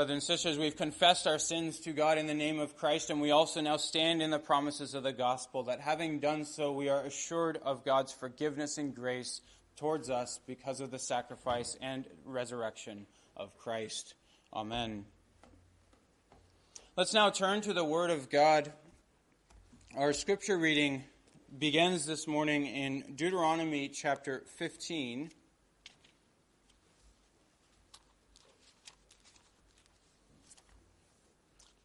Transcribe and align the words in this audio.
Brothers 0.00 0.14
and 0.14 0.22
sisters, 0.22 0.56
we've 0.56 0.78
confessed 0.78 1.26
our 1.26 1.38
sins 1.38 1.78
to 1.80 1.92
God 1.92 2.16
in 2.16 2.26
the 2.26 2.32
name 2.32 2.58
of 2.58 2.74
Christ, 2.74 3.10
and 3.10 3.20
we 3.20 3.32
also 3.32 3.60
now 3.60 3.76
stand 3.76 4.22
in 4.22 4.30
the 4.30 4.38
promises 4.38 4.94
of 4.94 5.02
the 5.02 5.12
gospel 5.12 5.64
that 5.64 5.78
having 5.78 6.20
done 6.20 6.46
so, 6.46 6.72
we 6.72 6.88
are 6.88 7.02
assured 7.02 7.58
of 7.62 7.84
God's 7.84 8.10
forgiveness 8.10 8.78
and 8.78 8.94
grace 8.94 9.42
towards 9.76 10.08
us 10.08 10.40
because 10.46 10.80
of 10.80 10.90
the 10.90 10.98
sacrifice 10.98 11.76
and 11.82 12.06
resurrection 12.24 13.06
of 13.36 13.58
Christ. 13.58 14.14
Amen. 14.54 15.04
Let's 16.96 17.12
now 17.12 17.28
turn 17.28 17.60
to 17.60 17.74
the 17.74 17.84
Word 17.84 18.08
of 18.08 18.30
God. 18.30 18.72
Our 19.94 20.14
scripture 20.14 20.56
reading 20.56 21.04
begins 21.58 22.06
this 22.06 22.26
morning 22.26 22.64
in 22.64 23.16
Deuteronomy 23.16 23.90
chapter 23.90 24.44
15. 24.56 25.30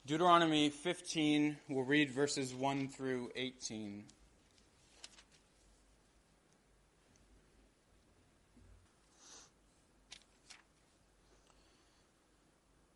Deuteronomy 0.08 0.70
15, 0.70 1.58
we'll 1.68 1.84
read 1.84 2.12
verses 2.12 2.54
1 2.54 2.90
through 2.90 3.32
18. 3.36 4.04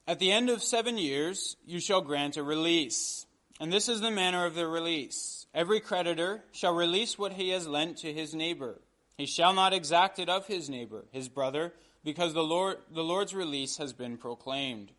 At 0.08 0.20
the 0.20 0.32
end 0.32 0.52
of 0.52 0.62
seven 0.62 1.00
years, 1.00 1.58
you 1.66 1.80
shall 1.80 2.02
grant 2.02 2.38
a 2.38 2.44
release. 2.44 3.26
And 3.60 3.74
this 3.74 3.90
is 3.90 4.02
the 4.02 4.12
manner 4.12 4.46
of 4.46 4.54
the 4.54 4.68
release. 4.68 5.48
Every 5.52 5.80
creditor 5.80 6.44
shall 6.52 6.76
release 6.76 7.18
what 7.18 7.34
he 7.34 7.50
has 7.50 7.68
lent 7.68 7.98
to 7.98 8.14
his 8.14 8.36
neighbor. 8.36 8.82
He 9.18 9.26
shall 9.26 9.54
not 9.54 9.74
exact 9.74 10.20
it 10.20 10.30
of 10.30 10.46
his 10.46 10.70
neighbor, 10.70 11.06
his 11.12 11.28
brother, 11.28 11.74
because 12.04 12.36
the, 12.36 12.44
Lord, 12.44 12.78
the 12.94 13.04
Lord's 13.04 13.34
release 13.34 13.78
has 13.78 13.94
been 13.94 14.18
proclaimed. 14.18 14.92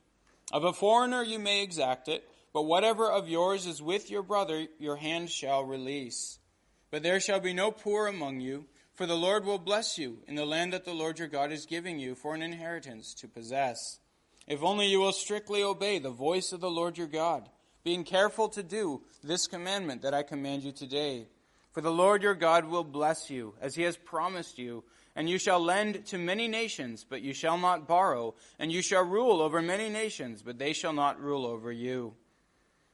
Of 0.52 0.64
a 0.64 0.72
foreigner 0.72 1.22
you 1.22 1.38
may 1.38 1.62
exact 1.62 2.08
it, 2.08 2.28
but 2.52 2.62
whatever 2.62 3.10
of 3.10 3.28
yours 3.28 3.66
is 3.66 3.80
with 3.80 4.10
your 4.10 4.22
brother, 4.22 4.66
your 4.78 4.96
hand 4.96 5.30
shall 5.30 5.64
release. 5.64 6.38
But 6.90 7.02
there 7.02 7.20
shall 7.20 7.40
be 7.40 7.52
no 7.52 7.70
poor 7.70 8.08
among 8.08 8.40
you, 8.40 8.66
for 8.94 9.06
the 9.06 9.16
Lord 9.16 9.44
will 9.44 9.58
bless 9.58 9.96
you 9.96 10.18
in 10.26 10.34
the 10.34 10.44
land 10.44 10.72
that 10.72 10.84
the 10.84 10.92
Lord 10.92 11.18
your 11.18 11.28
God 11.28 11.52
is 11.52 11.66
giving 11.66 11.98
you 11.98 12.14
for 12.14 12.34
an 12.34 12.42
inheritance 12.42 13.14
to 13.14 13.28
possess. 13.28 14.00
If 14.48 14.62
only 14.64 14.86
you 14.88 14.98
will 14.98 15.12
strictly 15.12 15.62
obey 15.62 16.00
the 16.00 16.10
voice 16.10 16.52
of 16.52 16.60
the 16.60 16.70
Lord 16.70 16.98
your 16.98 17.06
God, 17.06 17.48
being 17.84 18.02
careful 18.02 18.48
to 18.50 18.62
do 18.62 19.02
this 19.22 19.46
commandment 19.46 20.02
that 20.02 20.12
I 20.12 20.24
command 20.24 20.64
you 20.64 20.72
today. 20.72 21.28
For 21.72 21.80
the 21.80 21.92
Lord 21.92 22.22
your 22.24 22.34
God 22.34 22.64
will 22.64 22.82
bless 22.82 23.30
you, 23.30 23.54
as 23.60 23.76
he 23.76 23.84
has 23.84 23.96
promised 23.96 24.58
you, 24.58 24.82
and 25.16 25.28
you 25.28 25.38
shall 25.38 25.60
lend 25.60 26.06
to 26.06 26.18
many 26.18 26.48
nations, 26.48 27.04
but 27.08 27.22
you 27.22 27.32
shall 27.32 27.58
not 27.58 27.88
borrow, 27.88 28.34
and 28.58 28.70
you 28.70 28.82
shall 28.82 29.04
rule 29.04 29.42
over 29.42 29.60
many 29.60 29.88
nations, 29.88 30.42
but 30.42 30.58
they 30.58 30.72
shall 30.72 30.92
not 30.92 31.20
rule 31.20 31.46
over 31.46 31.72
you. 31.72 32.14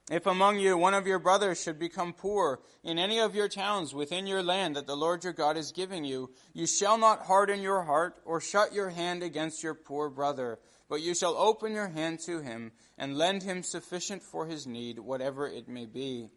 If 0.08 0.26
among 0.26 0.60
you 0.60 0.78
one 0.78 0.94
of 0.94 1.08
your 1.08 1.18
brothers 1.18 1.60
should 1.60 1.80
become 1.80 2.12
poor 2.12 2.60
in 2.84 2.96
any 2.96 3.18
of 3.18 3.34
your 3.34 3.48
towns 3.48 3.92
within 3.92 4.28
your 4.28 4.42
land 4.42 4.76
that 4.76 4.86
the 4.86 4.96
Lord 4.96 5.24
your 5.24 5.32
God 5.32 5.56
is 5.56 5.72
giving 5.72 6.04
you, 6.04 6.30
you 6.52 6.66
shall 6.66 6.96
not 6.96 7.26
harden 7.26 7.60
your 7.60 7.82
heart 7.82 8.14
or 8.24 8.40
shut 8.40 8.72
your 8.72 8.90
hand 8.90 9.24
against 9.24 9.64
your 9.64 9.74
poor 9.74 10.08
brother, 10.08 10.60
but 10.88 11.02
you 11.02 11.12
shall 11.12 11.36
open 11.36 11.72
your 11.72 11.88
hand 11.88 12.20
to 12.26 12.40
him 12.40 12.70
and 12.96 13.18
lend 13.18 13.42
him 13.42 13.64
sufficient 13.64 14.22
for 14.22 14.46
his 14.46 14.64
need, 14.64 15.00
whatever 15.00 15.48
it 15.48 15.68
may 15.68 15.86
be. 15.86 16.30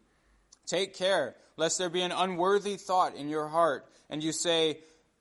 Take 0.66 0.94
care, 0.94 1.36
lest 1.56 1.78
there 1.78 1.88
be 1.88 2.02
an 2.02 2.12
unworthy 2.12 2.76
thought 2.76 3.14
in 3.14 3.28
your 3.28 3.46
heart, 3.46 3.86
and 4.08 4.22
you 4.22 4.32
say, 4.32 4.80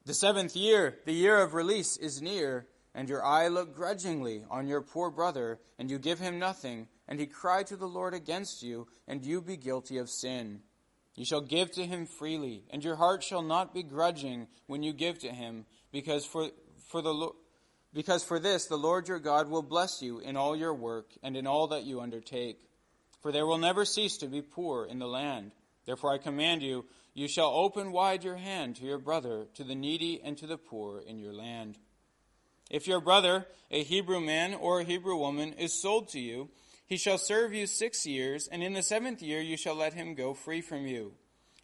The 0.10 0.16
seventh 0.16 0.56
year, 0.56 0.98
the 1.06 1.14
year 1.14 1.38
of 1.38 1.54
release, 1.54 1.96
is 1.96 2.20
near, 2.20 2.66
and 2.96 3.08
your 3.08 3.24
eye 3.24 3.48
look 3.48 3.76
grudgingly 3.76 4.44
on 4.50 4.68
your 4.68 4.82
poor 4.82 5.12
brother, 5.12 5.60
and 5.78 5.88
you 5.88 6.00
give 6.00 6.18
him 6.18 6.40
nothing, 6.40 6.88
and 7.08 7.20
he 7.20 7.28
cry 7.28 7.62
to 7.62 7.76
the 7.76 7.86
Lord 7.86 8.16
against 8.16 8.64
you, 8.64 8.88
and 9.08 9.24
you 9.24 9.40
be 9.40 9.56
guilty 9.56 10.00
of 10.00 10.10
sin. 10.10 10.62
You 11.14 11.26
shall 11.26 11.42
give 11.42 11.70
to 11.74 11.86
him 11.86 12.08
freely, 12.08 12.64
and 12.72 12.84
your 12.84 12.96
heart 12.96 13.24
shall 13.24 13.44
not 13.44 13.72
be 13.72 13.84
grudging 13.84 14.48
when 14.66 14.82
you 14.82 14.94
give 14.94 15.20
to 15.20 15.30
him, 15.30 15.68
because 15.92 16.26
for, 16.26 16.50
for 16.88 17.04
the 17.04 17.30
because 17.94 18.24
for 18.24 18.40
this 18.40 18.66
the 18.66 18.78
Lord 18.80 19.08
your 19.08 19.20
God 19.20 19.48
will 19.48 19.62
bless 19.62 20.02
you 20.02 20.18
in 20.18 20.36
all 20.36 20.56
your 20.56 20.74
work 20.74 21.12
and 21.22 21.38
in 21.38 21.46
all 21.46 21.68
that 21.68 21.84
you 21.84 22.02
undertake. 22.02 22.68
For 23.22 23.32
there 23.32 23.46
will 23.46 23.60
never 23.60 23.86
cease 23.86 24.18
to 24.18 24.28
be 24.28 24.42
poor 24.42 24.88
in 24.88 24.98
the 24.98 25.08
land. 25.08 25.52
Therefore 25.86 26.16
I 26.16 26.18
command 26.18 26.64
you, 26.64 26.86
you 27.20 27.28
shall 27.28 27.50
open 27.50 27.92
wide 27.92 28.24
your 28.24 28.38
hand 28.38 28.78
to 28.78 28.86
your 28.86 28.98
brother, 28.98 29.48
to 29.56 29.66
the 29.66 29.76
needy, 29.76 30.22
and 30.24 30.38
to 30.38 30.48
the 30.48 30.58
poor 30.58 31.00
in 31.00 31.20
your 31.20 31.34
land. 31.34 31.78
If 32.72 32.88
your 32.88 33.02
brother, 33.02 33.46
a 33.70 33.84
Hebrew 33.84 34.22
man 34.22 34.54
or 34.54 34.80
a 34.80 34.86
Hebrew 34.86 35.18
woman, 35.18 35.52
is 35.52 35.82
sold 35.82 36.08
to 36.10 36.20
you, 36.22 36.48
he 36.86 36.96
shall 36.96 37.18
serve 37.18 37.54
you 37.54 37.68
six 37.68 38.06
years, 38.06 38.48
and 38.50 38.64
in 38.64 38.72
the 38.72 38.82
seventh 38.82 39.22
year 39.22 39.42
you 39.42 39.58
shall 39.58 39.76
let 39.76 39.94
him 39.94 40.16
go 40.16 40.34
free 40.34 40.62
from 40.62 40.88
you. 40.88 41.12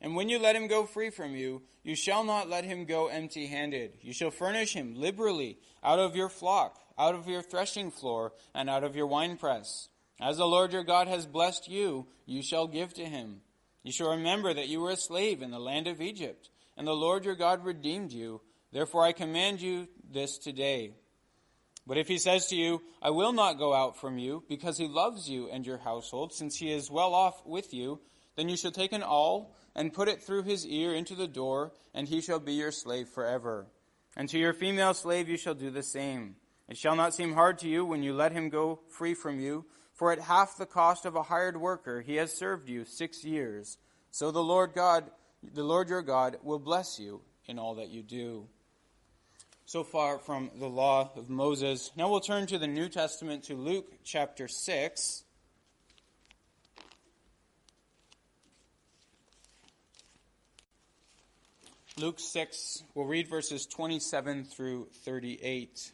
And 0.02 0.14
when 0.14 0.28
you 0.28 0.40
let 0.40 0.58
him 0.58 0.68
go 0.68 0.86
free 0.86 1.10
from 1.10 1.38
you, 1.38 1.62
you 1.84 1.96
shall 1.96 2.26
not 2.26 2.50
let 2.50 2.66
him 2.66 2.84
go 2.84 3.08
empty 3.08 3.48
handed. 3.48 3.94
You 4.02 4.12
shall 4.12 4.32
furnish 4.32 4.74
him 4.74 4.96
liberally 4.96 5.58
out 5.82 6.00
of 6.00 6.18
your 6.18 6.28
flock, 6.28 6.82
out 7.00 7.16
of 7.16 7.30
your 7.30 7.42
threshing 7.42 7.92
floor, 7.92 8.34
and 8.54 8.70
out 8.70 8.84
of 8.84 8.98
your 8.98 9.08
winepress. 9.08 9.88
As 10.20 10.36
the 10.36 10.46
Lord 10.46 10.74
your 10.74 10.84
God 10.84 11.08
has 11.08 11.26
blessed 11.26 11.70
you, 11.70 12.08
you 12.26 12.44
shall 12.44 12.68
give 12.68 12.94
to 12.96 13.06
him. 13.06 13.40
You 13.86 13.92
shall 13.92 14.10
remember 14.10 14.52
that 14.52 14.68
you 14.68 14.82
were 14.82 14.90
a 14.90 14.98
slave 14.98 15.44
in 15.44 15.52
the 15.52 15.60
land 15.60 15.86
of 15.86 16.02
Egypt, 16.02 16.50
and 16.76 16.88
the 16.88 16.96
Lord 16.96 17.24
your 17.24 17.36
God 17.36 17.64
redeemed 17.64 18.12
you. 18.12 18.42
Therefore 18.72 19.04
I 19.04 19.12
command 19.12 19.62
you 19.62 19.88
this 20.12 20.40
today. 20.40 20.96
But 21.86 22.00
if 22.00 22.08
he 22.08 22.18
says 22.18 22.48
to 22.48 22.56
you, 22.56 22.82
I 23.00 23.12
will 23.12 23.32
not 23.32 23.60
go 23.60 23.76
out 23.76 23.96
from 23.96 24.18
you, 24.18 24.44
because 24.50 24.80
he 24.80 24.88
loves 24.88 25.30
you 25.30 25.52
and 25.52 25.68
your 25.68 25.78
household, 25.78 26.34
since 26.34 26.58
he 26.58 26.72
is 26.72 26.90
well 26.90 27.14
off 27.14 27.46
with 27.46 27.76
you, 27.76 28.00
then 28.36 28.50
you 28.50 28.58
shall 28.58 28.72
take 28.72 28.92
an 28.92 29.04
awl 29.04 29.56
and 29.76 29.94
put 29.94 30.08
it 30.08 30.24
through 30.24 30.42
his 30.42 30.66
ear 30.66 30.96
into 30.96 31.14
the 31.14 31.28
door, 31.28 31.72
and 31.94 32.08
he 32.08 32.22
shall 32.22 32.40
be 32.40 32.54
your 32.54 32.72
slave 32.72 33.08
forever. 33.08 33.68
And 34.18 34.28
to 34.30 34.40
your 34.40 34.54
female 34.54 34.96
slave 34.96 35.30
you 35.30 35.38
shall 35.38 35.54
do 35.54 35.70
the 35.70 35.84
same. 35.84 36.38
It 36.68 36.78
shall 36.78 36.96
not 36.96 37.14
seem 37.14 37.34
hard 37.34 37.60
to 37.60 37.68
you 37.68 37.86
when 37.86 38.02
you 38.02 38.16
let 38.16 38.32
him 38.32 38.50
go 38.50 38.80
free 38.90 39.14
from 39.14 39.40
you, 39.40 39.68
for 39.96 40.12
at 40.12 40.20
half 40.20 40.58
the 40.58 40.66
cost 40.66 41.06
of 41.06 41.16
a 41.16 41.24
hired 41.24 41.58
worker 41.60 42.02
he 42.02 42.18
has 42.18 42.32
served 42.32 42.70
you 42.70 42.86
six 42.86 43.24
years. 43.24 43.78
So 44.12 44.30
the 44.30 44.44
Lord 44.44 44.74
God, 44.74 45.06
the 45.54 45.64
Lord 45.64 45.90
your 45.90 46.02
God, 46.02 46.38
will 46.44 46.60
bless 46.60 47.00
you 47.00 47.22
in 47.48 47.58
all 47.58 47.76
that 47.76 47.90
you 47.90 48.04
do. 48.04 48.48
So 49.66 49.84
far 49.84 50.20
from 50.20 50.52
the 50.60 50.68
law 50.68 51.12
of 51.16 51.30
Moses. 51.30 51.92
Now 51.96 52.10
we'll 52.10 52.20
turn 52.20 52.46
to 52.48 52.60
the 52.60 52.68
New 52.68 52.88
Testament 52.88 53.46
to 53.46 53.56
Luke 53.56 53.92
chapter 54.04 54.48
6. 54.48 55.24
Luke 61.98 62.20
6, 62.20 62.84
we'll 62.94 63.06
read 63.06 63.30
verses 63.30 63.66
27 63.66 64.44
through 64.44 64.90
38. 65.06 65.94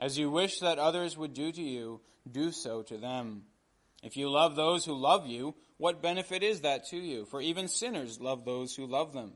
As 0.00 0.18
you 0.18 0.30
wish 0.30 0.60
that 0.60 0.78
others 0.78 1.18
would 1.18 1.34
do 1.34 1.52
to 1.52 1.62
you, 1.62 2.00
do 2.28 2.52
so 2.52 2.82
to 2.84 2.96
them. 2.96 3.42
If 4.02 4.16
you 4.16 4.30
love 4.30 4.56
those 4.56 4.86
who 4.86 4.94
love 4.94 5.26
you, 5.26 5.54
what 5.76 6.00
benefit 6.00 6.42
is 6.42 6.62
that 6.62 6.86
to 6.86 6.96
you? 6.96 7.26
For 7.26 7.42
even 7.42 7.68
sinners 7.68 8.18
love 8.18 8.46
those 8.46 8.74
who 8.74 8.86
love 8.86 9.12
them. 9.12 9.32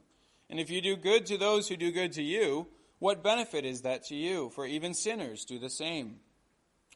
And 0.49 0.59
if 0.59 0.71
you 0.71 0.81
do 0.81 0.97
good 0.97 1.27
to 1.27 1.37
those 1.37 1.69
who 1.69 1.77
do 1.77 1.93
good 1.93 2.13
to 2.13 2.23
you, 2.23 2.67
what 2.99 3.23
benefit 3.23 3.67
is 3.67 3.83
that 3.83 4.05
to 4.07 4.15
you? 4.15 4.51
For 4.55 4.65
even 4.65 4.95
sinners 4.95 5.45
do 5.45 5.59
the 5.59 5.69
same. 5.69 6.17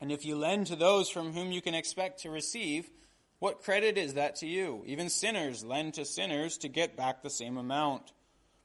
And 0.01 0.11
if 0.11 0.25
you 0.25 0.37
lend 0.37 0.69
to 0.69 0.77
those 0.77 1.11
from 1.11 1.35
whom 1.35 1.53
you 1.53 1.61
can 1.61 1.75
expect 1.75 2.23
to 2.23 2.31
receive, 2.31 2.89
what 3.39 3.63
credit 3.63 3.99
is 3.99 4.15
that 4.15 4.37
to 4.37 4.47
you? 4.47 4.83
Even 4.87 5.11
sinners 5.11 5.63
lend 5.63 5.95
to 5.95 6.07
sinners 6.07 6.57
to 6.59 6.69
get 6.69 6.97
back 6.97 7.23
the 7.23 7.29
same 7.29 7.59
amount. 7.59 8.13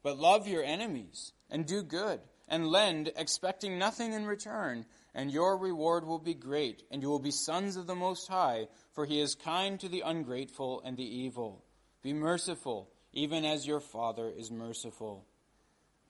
But 0.01 0.17
love 0.17 0.47
your 0.47 0.63
enemies 0.63 1.33
and 1.49 1.65
do 1.65 1.83
good 1.83 2.21
and 2.47 2.67
lend, 2.67 3.11
expecting 3.15 3.77
nothing 3.77 4.13
in 4.13 4.25
return, 4.25 4.85
and 5.15 5.31
your 5.31 5.57
reward 5.57 6.05
will 6.05 6.19
be 6.19 6.33
great, 6.33 6.83
and 6.91 7.01
you 7.01 7.09
will 7.09 7.19
be 7.19 7.31
sons 7.31 7.75
of 7.75 7.87
the 7.87 7.95
Most 7.95 8.27
High, 8.27 8.67
for 8.91 9.05
he 9.05 9.19
is 9.19 9.35
kind 9.35 9.79
to 9.79 9.87
the 9.87 10.01
ungrateful 10.01 10.81
and 10.83 10.97
the 10.97 11.03
evil. 11.03 11.63
Be 12.01 12.13
merciful, 12.13 12.89
even 13.13 13.45
as 13.45 13.67
your 13.67 13.79
Father 13.79 14.31
is 14.35 14.51
merciful. 14.51 15.25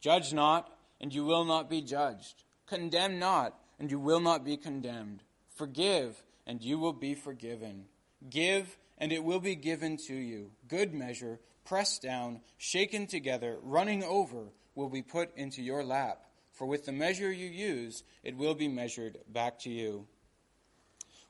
Judge 0.01 0.33
not, 0.33 0.71
and 0.99 1.13
you 1.13 1.25
will 1.25 1.45
not 1.45 1.69
be 1.69 1.81
judged. 1.81 2.43
Condemn 2.65 3.19
not, 3.19 3.59
and 3.79 3.91
you 3.91 3.99
will 3.99 4.19
not 4.19 4.43
be 4.43 4.57
condemned. 4.57 5.21
Forgive, 5.55 6.23
and 6.47 6.61
you 6.61 6.79
will 6.79 6.93
be 6.93 7.13
forgiven. 7.13 7.85
Give, 8.29 8.77
and 8.97 9.11
it 9.11 9.23
will 9.23 9.39
be 9.39 9.55
given 9.55 9.97
to 10.07 10.15
you. 10.15 10.51
Good 10.67 10.93
measure, 10.93 11.39
pressed 11.65 12.01
down, 12.01 12.41
shaken 12.57 13.07
together, 13.07 13.57
running 13.61 14.03
over, 14.03 14.51
will 14.75 14.89
be 14.89 15.01
put 15.01 15.35
into 15.35 15.61
your 15.61 15.83
lap. 15.83 16.25
For 16.51 16.65
with 16.67 16.85
the 16.85 16.91
measure 16.91 17.31
you 17.31 17.47
use, 17.47 18.03
it 18.23 18.37
will 18.37 18.55
be 18.55 18.67
measured 18.67 19.17
back 19.27 19.59
to 19.59 19.69
you. 19.69 20.07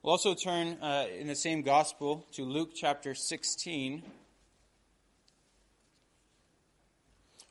We'll 0.02 0.12
also 0.12 0.34
turn 0.34 0.78
uh, 0.82 1.06
in 1.18 1.28
the 1.28 1.36
same 1.36 1.62
gospel 1.62 2.28
to 2.34 2.44
Luke 2.44 2.72
chapter 2.76 3.16
16. 3.16 4.04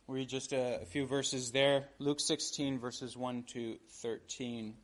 We'll 0.06 0.16
read 0.16 0.28
just 0.28 0.52
a, 0.52 0.82
a 0.82 0.84
few 0.84 1.06
verses 1.06 1.50
there. 1.52 1.88
Luke 1.98 2.20
16, 2.20 2.78
verses 2.78 3.16
1 3.16 3.44
to 3.54 3.78
13. 3.88 4.74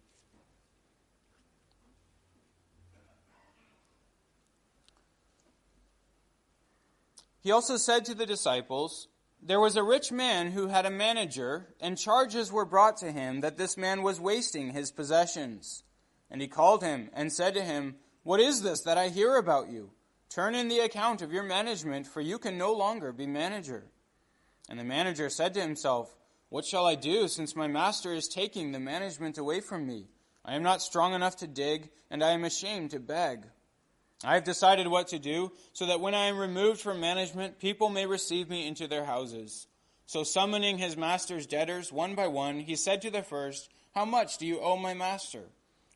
He 7.41 7.53
also 7.53 7.77
said 7.77 8.07
to 8.07 8.15
the 8.15 8.27
disciples, 8.27 9.09
There 9.41 9.61
was 9.61 9.77
a 9.77 9.83
rich 9.83 10.11
man 10.11 10.51
who 10.51 10.67
had 10.67 10.85
a 10.85 10.91
manager, 10.91 11.69
and 11.81 11.97
charges 11.97 12.53
were 12.53 12.65
brought 12.65 12.97
to 12.99 13.13
him 13.13 13.41
that 13.41 13.57
this 13.57 13.77
man 13.77 14.03
was 14.03 14.21
wasting 14.21 14.71
his 14.71 14.91
possessions. 14.91 15.85
And 16.31 16.43
he 16.43 16.49
called 16.49 16.83
him 16.83 17.09
and 17.13 17.33
said 17.33 17.55
to 17.55 17.63
him, 17.63 17.97
What 18.25 18.41
is 18.41 18.63
this 18.63 18.81
that 18.83 18.99
I 18.99 19.09
hear 19.09 19.37
about 19.37 19.71
you? 19.71 19.93
Turn 20.29 20.55
in 20.55 20.69
the 20.69 20.81
account 20.81 21.23
of 21.23 21.33
your 21.33 21.45
management, 21.45 22.07
for 22.07 22.21
you 22.21 22.39
can 22.39 22.59
no 22.59 22.73
longer 22.73 23.13
be 23.13 23.27
manager. 23.27 23.85
And 24.69 24.79
the 24.79 24.85
manager 24.85 25.31
said 25.31 25.55
to 25.55 25.63
himself, 25.63 26.15
What 26.51 26.67
shall 26.67 26.87
I 26.87 26.97
do, 26.97 27.29
since 27.29 27.57
my 27.57 27.67
master 27.67 28.13
is 28.13 28.29
taking 28.29 28.73
the 28.73 28.81
management 28.81 29.39
away 29.39 29.61
from 29.61 29.87
me? 29.87 30.09
I 30.45 30.55
am 30.55 30.63
not 30.63 30.83
strong 30.83 31.15
enough 31.15 31.37
to 31.37 31.47
dig, 31.47 31.91
and 32.11 32.23
I 32.23 32.31
am 32.33 32.45
ashamed 32.45 32.91
to 32.91 33.01
beg. 33.01 33.45
I 34.25 34.35
have 34.35 34.45
decided 34.45 34.89
what 34.89 35.09
to 35.09 35.19
do, 35.19 35.53
so 35.73 35.87
that 35.87 36.01
when 36.01 36.15
I 36.15 36.27
am 36.27 36.39
removed 36.39 36.81
from 36.81 37.01
management, 37.01 37.61
people 37.61 37.89
may 37.89 38.07
receive 38.07 38.51
me 38.51 38.67
into 38.67 38.89
their 38.89 39.05
houses. 39.05 39.69
So 40.07 40.25
summoning 40.25 40.79
his 40.79 40.97
master's 40.97 41.47
debtors 41.47 41.93
one 41.93 42.15
by 42.15 42.27
one, 42.27 42.61
he 42.61 42.75
said 42.75 43.03
to 43.03 43.11
the 43.11 43.23
first, 43.23 43.69
How 43.95 44.05
much 44.05 44.39
do 44.39 44.47
you 44.47 44.61
owe 44.61 44.77
my 44.77 44.95
master? 44.95 45.45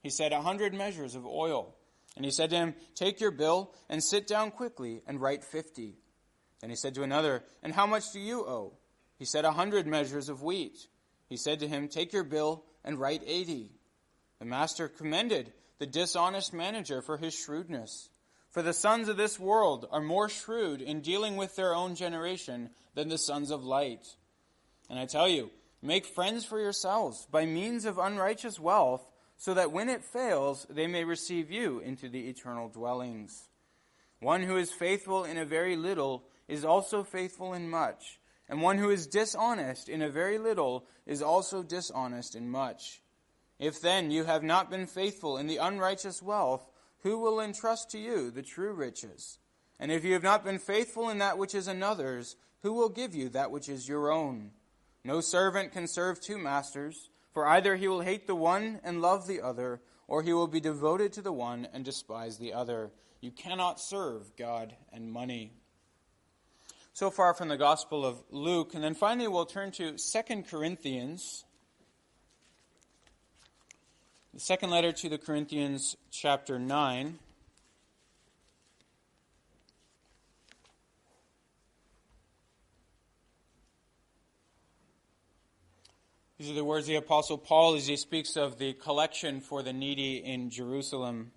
He 0.02 0.10
said, 0.10 0.32
A 0.32 0.42
hundred 0.42 0.74
measures 0.74 1.14
of 1.14 1.26
oil. 1.26 1.74
And 2.14 2.24
he 2.24 2.30
said 2.30 2.50
to 2.50 2.56
him, 2.56 2.74
Take 2.94 3.20
your 3.20 3.30
bill 3.30 3.74
and 3.88 4.04
sit 4.04 4.26
down 4.26 4.50
quickly 4.50 5.02
and 5.06 5.20
write 5.20 5.42
fifty. 5.42 5.96
Then 6.60 6.70
he 6.70 6.76
said 6.76 6.94
to 6.96 7.02
another, 7.02 7.42
And 7.62 7.72
how 7.72 7.86
much 7.86 8.12
do 8.12 8.20
you 8.20 8.42
owe? 8.46 8.74
He 9.18 9.24
said, 9.24 9.44
A 9.44 9.52
hundred 9.52 9.86
measures 9.86 10.28
of 10.28 10.42
wheat. 10.42 10.86
He 11.28 11.36
said 11.36 11.60
to 11.60 11.68
him, 11.68 11.88
Take 11.88 12.12
your 12.12 12.24
bill 12.24 12.64
and 12.84 13.00
write 13.00 13.22
eighty. 13.26 13.70
The 14.38 14.44
master 14.44 14.88
commended 14.88 15.52
the 15.78 15.86
dishonest 15.86 16.52
manager 16.52 17.00
for 17.00 17.16
his 17.16 17.34
shrewdness. 17.34 18.10
For 18.52 18.60
the 18.60 18.74
sons 18.74 19.08
of 19.08 19.16
this 19.16 19.40
world 19.40 19.88
are 19.90 20.02
more 20.02 20.28
shrewd 20.28 20.82
in 20.82 21.00
dealing 21.00 21.36
with 21.36 21.56
their 21.56 21.74
own 21.74 21.94
generation 21.94 22.68
than 22.94 23.08
the 23.08 23.16
sons 23.16 23.50
of 23.50 23.64
light. 23.64 24.06
And 24.90 24.98
I 24.98 25.06
tell 25.06 25.26
you, 25.26 25.50
make 25.80 26.04
friends 26.04 26.44
for 26.44 26.60
yourselves 26.60 27.26
by 27.30 27.46
means 27.46 27.86
of 27.86 27.96
unrighteous 27.96 28.60
wealth 28.60 29.10
so 29.38 29.54
that 29.54 29.72
when 29.72 29.88
it 29.88 30.04
fails, 30.04 30.66
they 30.68 30.86
may 30.86 31.02
receive 31.02 31.50
you 31.50 31.80
into 31.80 32.10
the 32.10 32.28
eternal 32.28 32.68
dwellings. 32.68 33.48
One 34.20 34.42
who 34.42 34.58
is 34.58 34.70
faithful 34.70 35.24
in 35.24 35.38
a 35.38 35.46
very 35.46 35.74
little 35.74 36.24
is 36.46 36.62
also 36.62 37.02
faithful 37.02 37.54
in 37.54 37.70
much, 37.70 38.20
and 38.50 38.60
one 38.60 38.76
who 38.76 38.90
is 38.90 39.06
dishonest 39.06 39.88
in 39.88 40.02
a 40.02 40.10
very 40.10 40.36
little 40.36 40.84
is 41.06 41.22
also 41.22 41.62
dishonest 41.62 42.36
in 42.36 42.50
much. 42.50 43.00
If 43.58 43.80
then 43.80 44.10
you 44.10 44.24
have 44.24 44.42
not 44.42 44.70
been 44.70 44.86
faithful 44.86 45.38
in 45.38 45.46
the 45.46 45.56
unrighteous 45.56 46.22
wealth, 46.22 46.68
who 47.02 47.18
will 47.18 47.40
entrust 47.40 47.90
to 47.90 47.98
you 47.98 48.30
the 48.30 48.42
true 48.42 48.72
riches? 48.72 49.38
And 49.78 49.90
if 49.90 50.04
you 50.04 50.12
have 50.12 50.22
not 50.22 50.44
been 50.44 50.58
faithful 50.58 51.08
in 51.08 51.18
that 51.18 51.38
which 51.38 51.54
is 51.54 51.66
another's, 51.66 52.36
who 52.62 52.72
will 52.72 52.88
give 52.88 53.14
you 53.14 53.28
that 53.30 53.50
which 53.50 53.68
is 53.68 53.88
your 53.88 54.12
own? 54.12 54.50
No 55.04 55.20
servant 55.20 55.72
can 55.72 55.88
serve 55.88 56.20
two 56.20 56.38
masters. 56.38 57.08
For 57.32 57.46
either 57.46 57.76
he 57.76 57.88
will 57.88 58.02
hate 58.02 58.26
the 58.26 58.34
one 58.34 58.80
and 58.84 59.00
love 59.00 59.26
the 59.26 59.40
other, 59.40 59.80
or 60.06 60.22
he 60.22 60.32
will 60.32 60.46
be 60.46 60.60
devoted 60.60 61.14
to 61.14 61.22
the 61.22 61.32
one 61.32 61.66
and 61.72 61.84
despise 61.84 62.38
the 62.38 62.52
other. 62.52 62.92
You 63.20 63.30
cannot 63.30 63.80
serve 63.80 64.36
God 64.36 64.74
and 64.92 65.10
money. 65.10 65.52
So 66.92 67.10
far 67.10 67.32
from 67.32 67.48
the 67.48 67.56
Gospel 67.56 68.04
of 68.04 68.22
Luke. 68.30 68.74
And 68.74 68.84
then 68.84 68.94
finally, 68.94 69.28
we'll 69.28 69.46
turn 69.46 69.70
to 69.72 69.96
2 69.96 70.42
Corinthians. 70.42 71.44
The 74.34 74.40
second 74.40 74.70
letter 74.70 74.92
to 74.92 75.10
the 75.10 75.18
Corinthians, 75.18 75.94
chapter 76.10 76.58
9. 76.58 77.18
These 86.38 86.50
are 86.50 86.54
the 86.54 86.64
words 86.64 86.86
of 86.86 86.88
the 86.88 86.94
Apostle 86.94 87.36
Paul 87.36 87.74
as 87.74 87.86
he 87.86 87.96
speaks 87.98 88.38
of 88.38 88.56
the 88.56 88.72
collection 88.72 89.42
for 89.42 89.62
the 89.62 89.74
needy 89.74 90.16
in 90.24 90.48
Jerusalem. 90.48 91.32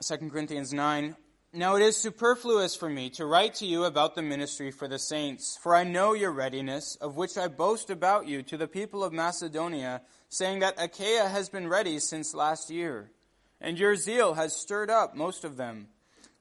Second 0.00 0.32
Corinthians 0.32 0.72
9. 0.72 1.16
Now 1.56 1.76
it 1.76 1.82
is 1.82 1.96
superfluous 1.96 2.74
for 2.74 2.88
me 2.88 3.10
to 3.10 3.24
write 3.24 3.54
to 3.56 3.66
you 3.66 3.84
about 3.84 4.16
the 4.16 4.22
ministry 4.22 4.72
for 4.72 4.88
the 4.88 4.98
saints, 4.98 5.56
for 5.62 5.76
I 5.76 5.84
know 5.84 6.12
your 6.12 6.32
readiness, 6.32 6.96
of 6.96 7.16
which 7.16 7.38
I 7.38 7.46
boast 7.46 7.90
about 7.90 8.26
you 8.26 8.42
to 8.42 8.56
the 8.56 8.66
people 8.66 9.04
of 9.04 9.12
Macedonia, 9.12 10.02
saying 10.28 10.58
that 10.58 10.82
Achaia 10.82 11.28
has 11.28 11.48
been 11.48 11.68
ready 11.68 12.00
since 12.00 12.34
last 12.34 12.70
year, 12.70 13.12
and 13.60 13.78
your 13.78 13.94
zeal 13.94 14.34
has 14.34 14.56
stirred 14.56 14.90
up 14.90 15.14
most 15.14 15.44
of 15.44 15.56
them. 15.56 15.86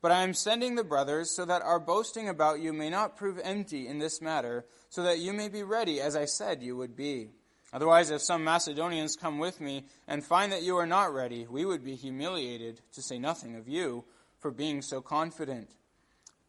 But 0.01 0.11
I 0.11 0.23
am 0.23 0.33
sending 0.33 0.73
the 0.73 0.83
brothers 0.83 1.29
so 1.29 1.45
that 1.45 1.61
our 1.61 1.79
boasting 1.79 2.27
about 2.27 2.59
you 2.59 2.73
may 2.73 2.89
not 2.89 3.15
prove 3.15 3.39
empty 3.43 3.87
in 3.87 3.99
this 3.99 4.19
matter, 4.19 4.65
so 4.89 5.03
that 5.03 5.19
you 5.19 5.31
may 5.31 5.47
be 5.47 5.61
ready 5.61 6.01
as 6.01 6.15
I 6.15 6.25
said 6.25 6.63
you 6.63 6.75
would 6.77 6.95
be. 6.95 7.29
Otherwise, 7.71 8.09
if 8.09 8.23
some 8.23 8.43
Macedonians 8.43 9.15
come 9.15 9.37
with 9.37 9.61
me 9.61 9.85
and 10.07 10.25
find 10.25 10.51
that 10.51 10.63
you 10.63 10.77
are 10.77 10.87
not 10.87 11.13
ready, 11.13 11.45
we 11.47 11.65
would 11.65 11.83
be 11.83 11.93
humiliated, 11.93 12.81
to 12.93 13.03
say 13.03 13.19
nothing 13.19 13.55
of 13.55 13.67
you, 13.67 14.05
for 14.43 14.51
being 14.51 14.81
so 14.81 15.01
confident. 15.01 15.69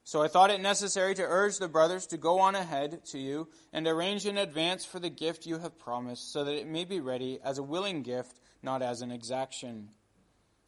So 0.02 0.20
I 0.20 0.28
thought 0.28 0.50
it 0.50 0.60
necessary 0.60 1.14
to 1.14 1.22
urge 1.22 1.56
the 1.56 1.68
brothers 1.68 2.08
to 2.08 2.18
go 2.18 2.40
on 2.40 2.56
ahead 2.56 3.06
to 3.06 3.18
you 3.18 3.48
and 3.72 3.86
arrange 3.86 4.26
in 4.26 4.36
advance 4.36 4.84
for 4.84 4.98
the 4.98 5.08
gift 5.08 5.46
you 5.46 5.58
have 5.60 5.78
promised, 5.78 6.30
so 6.30 6.44
that 6.44 6.56
it 6.56 6.66
may 6.66 6.84
be 6.84 7.00
ready 7.00 7.38
as 7.42 7.56
a 7.56 7.62
willing 7.62 8.02
gift, 8.02 8.38
not 8.62 8.82
as 8.82 9.00
an 9.00 9.12
exaction. 9.12 9.88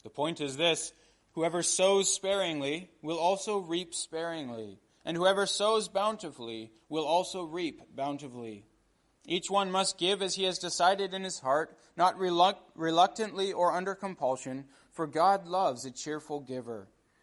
The 0.04 0.08
point 0.08 0.40
is 0.40 0.56
this 0.56 0.92
Whoever 1.32 1.62
sows 1.62 2.10
sparingly 2.10 2.90
will 3.02 3.18
also 3.18 3.58
reap 3.58 3.92
sparingly, 3.92 4.78
and 5.04 5.16
whoever 5.16 5.44
sows 5.46 5.88
bountifully 5.88 6.70
will 6.88 7.04
also 7.04 7.42
reap 7.42 7.82
bountifully. 7.94 8.64
Each 9.26 9.50
one 9.50 9.72
must 9.72 9.98
give 9.98 10.22
as 10.22 10.36
he 10.36 10.44
has 10.44 10.60
decided 10.60 11.12
in 11.12 11.24
his 11.24 11.40
heart, 11.40 11.76
not 11.96 12.18
reluctantly 12.18 13.52
or 13.52 13.72
under 13.72 13.96
compulsion, 13.96 14.66
for 14.92 15.06
God 15.06 15.46
loves 15.46 15.84
a 15.84 15.90
cheerful 15.90 16.40
giver. 16.40 16.88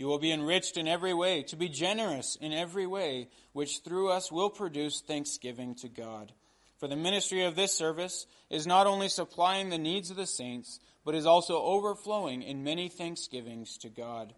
You 0.00 0.06
will 0.06 0.18
be 0.18 0.32
enriched 0.32 0.78
in 0.78 0.88
every 0.88 1.12
way, 1.12 1.42
to 1.42 1.56
be 1.56 1.68
generous 1.68 2.34
in 2.40 2.54
every 2.54 2.86
way, 2.86 3.28
which 3.52 3.80
through 3.84 4.08
us 4.08 4.32
will 4.32 4.48
produce 4.48 5.02
thanksgiving 5.02 5.74
to 5.74 5.90
God. 5.90 6.32
For 6.78 6.88
the 6.88 6.96
ministry 6.96 7.44
of 7.44 7.54
this 7.54 7.76
service 7.76 8.24
is 8.48 8.66
not 8.66 8.86
only 8.86 9.10
supplying 9.10 9.68
the 9.68 9.76
needs 9.76 10.10
of 10.10 10.16
the 10.16 10.26
saints, 10.26 10.80
but 11.04 11.14
is 11.14 11.26
also 11.26 11.60
overflowing 11.60 12.40
in 12.40 12.64
many 12.64 12.88
thanksgivings 12.88 13.76
to 13.76 13.90
God. 13.90 14.32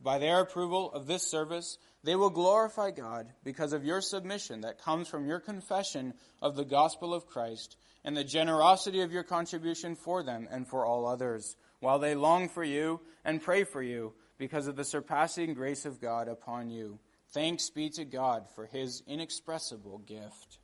By 0.00 0.18
their 0.18 0.40
approval 0.40 0.90
of 0.92 1.06
this 1.06 1.22
service, 1.22 1.78
they 2.02 2.16
will 2.16 2.28
glorify 2.28 2.90
God 2.90 3.28
because 3.44 3.72
of 3.72 3.84
your 3.84 4.00
submission 4.00 4.62
that 4.62 4.82
comes 4.82 5.06
from 5.06 5.28
your 5.28 5.38
confession 5.38 6.14
of 6.42 6.56
the 6.56 6.64
gospel 6.64 7.14
of 7.14 7.28
Christ 7.28 7.76
and 8.04 8.16
the 8.16 8.24
generosity 8.24 9.02
of 9.02 9.12
your 9.12 9.22
contribution 9.22 9.94
for 9.94 10.24
them 10.24 10.48
and 10.50 10.66
for 10.66 10.84
all 10.84 11.06
others, 11.06 11.54
while 11.78 12.00
they 12.00 12.16
long 12.16 12.48
for 12.48 12.64
you 12.64 13.00
and 13.24 13.40
pray 13.40 13.62
for 13.62 13.84
you 13.84 14.12
because 14.38 14.66
of 14.66 14.76
the 14.76 14.84
surpassing 14.84 15.54
grace 15.54 15.84
of 15.84 16.00
God 16.00 16.28
upon 16.28 16.70
you. 16.70 16.98
Thanks 17.30 17.70
be 17.70 17.90
to 17.90 18.04
God 18.04 18.46
for 18.54 18.66
his 18.66 19.02
inexpressible 19.06 19.98
gift. 19.98 20.58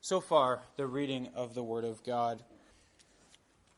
So 0.00 0.20
far, 0.20 0.62
the 0.76 0.86
reading 0.86 1.28
of 1.34 1.54
the 1.54 1.62
Word 1.62 1.84
of 1.84 2.04
God. 2.04 2.42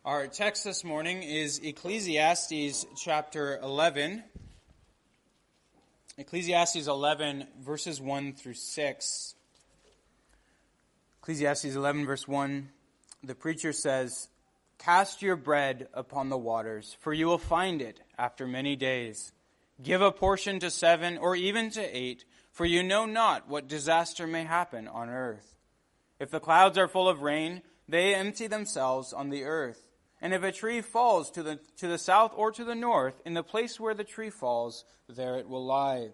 Our 0.04 0.26
text 0.26 0.64
this 0.64 0.84
morning 0.84 1.22
is 1.22 1.58
Ecclesiastes 1.58 2.86
chapter 2.96 3.58
11. 3.62 4.22
Ecclesiastes 6.18 6.86
11, 6.86 7.46
verses 7.60 8.00
1 8.00 8.32
through 8.34 8.54
6. 8.54 9.34
Ecclesiastes 11.20 11.74
11, 11.74 12.06
verse 12.06 12.28
1, 12.28 12.68
the 13.24 13.34
preacher 13.34 13.72
says, 13.72 14.28
Cast 14.78 15.22
your 15.22 15.36
bread 15.36 15.88
upon 15.94 16.28
the 16.28 16.38
waters, 16.38 16.96
for 17.00 17.12
you 17.12 17.26
will 17.26 17.38
find 17.38 17.80
it 17.82 18.00
after 18.18 18.46
many 18.46 18.76
days. 18.76 19.32
Give 19.82 20.00
a 20.00 20.12
portion 20.12 20.60
to 20.60 20.70
seven 20.70 21.18
or 21.18 21.34
even 21.36 21.70
to 21.70 21.96
eight, 21.96 22.24
for 22.50 22.64
you 22.64 22.82
know 22.82 23.04
not 23.04 23.48
what 23.48 23.68
disaster 23.68 24.26
may 24.26 24.44
happen 24.44 24.88
on 24.88 25.08
earth. 25.08 25.56
If 26.18 26.30
the 26.30 26.40
clouds 26.40 26.78
are 26.78 26.88
full 26.88 27.08
of 27.08 27.22
rain, 27.22 27.62
they 27.88 28.14
empty 28.14 28.46
themselves 28.46 29.12
on 29.12 29.30
the 29.30 29.44
earth. 29.44 29.88
And 30.20 30.32
if 30.32 30.42
a 30.42 30.52
tree 30.52 30.80
falls 30.80 31.30
to 31.32 31.42
the, 31.42 31.58
to 31.76 31.88
the 31.88 31.98
south 31.98 32.32
or 32.34 32.50
to 32.52 32.64
the 32.64 32.74
north, 32.74 33.20
in 33.24 33.34
the 33.34 33.42
place 33.42 33.78
where 33.78 33.94
the 33.94 34.04
tree 34.04 34.30
falls, 34.30 34.84
there 35.08 35.36
it 35.36 35.48
will 35.48 35.64
lie. 35.64 36.10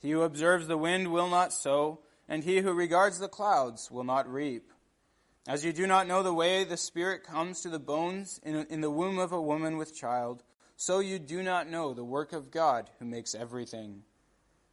He 0.00 0.10
who 0.10 0.22
observes 0.22 0.66
the 0.66 0.76
wind 0.76 1.12
will 1.12 1.28
not 1.28 1.52
sow, 1.52 2.00
and 2.28 2.44
he 2.44 2.58
who 2.58 2.72
regards 2.72 3.18
the 3.18 3.28
clouds 3.28 3.90
will 3.90 4.04
not 4.04 4.30
reap. 4.30 4.70
As 5.46 5.64
you 5.64 5.72
do 5.72 5.86
not 5.86 6.06
know 6.06 6.22
the 6.22 6.32
way 6.32 6.64
the 6.64 6.76
Spirit 6.76 7.24
comes 7.24 7.60
to 7.62 7.68
the 7.68 7.78
bones 7.78 8.40
in, 8.42 8.66
in 8.70 8.80
the 8.80 8.90
womb 8.90 9.18
of 9.18 9.32
a 9.32 9.42
woman 9.42 9.76
with 9.76 9.96
child, 9.96 10.42
so 10.76 11.00
you 11.00 11.18
do 11.18 11.42
not 11.42 11.68
know 11.68 11.92
the 11.92 12.04
work 12.04 12.32
of 12.32 12.50
God 12.50 12.90
who 12.98 13.04
makes 13.04 13.34
everything. 13.34 14.02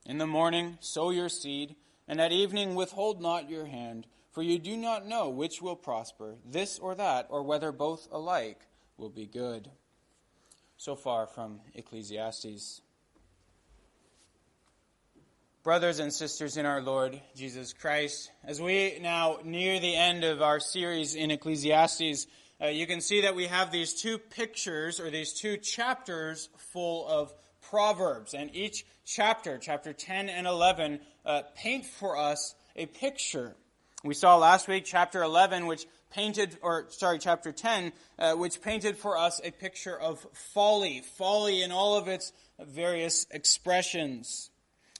In 0.05 0.17
the 0.17 0.27
morning 0.27 0.77
sow 0.79 1.09
your 1.09 1.29
seed, 1.29 1.75
and 2.07 2.21
at 2.21 2.31
evening 2.31 2.75
withhold 2.75 3.21
not 3.21 3.49
your 3.49 3.65
hand 3.65 4.07
for 4.31 4.43
you 4.43 4.59
do 4.59 4.77
not 4.77 5.07
know 5.07 5.29
which 5.29 5.61
will 5.61 5.75
prosper, 5.75 6.35
this 6.45 6.79
or 6.79 6.95
that, 6.95 7.27
or 7.29 7.43
whether 7.43 7.71
both 7.71 8.07
alike 8.11 8.61
will 8.97 9.09
be 9.09 9.25
good. 9.25 9.69
So 10.77 10.95
far 10.95 11.27
from 11.27 11.61
Ecclesiastes. 11.73 12.81
Brothers 15.69 15.99
and 15.99 16.11
sisters 16.11 16.57
in 16.57 16.65
our 16.65 16.81
Lord 16.81 17.21
Jesus 17.35 17.73
Christ, 17.73 18.31
as 18.43 18.59
we 18.59 18.97
now 19.03 19.37
near 19.43 19.79
the 19.79 19.95
end 19.95 20.23
of 20.23 20.41
our 20.41 20.59
series 20.59 21.13
in 21.13 21.29
Ecclesiastes, 21.29 22.25
uh, 22.59 22.69
you 22.69 22.87
can 22.87 23.01
see 23.01 23.21
that 23.21 23.35
we 23.35 23.45
have 23.45 23.71
these 23.71 23.93
two 23.93 24.17
pictures 24.17 24.99
or 24.99 25.11
these 25.11 25.31
two 25.31 25.57
chapters 25.57 26.49
full 26.57 27.07
of 27.07 27.31
proverbs. 27.61 28.33
And 28.33 28.49
each 28.55 28.83
chapter, 29.05 29.59
chapter 29.59 29.93
10 29.93 30.27
and 30.29 30.47
11, 30.47 31.01
uh, 31.23 31.43
paint 31.53 31.85
for 31.85 32.17
us 32.17 32.55
a 32.75 32.87
picture. 32.87 33.55
We 34.03 34.15
saw 34.15 34.37
last 34.37 34.67
week 34.67 34.85
chapter 34.85 35.21
11, 35.21 35.67
which 35.67 35.85
painted, 36.09 36.57
or 36.63 36.87
sorry, 36.89 37.19
chapter 37.19 37.51
10, 37.51 37.91
uh, 38.17 38.33
which 38.33 38.59
painted 38.63 38.97
for 38.97 39.19
us 39.19 39.39
a 39.43 39.51
picture 39.51 39.95
of 39.95 40.25
folly, 40.33 41.03
folly 41.15 41.61
in 41.61 41.71
all 41.71 41.95
of 41.95 42.07
its 42.07 42.33
various 42.57 43.27
expressions. 43.29 44.48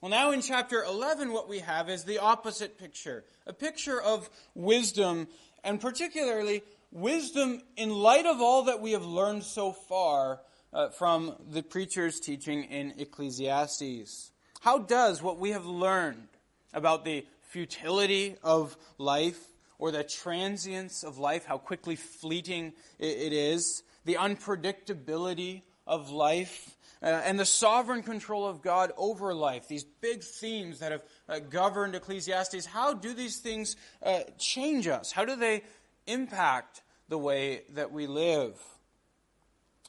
Well, 0.01 0.11
now 0.11 0.31
in 0.31 0.41
chapter 0.41 0.81
11, 0.81 1.33
what 1.33 1.49
we 1.49 1.59
have 1.59 1.89
is 1.89 2.05
the 2.05 2.19
opposite 2.19 2.77
picture 2.77 3.25
a 3.45 3.51
picture 3.51 4.01
of 4.01 4.29
wisdom, 4.55 5.27
and 5.61 5.81
particularly 5.81 6.63
wisdom 6.89 7.61
in 7.75 7.89
light 7.89 8.25
of 8.25 8.39
all 8.39 8.63
that 8.63 8.79
we 8.79 8.93
have 8.93 9.03
learned 9.03 9.43
so 9.43 9.73
far 9.73 10.39
uh, 10.71 10.87
from 10.87 11.35
the 11.51 11.61
preacher's 11.61 12.21
teaching 12.21 12.63
in 12.63 12.93
Ecclesiastes. 12.97 14.31
How 14.61 14.77
does 14.77 15.21
what 15.21 15.37
we 15.37 15.51
have 15.51 15.65
learned 15.65 16.29
about 16.73 17.03
the 17.03 17.25
futility 17.41 18.37
of 18.41 18.77
life 18.97 19.49
or 19.79 19.91
the 19.91 20.05
transience 20.05 21.03
of 21.03 21.17
life, 21.17 21.43
how 21.43 21.57
quickly 21.57 21.97
fleeting 21.97 22.71
it 22.99 23.33
is, 23.33 23.83
the 24.05 24.15
unpredictability 24.15 25.63
of 25.85 26.09
life, 26.09 26.77
uh, 27.01 27.05
and 27.05 27.39
the 27.39 27.45
sovereign 27.45 28.03
control 28.03 28.45
of 28.45 28.61
God 28.61 28.91
over 28.97 29.33
life, 29.33 29.67
these 29.67 29.83
big 29.83 30.21
themes 30.21 30.79
that 30.79 30.91
have 30.91 31.03
uh, 31.27 31.39
governed 31.39 31.95
Ecclesiastes, 31.95 32.65
how 32.65 32.93
do 32.93 33.13
these 33.13 33.37
things 33.37 33.75
uh, 34.03 34.21
change 34.37 34.87
us? 34.87 35.11
How 35.11 35.25
do 35.25 35.35
they 35.35 35.63
impact 36.07 36.81
the 37.07 37.17
way 37.17 37.61
that 37.69 37.91
we 37.91 38.07
live? 38.07 38.59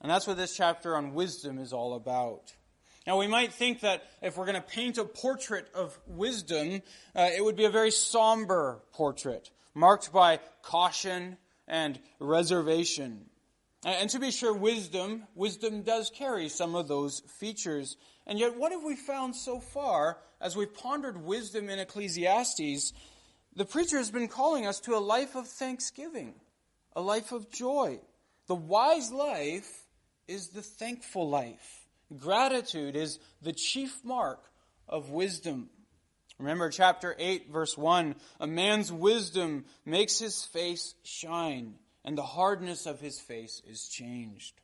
And 0.00 0.10
that's 0.10 0.26
what 0.26 0.36
this 0.36 0.56
chapter 0.56 0.96
on 0.96 1.14
wisdom 1.14 1.58
is 1.58 1.72
all 1.72 1.94
about. 1.94 2.54
Now, 3.06 3.18
we 3.18 3.26
might 3.26 3.52
think 3.52 3.80
that 3.80 4.04
if 4.22 4.36
we're 4.36 4.46
going 4.46 4.60
to 4.60 4.60
paint 4.60 4.98
a 4.98 5.04
portrait 5.04 5.66
of 5.74 5.98
wisdom, 6.06 6.82
uh, 7.16 7.28
it 7.34 7.42
would 7.42 7.56
be 7.56 7.64
a 7.64 7.70
very 7.70 7.90
somber 7.90 8.82
portrait, 8.92 9.50
marked 9.74 10.12
by 10.12 10.38
caution 10.62 11.36
and 11.66 11.98
reservation. 12.18 13.29
Uh, 13.84 13.88
and 13.88 14.10
to 14.10 14.18
be 14.18 14.30
sure, 14.30 14.52
wisdom, 14.52 15.24
wisdom 15.34 15.82
does 15.82 16.10
carry 16.10 16.48
some 16.48 16.74
of 16.74 16.86
those 16.86 17.20
features. 17.38 17.96
And 18.26 18.38
yet, 18.38 18.56
what 18.56 18.72
have 18.72 18.82
we 18.82 18.96
found 18.96 19.34
so 19.34 19.58
far 19.58 20.18
as 20.40 20.54
we've 20.54 20.74
pondered 20.74 21.24
wisdom 21.24 21.70
in 21.70 21.78
Ecclesiastes? 21.78 22.92
The 23.56 23.64
preacher 23.64 23.96
has 23.96 24.10
been 24.10 24.28
calling 24.28 24.66
us 24.66 24.80
to 24.80 24.96
a 24.96 24.98
life 24.98 25.34
of 25.34 25.48
thanksgiving, 25.48 26.34
a 26.94 27.00
life 27.00 27.32
of 27.32 27.50
joy. 27.50 28.00
The 28.46 28.54
wise 28.54 29.10
life 29.10 29.86
is 30.28 30.48
the 30.48 30.62
thankful 30.62 31.28
life. 31.28 31.86
Gratitude 32.16 32.96
is 32.96 33.18
the 33.40 33.52
chief 33.52 34.04
mark 34.04 34.40
of 34.88 35.10
wisdom. 35.10 35.70
Remember 36.38 36.70
chapter 36.70 37.14
8, 37.18 37.50
verse 37.50 37.76
1 37.76 38.14
A 38.40 38.46
man's 38.46 38.92
wisdom 38.92 39.64
makes 39.84 40.18
his 40.18 40.44
face 40.44 40.94
shine, 41.02 41.74
and 42.04 42.16
the 42.16 42.22
hardness 42.22 42.86
of 42.86 43.00
his 43.00 43.20
face 43.20 43.62
is 43.66 43.88
changed. 43.88 44.54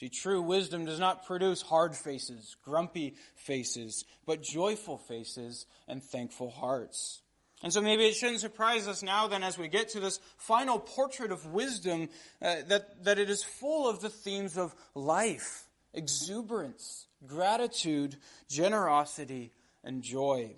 See, 0.00 0.08
true 0.10 0.42
wisdom 0.42 0.84
does 0.84 1.00
not 1.00 1.24
produce 1.26 1.62
hard 1.62 1.96
faces, 1.96 2.56
grumpy 2.62 3.14
faces, 3.34 4.04
but 4.26 4.42
joyful 4.42 4.98
faces 4.98 5.66
and 5.88 6.02
thankful 6.02 6.50
hearts. 6.50 7.22
And 7.62 7.72
so 7.72 7.80
maybe 7.80 8.04
it 8.04 8.14
shouldn't 8.14 8.40
surprise 8.40 8.86
us 8.86 9.02
now 9.02 9.26
then 9.28 9.42
as 9.42 9.56
we 9.56 9.68
get 9.68 9.90
to 9.90 10.00
this 10.00 10.20
final 10.36 10.78
portrait 10.78 11.32
of 11.32 11.46
wisdom 11.46 12.10
uh, 12.42 12.56
that, 12.68 13.04
that 13.04 13.18
it 13.18 13.30
is 13.30 13.42
full 13.42 13.88
of 13.88 14.00
the 14.00 14.10
themes 14.10 14.58
of 14.58 14.74
life 14.94 15.62
exuberance, 15.94 17.06
gratitude, 17.26 18.16
generosity, 18.50 19.50
and 19.82 20.02
joy. 20.02 20.54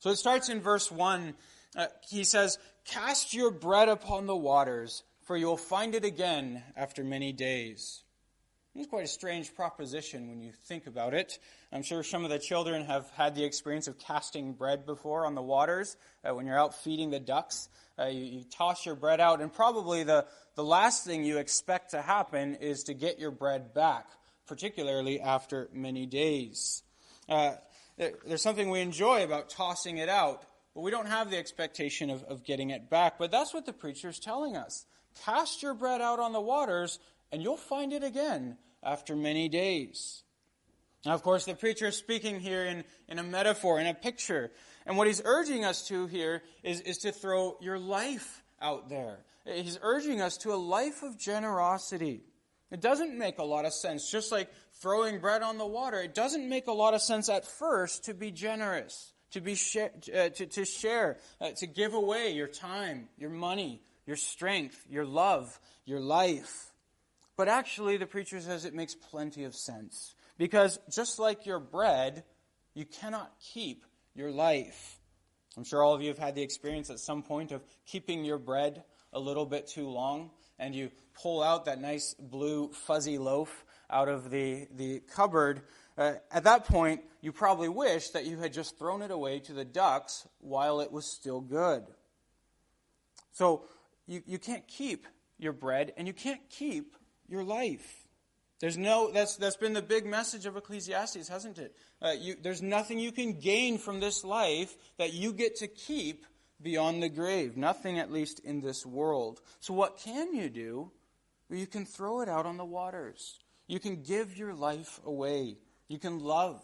So 0.00 0.10
it 0.10 0.16
starts 0.16 0.50
in 0.50 0.60
verse 0.60 0.92
1. 0.92 1.34
Uh, 1.74 1.86
he 2.06 2.24
says, 2.24 2.58
Cast 2.84 3.32
your 3.32 3.50
bread 3.50 3.88
upon 3.88 4.26
the 4.26 4.36
waters, 4.36 5.02
for 5.28 5.36
you 5.36 5.46
will 5.46 5.58
find 5.58 5.94
it 5.94 6.06
again 6.06 6.62
after 6.74 7.04
many 7.04 7.34
days. 7.34 8.02
It's 8.74 8.88
quite 8.88 9.04
a 9.04 9.08
strange 9.08 9.54
proposition 9.54 10.30
when 10.30 10.40
you 10.40 10.52
think 10.52 10.86
about 10.86 11.12
it. 11.12 11.38
I'm 11.70 11.82
sure 11.82 12.02
some 12.02 12.24
of 12.24 12.30
the 12.30 12.38
children 12.38 12.86
have 12.86 13.10
had 13.10 13.34
the 13.34 13.44
experience 13.44 13.88
of 13.88 13.98
casting 13.98 14.54
bread 14.54 14.86
before 14.86 15.26
on 15.26 15.34
the 15.34 15.42
waters 15.42 15.98
uh, 16.24 16.34
when 16.34 16.46
you're 16.46 16.58
out 16.58 16.82
feeding 16.82 17.10
the 17.10 17.20
ducks. 17.20 17.68
Uh, 17.98 18.06
you, 18.06 18.24
you, 18.24 18.44
toss 18.44 18.86
your 18.86 18.94
bread 18.94 19.20
out, 19.20 19.42
and 19.42 19.52
probably 19.52 20.02
the, 20.02 20.24
the 20.54 20.64
last 20.64 21.04
thing 21.04 21.24
you 21.24 21.36
expect 21.36 21.90
to 21.90 22.00
happen 22.00 22.54
is 22.54 22.84
to 22.84 22.94
get 22.94 23.18
your 23.18 23.30
bread 23.30 23.74
back 23.74 24.06
particularly 24.46 25.20
after 25.20 25.68
many 25.74 26.06
days. 26.06 26.82
Uh, 27.28 27.52
there's 27.98 28.40
something 28.40 28.70
we 28.70 28.80
enjoy 28.80 29.24
about 29.24 29.50
tossing 29.50 29.98
it 29.98 30.08
out, 30.08 30.46
but 30.74 30.80
we 30.80 30.90
don't 30.90 31.08
have 31.08 31.30
the 31.30 31.36
expectation 31.36 32.08
of, 32.08 32.22
of 32.22 32.44
getting 32.44 32.70
it 32.70 32.88
back. 32.88 33.18
But 33.18 33.30
that's 33.30 33.52
what 33.52 33.66
the 33.66 33.74
preacher 33.74 34.08
is 34.08 34.18
telling 34.18 34.56
us. 34.56 34.86
Cast 35.24 35.62
your 35.62 35.74
bread 35.74 36.00
out 36.00 36.18
on 36.18 36.32
the 36.32 36.40
waters, 36.40 36.98
and 37.32 37.42
you'll 37.42 37.56
find 37.56 37.92
it 37.92 38.02
again 38.02 38.56
after 38.82 39.16
many 39.16 39.48
days. 39.48 40.22
Now, 41.04 41.14
of 41.14 41.22
course, 41.22 41.44
the 41.44 41.54
preacher 41.54 41.86
is 41.86 41.96
speaking 41.96 42.40
here 42.40 42.64
in, 42.64 42.84
in 43.08 43.18
a 43.18 43.22
metaphor, 43.22 43.80
in 43.80 43.86
a 43.86 43.94
picture. 43.94 44.50
And 44.86 44.96
what 44.96 45.06
he's 45.06 45.22
urging 45.24 45.64
us 45.64 45.86
to 45.88 46.06
here 46.06 46.42
is, 46.62 46.80
is 46.80 46.98
to 46.98 47.12
throw 47.12 47.56
your 47.60 47.78
life 47.78 48.42
out 48.60 48.88
there. 48.88 49.18
He's 49.44 49.78
urging 49.82 50.20
us 50.20 50.36
to 50.38 50.52
a 50.52 50.56
life 50.56 51.02
of 51.02 51.18
generosity. 51.18 52.22
It 52.70 52.80
doesn't 52.80 53.16
make 53.16 53.38
a 53.38 53.44
lot 53.44 53.64
of 53.64 53.72
sense. 53.72 54.10
Just 54.10 54.30
like 54.30 54.50
throwing 54.74 55.20
bread 55.20 55.42
on 55.42 55.56
the 55.56 55.66
water, 55.66 56.00
it 56.00 56.14
doesn't 56.14 56.48
make 56.48 56.66
a 56.66 56.72
lot 56.72 56.94
of 56.94 57.00
sense 57.00 57.28
at 57.28 57.46
first 57.46 58.04
to 58.04 58.14
be 58.14 58.30
generous, 58.30 59.12
to 59.30 59.40
be 59.40 59.54
sh- 59.54 59.76
uh, 59.76 60.28
to, 60.28 60.46
to 60.46 60.64
share, 60.64 61.18
uh, 61.40 61.50
to 61.52 61.66
give 61.66 61.94
away 61.94 62.32
your 62.32 62.48
time, 62.48 63.08
your 63.16 63.30
money, 63.30 63.80
your 64.08 64.16
strength, 64.16 64.86
your 64.88 65.04
love, 65.04 65.60
your 65.84 66.00
life. 66.00 66.72
But 67.36 67.46
actually, 67.46 67.98
the 67.98 68.06
preacher 68.06 68.40
says 68.40 68.64
it 68.64 68.72
makes 68.72 68.94
plenty 68.94 69.44
of 69.44 69.54
sense. 69.54 70.14
Because 70.38 70.80
just 70.90 71.18
like 71.18 71.44
your 71.44 71.60
bread, 71.60 72.24
you 72.72 72.86
cannot 72.86 73.30
keep 73.52 73.84
your 74.14 74.30
life. 74.30 74.98
I'm 75.58 75.64
sure 75.64 75.82
all 75.82 75.92
of 75.92 76.00
you 76.00 76.08
have 76.08 76.18
had 76.18 76.34
the 76.34 76.40
experience 76.40 76.88
at 76.88 77.00
some 77.00 77.22
point 77.22 77.52
of 77.52 77.62
keeping 77.84 78.24
your 78.24 78.38
bread 78.38 78.82
a 79.12 79.20
little 79.20 79.44
bit 79.44 79.66
too 79.66 79.88
long 79.88 80.30
and 80.58 80.74
you 80.74 80.90
pull 81.22 81.42
out 81.42 81.66
that 81.66 81.78
nice 81.78 82.14
blue 82.14 82.72
fuzzy 82.72 83.18
loaf 83.18 83.66
out 83.90 84.08
of 84.08 84.30
the, 84.30 84.68
the 84.74 85.00
cupboard, 85.14 85.60
uh, 85.98 86.14
at 86.30 86.44
that 86.44 86.64
point, 86.64 87.02
you 87.20 87.32
probably 87.32 87.68
wish 87.68 88.08
that 88.10 88.24
you 88.24 88.38
had 88.38 88.54
just 88.54 88.78
thrown 88.78 89.02
it 89.02 89.10
away 89.10 89.40
to 89.40 89.52
the 89.52 89.66
ducks 89.66 90.26
while 90.40 90.80
it 90.80 90.90
was 90.90 91.04
still 91.04 91.40
good. 91.42 91.84
So 93.32 93.64
you, 94.08 94.22
you 94.26 94.38
can't 94.38 94.66
keep 94.66 95.06
your 95.38 95.52
bread 95.52 95.92
and 95.96 96.08
you 96.08 96.12
can't 96.12 96.40
keep 96.50 96.96
your 97.28 97.44
life. 97.44 98.06
There's 98.60 98.76
no, 98.76 99.12
that's, 99.12 99.36
that's 99.36 99.56
been 99.56 99.74
the 99.74 99.82
big 99.82 100.04
message 100.04 100.46
of 100.46 100.56
Ecclesiastes, 100.56 101.28
hasn't 101.28 101.58
it? 101.58 101.76
Uh, 102.02 102.14
you, 102.18 102.34
there's 102.42 102.60
nothing 102.62 102.98
you 102.98 103.12
can 103.12 103.38
gain 103.38 103.78
from 103.78 104.00
this 104.00 104.24
life 104.24 104.74
that 104.98 105.12
you 105.12 105.32
get 105.32 105.56
to 105.56 105.68
keep 105.68 106.26
beyond 106.60 107.00
the 107.00 107.08
grave. 107.08 107.56
Nothing, 107.56 108.00
at 108.00 108.10
least, 108.10 108.40
in 108.40 108.60
this 108.60 108.84
world. 108.84 109.40
So 109.60 109.74
what 109.74 109.98
can 109.98 110.34
you 110.34 110.48
do? 110.48 110.90
Well, 111.48 111.58
you 111.60 111.68
can 111.68 111.86
throw 111.86 112.20
it 112.20 112.28
out 112.28 112.46
on 112.46 112.56
the 112.56 112.64
waters. 112.64 113.38
You 113.68 113.78
can 113.78 114.02
give 114.02 114.36
your 114.36 114.54
life 114.54 114.98
away. 115.06 115.58
You 115.86 116.00
can 116.00 116.18
love. 116.18 116.60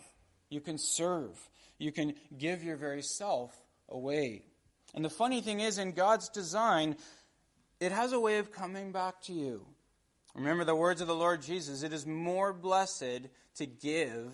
You 0.50 0.60
can 0.60 0.78
serve. 0.78 1.38
You 1.78 1.92
can 1.92 2.14
give 2.36 2.64
your 2.64 2.76
very 2.76 3.02
self 3.02 3.54
away. 3.88 4.46
And 4.94 5.04
the 5.04 5.10
funny 5.10 5.40
thing 5.40 5.60
is, 5.60 5.78
in 5.78 5.92
God's 5.92 6.28
design, 6.28 6.96
it 7.84 7.92
has 7.92 8.12
a 8.12 8.20
way 8.20 8.38
of 8.38 8.50
coming 8.50 8.92
back 8.92 9.20
to 9.22 9.32
you. 9.32 9.66
Remember 10.34 10.64
the 10.64 10.74
words 10.74 11.00
of 11.00 11.06
the 11.06 11.14
Lord 11.14 11.42
Jesus 11.42 11.82
it 11.82 11.92
is 11.92 12.06
more 12.06 12.52
blessed 12.52 13.28
to 13.56 13.66
give 13.66 14.32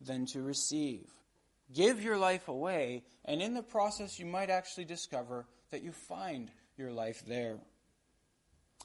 than 0.00 0.26
to 0.26 0.42
receive. 0.42 1.08
Give 1.72 2.02
your 2.02 2.18
life 2.18 2.48
away, 2.48 3.02
and 3.24 3.40
in 3.40 3.54
the 3.54 3.62
process, 3.62 4.18
you 4.18 4.26
might 4.26 4.50
actually 4.50 4.84
discover 4.84 5.46
that 5.70 5.82
you 5.82 5.92
find 5.92 6.50
your 6.76 6.92
life 6.92 7.24
there. 7.26 7.58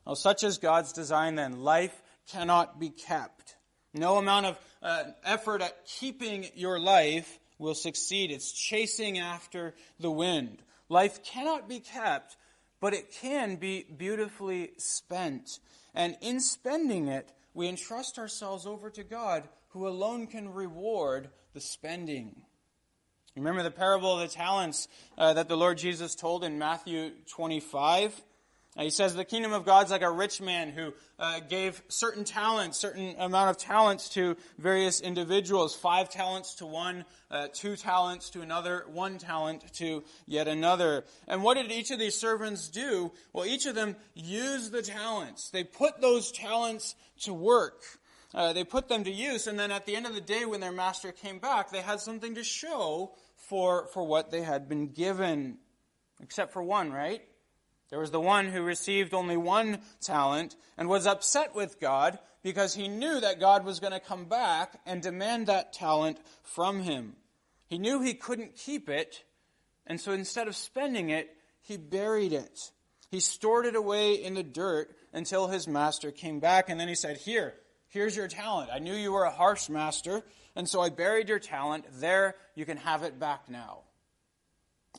Well, 0.05 0.15
such 0.15 0.43
is 0.43 0.57
God's 0.57 0.93
design, 0.93 1.35
then. 1.35 1.63
Life 1.63 2.01
cannot 2.31 2.79
be 2.79 2.89
kept. 2.89 3.55
No 3.93 4.17
amount 4.17 4.45
of 4.45 4.59
uh, 4.81 5.03
effort 5.25 5.61
at 5.61 5.85
keeping 5.85 6.47
your 6.55 6.79
life 6.79 7.39
will 7.59 7.75
succeed. 7.75 8.31
It's 8.31 8.51
chasing 8.51 9.19
after 9.19 9.73
the 9.99 10.11
wind. 10.11 10.59
Life 10.89 11.23
cannot 11.23 11.67
be 11.67 11.79
kept, 11.79 12.37
but 12.79 12.93
it 12.93 13.11
can 13.11 13.55
be 13.55 13.85
beautifully 13.97 14.71
spent. 14.77 15.59
And 15.93 16.17
in 16.21 16.39
spending 16.39 17.07
it, 17.07 17.31
we 17.53 17.67
entrust 17.67 18.19
ourselves 18.19 18.65
over 18.65 18.89
to 18.91 19.03
God, 19.03 19.49
who 19.69 19.87
alone 19.87 20.27
can 20.27 20.53
reward 20.53 21.29
the 21.53 21.61
spending. 21.61 22.43
Remember 23.35 23.61
the 23.61 23.71
parable 23.71 24.19
of 24.19 24.27
the 24.27 24.35
talents 24.35 24.87
uh, 25.17 25.33
that 25.33 25.47
the 25.47 25.57
Lord 25.57 25.77
Jesus 25.77 26.15
told 26.15 26.43
in 26.43 26.57
Matthew 26.57 27.11
25? 27.31 28.19
He 28.79 28.91
says 28.91 29.15
the 29.15 29.25
kingdom 29.25 29.53
of 29.53 29.65
God's 29.65 29.89
like 29.89 30.03
a 30.03 30.11
rich 30.11 30.39
man 30.39 30.69
who 30.69 30.93
uh, 31.17 31.39
gave 31.39 31.81
certain 31.87 32.23
talents, 32.23 32.77
certain 32.77 33.15
amount 33.17 33.49
of 33.49 33.57
talents 33.57 34.09
to 34.09 34.37
various 34.59 35.01
individuals. 35.01 35.75
Five 35.75 36.09
talents 36.09 36.55
to 36.55 36.67
one, 36.67 37.03
uh, 37.31 37.47
two 37.51 37.75
talents 37.75 38.29
to 38.31 38.41
another, 38.41 38.85
one 38.87 39.17
talent 39.17 39.73
to 39.75 40.03
yet 40.27 40.47
another. 40.47 41.05
And 41.27 41.41
what 41.41 41.55
did 41.55 41.71
each 41.71 41.89
of 41.89 41.97
these 41.97 42.15
servants 42.15 42.69
do? 42.69 43.11
Well, 43.33 43.47
each 43.47 43.65
of 43.65 43.73
them 43.73 43.95
used 44.13 44.71
the 44.71 44.83
talents. 44.83 45.49
They 45.49 45.63
put 45.63 45.99
those 45.99 46.31
talents 46.31 46.95
to 47.21 47.33
work. 47.33 47.81
Uh, 48.33 48.53
they 48.53 48.63
put 48.63 48.89
them 48.89 49.03
to 49.05 49.11
use, 49.11 49.47
and 49.47 49.57
then 49.57 49.71
at 49.71 49.87
the 49.87 49.95
end 49.95 50.05
of 50.05 50.13
the 50.13 50.21
day, 50.21 50.45
when 50.45 50.59
their 50.59 50.71
master 50.71 51.11
came 51.11 51.39
back, 51.39 51.71
they 51.71 51.81
had 51.81 51.99
something 51.99 52.35
to 52.35 52.43
show 52.43 53.15
for, 53.35 53.87
for 53.87 54.05
what 54.05 54.29
they 54.29 54.41
had 54.41 54.69
been 54.69 54.89
given. 54.89 55.57
Except 56.21 56.53
for 56.53 56.61
one, 56.61 56.91
right? 56.91 57.21
There 57.89 57.99
was 57.99 58.11
the 58.11 58.19
one 58.19 58.47
who 58.47 58.61
received 58.61 59.13
only 59.13 59.37
one 59.37 59.79
talent 60.01 60.55
and 60.77 60.89
was 60.89 61.07
upset 61.07 61.55
with 61.55 61.79
God 61.79 62.19
because 62.43 62.73
he 62.73 62.87
knew 62.87 63.19
that 63.19 63.39
God 63.39 63.63
was 63.65 63.79
going 63.79 63.93
to 63.93 63.99
come 63.99 64.25
back 64.25 64.79
and 64.85 65.01
demand 65.01 65.47
that 65.47 65.73
talent 65.73 66.17
from 66.43 66.81
him. 66.81 67.15
He 67.67 67.77
knew 67.77 68.01
he 68.01 68.13
couldn't 68.13 68.55
keep 68.55 68.89
it, 68.89 69.23
and 69.85 69.99
so 69.99 70.11
instead 70.11 70.47
of 70.47 70.55
spending 70.55 71.09
it, 71.09 71.29
he 71.61 71.77
buried 71.77 72.33
it. 72.33 72.71
He 73.09 73.19
stored 73.19 73.65
it 73.65 73.75
away 73.75 74.13
in 74.15 74.33
the 74.33 74.43
dirt 74.43 74.95
until 75.13 75.47
his 75.47 75.67
master 75.67 76.11
came 76.11 76.39
back, 76.39 76.69
and 76.69 76.79
then 76.79 76.87
he 76.87 76.95
said, 76.95 77.17
Here, 77.17 77.53
here's 77.87 78.15
your 78.15 78.27
talent. 78.27 78.69
I 78.71 78.79
knew 78.79 78.93
you 78.93 79.13
were 79.13 79.23
a 79.23 79.31
harsh 79.31 79.69
master, 79.69 80.23
and 80.55 80.67
so 80.67 80.81
I 80.81 80.89
buried 80.89 81.29
your 81.29 81.39
talent. 81.39 81.85
There, 81.99 82.35
you 82.55 82.65
can 82.65 82.77
have 82.77 83.03
it 83.03 83.19
back 83.19 83.49
now. 83.49 83.79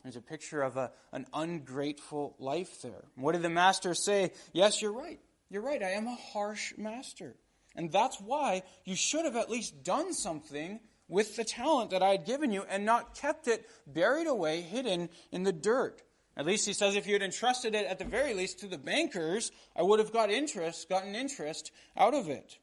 There's 0.03 0.15
a 0.15 0.21
picture 0.21 0.61
of 0.61 0.77
a, 0.77 0.91
an 1.11 1.25
ungrateful 1.33 2.35
life 2.39 2.81
there. 2.81 3.05
What 3.15 3.33
did 3.33 3.41
the 3.41 3.49
master 3.49 3.93
say? 3.93 4.31
Yes, 4.53 4.81
you're 4.81 4.93
right. 4.93 5.19
You're 5.49 5.61
right. 5.61 5.81
I 5.81 5.91
am 5.91 6.07
a 6.07 6.15
harsh 6.15 6.73
master. 6.77 7.35
And 7.75 7.91
that's 7.91 8.19
why 8.19 8.63
you 8.85 8.95
should 8.95 9.25
have 9.25 9.35
at 9.35 9.49
least 9.49 9.83
done 9.83 10.13
something 10.13 10.79
with 11.07 11.35
the 11.35 11.43
talent 11.43 11.91
that 11.91 12.03
I 12.03 12.11
had 12.11 12.25
given 12.25 12.51
you 12.51 12.63
and 12.69 12.85
not 12.85 13.15
kept 13.15 13.47
it 13.47 13.65
buried 13.87 14.27
away, 14.27 14.61
hidden 14.61 15.09
in 15.31 15.43
the 15.43 15.51
dirt. 15.51 16.01
At 16.37 16.45
least 16.45 16.65
he 16.65 16.73
says 16.73 16.95
if 16.95 17.07
you 17.07 17.13
had 17.13 17.21
entrusted 17.21 17.75
it 17.75 17.85
at 17.85 17.99
the 17.99 18.05
very 18.05 18.33
least 18.33 18.59
to 18.59 18.67
the 18.67 18.77
bankers, 18.77 19.51
I 19.75 19.81
would 19.81 19.99
have 19.99 20.13
got 20.13 20.29
interest, 20.29 20.87
gotten 20.87 21.15
interest 21.15 21.71
out 21.97 22.13
of 22.13 22.29
it. 22.29 22.59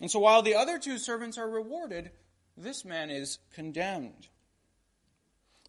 And 0.00 0.10
so 0.10 0.18
while 0.18 0.42
the 0.42 0.56
other 0.56 0.78
two 0.78 0.98
servants 0.98 1.38
are 1.38 1.48
rewarded, 1.48 2.10
this 2.56 2.84
man 2.84 3.10
is 3.10 3.38
condemned. 3.54 4.28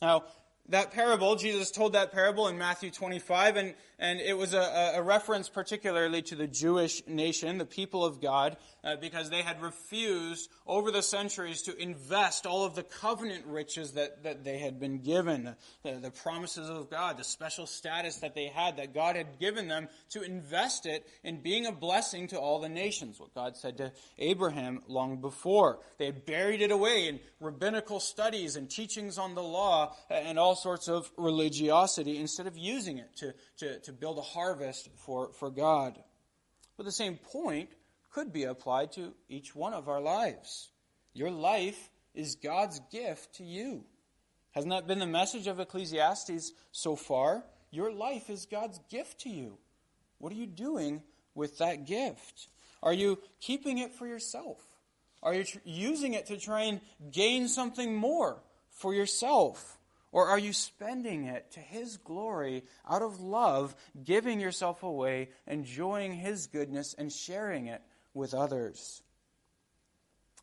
Now, 0.02 0.24
that 0.70 0.92
parable, 0.92 1.36
Jesus 1.36 1.70
told 1.70 1.94
that 1.94 2.12
parable 2.12 2.48
in 2.48 2.58
Matthew 2.58 2.90
25, 2.90 3.58
and, 3.58 3.74
and 4.00 4.20
it 4.20 4.38
was 4.38 4.54
a, 4.54 4.94
a 4.96 5.02
reference 5.02 5.48
particularly 5.48 6.22
to 6.24 6.36
the 6.36 6.48
Jewish 6.48 7.06
nation, 7.08 7.58
the 7.58 7.66
people 7.66 8.04
of 8.04 8.20
God, 8.20 8.58
uh, 8.86 8.96
because 8.98 9.30
they 9.30 9.42
had 9.42 9.62
refused 9.62 10.50
over 10.68 10.92
the 10.92 11.02
centuries 11.02 11.64
to 11.64 11.76
invest 11.82 12.46
all 12.46 12.64
of 12.64 12.76
the 12.76 12.84
covenant 12.84 13.46
riches 13.48 13.94
that, 13.94 14.24
that 14.24 14.44
they 14.44 14.60
had 14.60 14.80
been 14.80 15.00
given, 15.00 15.56
the, 15.84 15.94
the 15.94 16.12
promises 16.12 16.70
of 16.70 16.90
God, 16.90 17.18
the 17.18 17.24
special 17.24 17.66
status 17.66 18.18
that 18.18 18.36
they 18.36 18.46
had, 18.46 18.78
that 18.78 18.94
God 18.94 19.16
had 19.16 19.40
given 19.40 19.68
them 19.68 19.88
to 20.12 20.22
invest 20.22 20.86
it 20.86 21.08
in 21.24 21.42
being 21.42 21.66
a 21.66 21.72
blessing 21.72 22.28
to 22.28 22.40
all 22.40 22.60
the 22.60 22.70
nations, 22.70 23.20
what 23.20 23.34
God 23.34 23.58
said 23.58 23.78
to 23.78 23.92
Abraham 24.20 24.84
long 24.88 25.20
before. 25.20 25.80
They 25.98 26.06
had 26.06 26.26
buried 26.26 26.62
it 26.62 26.72
away 26.72 27.08
in 27.08 27.20
rabbinical 27.40 28.00
studies 28.00 28.56
and 28.56 28.70
teachings 28.70 29.18
on 29.18 29.34
the 29.34 29.44
law 29.44 29.96
and 30.10 30.38
all 30.38 30.56
sorts 30.56 30.88
of 30.88 31.10
religiosity 31.18 32.20
instead 32.20 32.46
of 32.46 32.58
using 32.58 33.00
it 33.00 33.16
to, 33.18 33.34
to, 33.58 33.80
to 33.80 33.92
build 33.92 34.20
a 34.20 34.22
harvest 34.22 34.90
for, 34.98 35.32
for 35.34 35.50
God. 35.50 35.98
But 36.78 36.86
the 36.86 36.92
same 36.92 37.18
point 37.18 37.70
could 38.16 38.32
be 38.32 38.46
applied 38.46 38.94
to 38.94 39.14
each 39.28 39.54
one 39.54 39.74
of 39.74 39.90
our 39.90 40.00
lives. 40.00 40.70
Your 41.14 41.30
life 41.30 41.92
is 42.14 42.38
God's 42.38 42.80
gift 42.90 43.36
to 43.36 43.44
you. 43.44 43.84
Hasn't 44.54 44.72
that 44.72 44.88
been 44.88 45.00
the 45.00 45.06
message 45.06 45.48
of 45.48 45.60
Ecclesiastes 45.60 46.54
so 46.72 46.96
far? 46.96 47.44
Your 47.72 47.92
life 47.92 48.30
is 48.30 48.46
God's 48.46 48.80
gift 48.90 49.20
to 49.22 49.30
you. 49.30 49.58
What 50.18 50.32
are 50.32 50.38
you 50.38 50.48
doing 50.48 51.04
with 51.34 51.58
that 51.58 51.86
gift? 51.86 52.48
Are 52.82 52.94
you 52.94 53.20
keeping 53.42 53.80
it 53.80 53.94
for 53.94 54.08
yourself? 54.08 54.66
Are 55.22 55.34
you 55.34 55.44
tr- 55.44 55.58
using 55.66 56.14
it 56.14 56.28
to 56.28 56.38
try 56.38 56.62
and 56.62 56.80
gain 57.12 57.50
something 57.50 57.94
more 57.94 58.42
for 58.70 58.94
yourself? 58.94 59.78
Or 60.14 60.30
are 60.30 60.40
you 60.40 60.54
spending 60.54 61.26
it 61.26 61.52
to 61.52 61.60
His 61.60 61.98
glory 61.98 62.64
out 62.90 63.02
of 63.02 63.20
love, 63.20 63.76
giving 64.06 64.40
yourself 64.40 64.84
away, 64.84 65.32
enjoying 65.48 66.14
His 66.14 66.48
goodness, 66.48 66.96
and 66.98 67.12
sharing 67.12 67.68
it 67.68 67.82
with 68.16 68.34
others. 68.34 69.04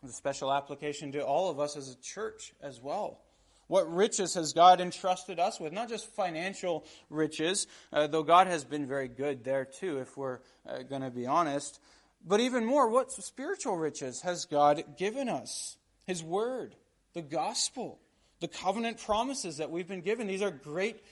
The 0.02 0.12
special 0.12 0.52
application 0.52 1.12
to 1.12 1.24
all 1.24 1.50
of 1.50 1.58
us 1.58 1.76
as 1.76 1.90
a 1.90 2.00
church 2.00 2.52
as 2.62 2.80
well. 2.80 3.20
What 3.68 3.92
riches 3.92 4.34
has 4.34 4.52
God 4.52 4.80
entrusted 4.80 5.38
us 5.38 5.58
with? 5.58 5.72
Not 5.72 5.88
just 5.88 6.06
financial 6.14 6.84
riches, 7.08 7.66
uh, 7.92 8.06
though 8.06 8.22
God 8.22 8.46
has 8.46 8.64
been 8.64 8.86
very 8.86 9.08
good 9.08 9.44
there 9.44 9.64
too, 9.64 9.98
if 9.98 10.16
we're 10.16 10.40
uh, 10.68 10.82
going 10.82 11.02
to 11.02 11.10
be 11.10 11.26
honest. 11.26 11.80
But 12.24 12.40
even 12.40 12.64
more, 12.64 12.88
what 12.88 13.10
spiritual 13.12 13.76
riches 13.76 14.20
has 14.22 14.44
God 14.44 14.84
given 14.98 15.28
us? 15.28 15.76
His 16.06 16.22
Word, 16.22 16.74
the 17.14 17.22
gospel, 17.22 17.98
the 18.40 18.48
covenant 18.48 18.98
promises 18.98 19.56
that 19.58 19.70
we've 19.70 19.88
been 19.88 20.02
given. 20.02 20.26
These 20.26 20.42
are 20.42 20.50
great 20.50 21.02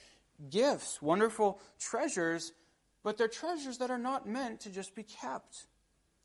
gifts, 0.49 1.01
wonderful 1.01 1.59
treasures, 1.79 2.51
but 3.03 3.17
they're 3.17 3.27
treasures 3.27 3.79
that 3.79 3.89
are 3.89 3.97
not 3.97 4.27
meant 4.27 4.61
to 4.61 4.69
just 4.69 4.93
be 4.95 5.03
kept. 5.03 5.65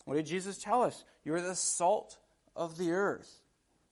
What 0.06 0.14
did 0.14 0.26
Jesus 0.26 0.56
tell 0.56 0.82
us? 0.82 1.04
You're 1.24 1.42
the 1.42 1.56
salt 1.56 2.16
of 2.54 2.78
the 2.78 2.92
earth. 2.92 3.42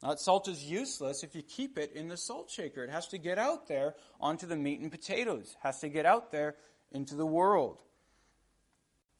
That 0.00 0.20
salt 0.20 0.48
is 0.48 0.62
useless 0.62 1.24
if 1.24 1.34
you 1.34 1.42
keep 1.42 1.76
it 1.76 1.92
in 1.92 2.08
the 2.08 2.16
salt 2.16 2.50
shaker. 2.50 2.84
It 2.84 2.90
has 2.90 3.08
to 3.08 3.18
get 3.18 3.38
out 3.38 3.66
there 3.66 3.94
onto 4.20 4.46
the 4.46 4.56
meat 4.56 4.80
and 4.80 4.90
potatoes. 4.90 5.56
It 5.58 5.66
has 5.66 5.80
to 5.80 5.88
get 5.88 6.06
out 6.06 6.30
there 6.30 6.54
into 6.92 7.16
the 7.16 7.26
world. 7.26 7.82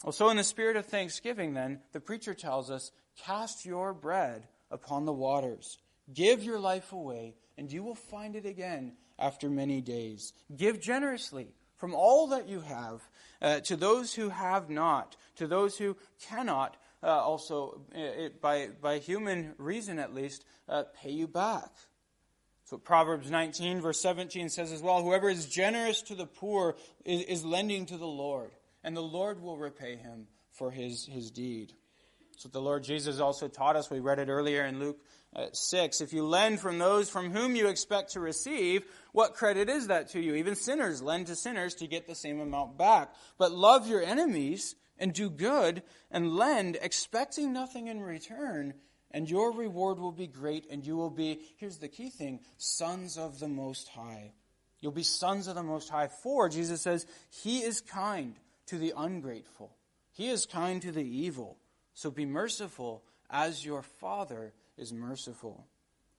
Well, 0.05 0.13
so 0.13 0.29
in 0.29 0.37
the 0.37 0.45
spirit 0.45 0.77
of 0.77 0.87
thanksgiving, 0.87 1.55
then, 1.55 1.81
the 1.93 2.01
preacher 2.01 2.33
tells 2.33 2.71
us, 2.71 2.93
cast 3.17 3.65
your 3.65 3.93
bread 3.93 4.47
upon 4.71 5.05
the 5.05 5.13
waters. 5.13 5.79
Give 6.13 6.45
your 6.45 6.61
life 6.61 6.93
away, 6.93 7.35
and 7.59 7.73
you 7.73 7.83
will 7.83 7.95
find 7.95 8.37
it 8.37 8.47
again 8.47 8.93
after 9.19 9.49
many 9.49 9.81
days. 9.81 10.33
Give 10.55 10.81
generously 10.81 11.49
from 11.77 11.95
all 11.95 12.29
that 12.29 12.49
you 12.49 12.61
have 12.61 13.01
uh, 13.41 13.61
to 13.61 13.77
those 13.77 14.15
who 14.15 14.29
have 14.29 14.71
not, 14.71 15.17
to 15.37 15.47
those 15.47 15.79
who 15.79 15.97
cannot, 16.21 16.77
uh, 17.05 17.09
also, 17.09 17.83
it, 17.95 18.41
by, 18.41 18.69
by 18.81 18.99
human 18.99 19.55
reason 19.59 19.99
at 19.99 20.15
least, 20.15 20.45
uh, 20.69 20.85
pay 21.03 21.11
you 21.11 21.29
back. 21.29 21.71
So 22.65 22.79
Proverbs 22.79 23.31
19, 23.31 23.83
verse 23.83 24.01
17 24.01 24.49
says 24.49 24.73
as 24.73 24.81
well 24.81 25.03
Whoever 25.03 25.29
is 25.29 25.47
generous 25.47 26.01
to 26.03 26.15
the 26.15 26.27
poor 26.27 26.77
is, 27.05 27.23
is 27.25 27.45
lending 27.45 27.85
to 27.87 27.99
the 27.99 28.07
Lord, 28.07 28.53
and 28.83 28.97
the 28.97 29.03
Lord 29.03 29.43
will 29.43 29.59
repay 29.59 29.97
him 29.97 30.29
for 30.51 30.71
his, 30.71 31.05
his 31.05 31.31
deed. 31.31 31.75
So 32.39 32.49
the 32.49 32.61
Lord 32.61 32.83
Jesus 32.83 33.21
also 33.21 33.49
taught 33.49 33.77
us. 33.77 33.91
We 33.91 34.01
read 34.01 34.19
it 34.19 34.29
earlier 34.29 34.65
in 34.65 34.81
Luke 34.81 34.99
uh, 35.37 35.47
6. 35.53 36.01
If 36.01 36.13
you 36.13 36.27
lend 36.27 36.61
from 36.61 36.79
those 36.79 37.11
from 37.11 37.33
whom 37.33 37.55
you 37.55 37.69
expect 37.69 38.13
to 38.13 38.21
receive, 38.21 38.85
what 39.13 39.35
credit 39.35 39.69
is 39.69 39.89
that 39.89 40.09
to 40.11 40.21
you? 40.21 40.35
Even 40.35 40.57
sinners 40.57 41.03
lend 41.03 41.27
to 41.27 41.37
sinners 41.37 41.75
to 41.77 41.87
get 41.87 42.07
the 42.07 42.15
same 42.15 42.41
amount 42.41 42.79
back. 42.79 43.13
But 43.39 43.53
love 43.53 43.87
your 43.87 44.03
enemies 44.03 44.75
and 44.99 45.13
do 45.13 45.31
good 45.31 45.83
and 46.11 46.37
lend, 46.37 46.79
expecting 46.81 47.53
nothing 47.53 47.89
in 47.89 48.01
return, 48.01 48.75
and 49.11 49.31
your 49.31 49.53
reward 49.53 49.99
will 49.99 50.13
be 50.13 50.27
great, 50.27 50.67
and 50.71 50.85
you 50.85 50.97
will 50.97 51.11
be, 51.11 51.41
here's 51.57 51.79
the 51.79 51.89
key 51.89 52.11
thing, 52.11 52.41
sons 52.57 53.17
of 53.17 53.39
the 53.39 53.49
Most 53.49 53.89
High. 53.89 54.33
You'll 54.81 54.93
be 54.93 55.03
sons 55.03 55.47
of 55.47 55.55
the 55.55 55.63
Most 55.63 55.89
High. 55.89 56.09
For, 56.09 56.49
Jesus 56.49 56.83
says, 56.83 57.07
He 57.31 57.61
is 57.61 57.81
kind 57.81 58.35
to 58.67 58.79
the 58.79 58.93
ungrateful, 58.97 59.77
He 60.13 60.29
is 60.29 60.47
kind 60.47 60.83
to 60.83 60.93
the 60.93 61.05
evil. 61.05 61.59
So 61.97 62.11
be 62.11 62.27
merciful 62.27 63.05
as 63.31 63.65
your 63.65 63.83
Father 63.83 64.53
is 64.77 64.93
merciful. 64.93 65.65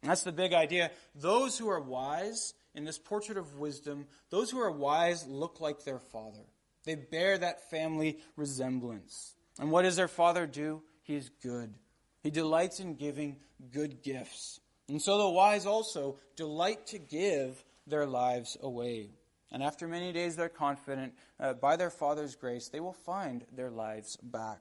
And 0.02 0.10
that's 0.10 0.24
the 0.24 0.32
big 0.32 0.54
idea. 0.54 0.92
Those 1.14 1.58
who 1.58 1.70
are 1.70 1.82
wise 1.82 2.54
in 2.74 2.86
this 2.86 2.98
portrait 2.98 3.38
of 3.38 3.58
wisdom, 3.58 4.06
those 4.30 4.52
who 4.52 4.60
are 4.60 4.72
wise 4.72 5.28
look 5.28 5.60
like 5.60 5.84
their 5.84 6.00
Father. 6.00 6.46
They 6.86 6.95
bear 6.95 7.38
that 7.38 7.69
family 7.69 8.19
resemblance. 8.36 9.36
And 9.60 9.71
what 9.71 9.84
does 9.84 9.95
their 9.95 10.08
Father 10.08 10.45
do? 10.45 10.82
He 11.04 11.15
is 11.15 11.30
good. 11.41 11.74
He 12.21 12.32
delights 12.32 12.80
in 12.80 12.95
giving 12.95 13.38
good 13.71 14.04
gifts. 14.04 14.60
And 14.88 15.02
so 15.02 15.17
the 15.17 15.30
wise 15.30 15.65
also 15.65 16.17
delight 16.36 16.88
to 16.88 17.00
give 17.00 17.63
their 17.88 18.06
lives 18.06 18.58
away. 18.62 19.12
And 19.52 19.63
after 19.63 19.88
many 19.88 20.12
days, 20.12 20.36
they're 20.36 20.50
confident, 20.50 21.13
uh, 21.39 21.54
by 21.54 21.76
their 21.76 21.89
Father's 21.89 22.36
grace, 22.36 22.69
they 22.69 22.80
will 22.80 22.93
find 22.93 23.45
their 23.56 23.69
lives 23.69 24.17
back. 24.17 24.60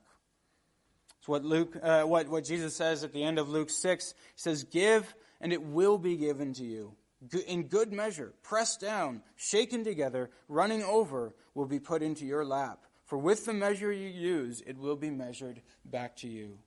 It's 1.18 1.28
what 1.28 1.44
Luke, 1.44 1.76
uh, 1.82 2.02
what, 2.02 2.28
what 2.28 2.44
Jesus 2.44 2.76
says 2.76 3.02
at 3.02 3.12
the 3.12 3.24
end 3.24 3.38
of 3.38 3.48
Luke 3.48 3.70
6. 3.70 4.12
He 4.12 4.14
says, 4.36 4.64
Give, 4.64 5.14
and 5.40 5.52
it 5.52 5.62
will 5.62 5.98
be 5.98 6.16
given 6.16 6.52
to 6.54 6.64
you. 6.64 6.94
In 7.46 7.64
good 7.64 7.92
measure, 7.92 8.32
pressed 8.42 8.80
down, 8.80 9.22
shaken 9.36 9.84
together, 9.84 10.30
running 10.48 10.82
over, 10.82 11.34
will 11.54 11.66
be 11.66 11.80
put 11.80 12.02
into 12.02 12.26
your 12.26 12.44
lap. 12.44 12.84
For 13.06 13.18
with 13.18 13.44
the 13.44 13.52
measure 13.52 13.92
you 13.92 14.08
use, 14.08 14.62
it 14.66 14.78
will 14.78 14.96
be 14.96 15.10
measured 15.10 15.60
back 15.84 16.16
to 16.16 16.28
you. 16.28 16.58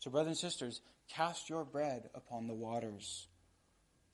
So, 0.00 0.10
brothers 0.10 0.28
and 0.28 0.38
sisters, 0.38 0.80
cast 1.08 1.48
your 1.48 1.64
bread 1.64 2.10
upon 2.14 2.46
the 2.46 2.54
waters. 2.54 3.26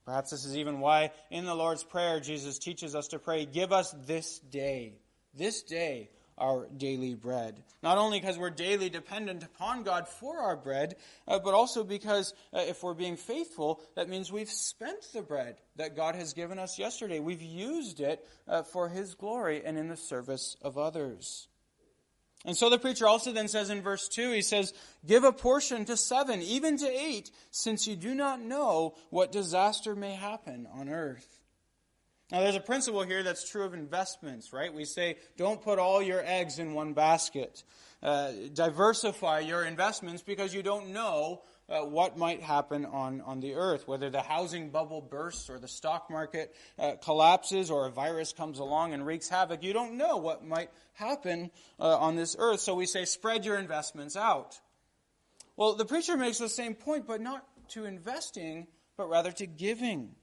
Perhaps 0.05 0.31
this 0.31 0.44
is 0.44 0.57
even 0.57 0.81
why 0.81 1.12
in 1.31 1.47
the 1.47 1.55
Lord's 1.55 1.83
Prayer 1.83 2.20
Jesus 2.20 2.59
teaches 2.59 2.94
us 2.94 3.09
to 3.09 3.18
pray, 3.18 3.47
Give 3.47 3.73
us 3.73 3.94
this 4.07 4.38
day, 4.38 4.94
this 5.35 5.62
day, 5.62 6.11
our 6.38 6.66
daily 6.77 7.14
bread. 7.14 7.62
Not 7.83 7.99
only 7.99 8.20
because 8.20 8.38
we're 8.38 8.51
daily 8.51 8.90
dependent 8.90 9.42
upon 9.42 9.83
God 9.83 10.09
for 10.09 10.38
our 10.38 10.57
bread, 10.57 10.97
uh, 11.29 11.38
but 11.38 11.55
also 11.55 11.85
because 11.85 12.35
uh, 12.53 12.61
if 12.61 12.83
we're 12.83 12.94
being 12.94 13.16
faithful, 13.16 13.81
that 13.97 14.09
means 14.09 14.33
we've 14.33 14.51
spent 14.51 15.03
the 15.12 15.23
bread 15.23 15.57
that 15.77 15.97
God 15.97 16.14
has 16.14 16.33
given 16.33 16.59
us 16.59 16.79
yesterday. 16.79 17.20
We've 17.20 17.42
used 17.42 18.01
it 18.01 18.27
uh, 18.49 18.62
for 18.62 18.88
His 18.88 19.14
glory 19.14 19.62
and 19.64 19.79
in 19.79 19.88
the 19.88 19.97
service 19.97 20.57
of 20.62 20.79
others. 20.79 21.49
And 22.44 22.57
so 22.57 22.68
the 22.68 22.79
preacher 22.79 23.07
also 23.07 23.33
then 23.33 23.49
says 23.49 23.70
in 23.70 23.81
verse 23.81 24.07
2, 24.09 24.33
he 24.33 24.42
says, 24.42 24.75
Give 25.07 25.25
a 25.25 25.33
portion 25.33 25.87
to 25.87 25.97
seven, 25.97 26.42
even 26.42 26.77
to 26.79 26.87
eight, 26.87 27.31
since 27.51 27.87
you 27.87 27.97
do 27.97 28.14
not 28.14 28.40
know 28.40 28.94
what 29.09 29.33
disaster 29.33 29.94
may 29.94 30.12
happen 30.12 30.68
on 30.75 30.90
earth. 30.90 31.40
Now, 32.33 32.41
there's 32.41 32.57
a 32.57 32.61
principle 32.61 33.03
here 33.03 33.23
that's 33.23 33.49
true 33.49 33.65
of 33.65 33.75
investments, 33.75 34.53
right? 34.53 34.73
We 34.73 34.87
say, 34.87 35.17
don't 35.37 35.61
put 35.61 35.79
all 35.79 36.03
your 36.03 36.23
eggs 36.25 36.59
in 36.59 36.73
one 36.73 36.95
basket. 36.95 37.63
Uh, 38.03 38.33
diversify 38.53 39.41
your 39.41 39.65
investments 39.65 40.23
because 40.23 40.55
you 40.55 40.63
don't 40.63 40.89
know 40.89 41.43
uh, 41.69 41.81
what 41.81 42.19
might 42.19 42.43
happen 42.43 42.85
on, 42.87 43.21
on 43.23 43.41
the 43.41 43.55
earth, 43.55 43.87
whether 43.87 44.11
the 44.11 44.21
housing 44.21 44.71
bubble 44.71 45.01
bursts 45.01 45.49
or 45.49 45.59
the 45.59 45.69
stock 45.69 46.11
market 46.11 46.55
uh, 46.79 46.93
collapses 47.03 47.71
or 47.71 47.87
a 47.87 47.91
virus 47.91 48.33
comes 48.33 48.59
along 48.59 48.95
and 48.95 49.07
wreaks 49.07 49.29
havoc. 49.29 49.63
You 49.63 49.73
don't 49.73 49.97
know 49.97 50.17
what 50.17 50.45
might 50.45 50.71
happen 50.95 51.51
uh, 51.79 51.99
on 51.99 52.17
this 52.17 52.37
earth. 52.39 52.61
So 52.61 52.75
we 52.75 52.87
say, 52.87 53.05
spread 53.05 53.45
your 53.45 53.59
investments 53.59 54.17
out. 54.17 54.59
Well, 55.57 55.75
the 55.75 55.85
preacher 55.85 56.17
makes 56.17 56.39
the 56.39 56.49
same 56.49 56.75
point, 56.75 57.07
but 57.07 57.21
not 57.21 57.47
to 57.71 57.85
investing, 57.85 58.67
but 58.97 59.09
rather 59.09 59.33
to 59.33 59.47
giving. 59.47 60.15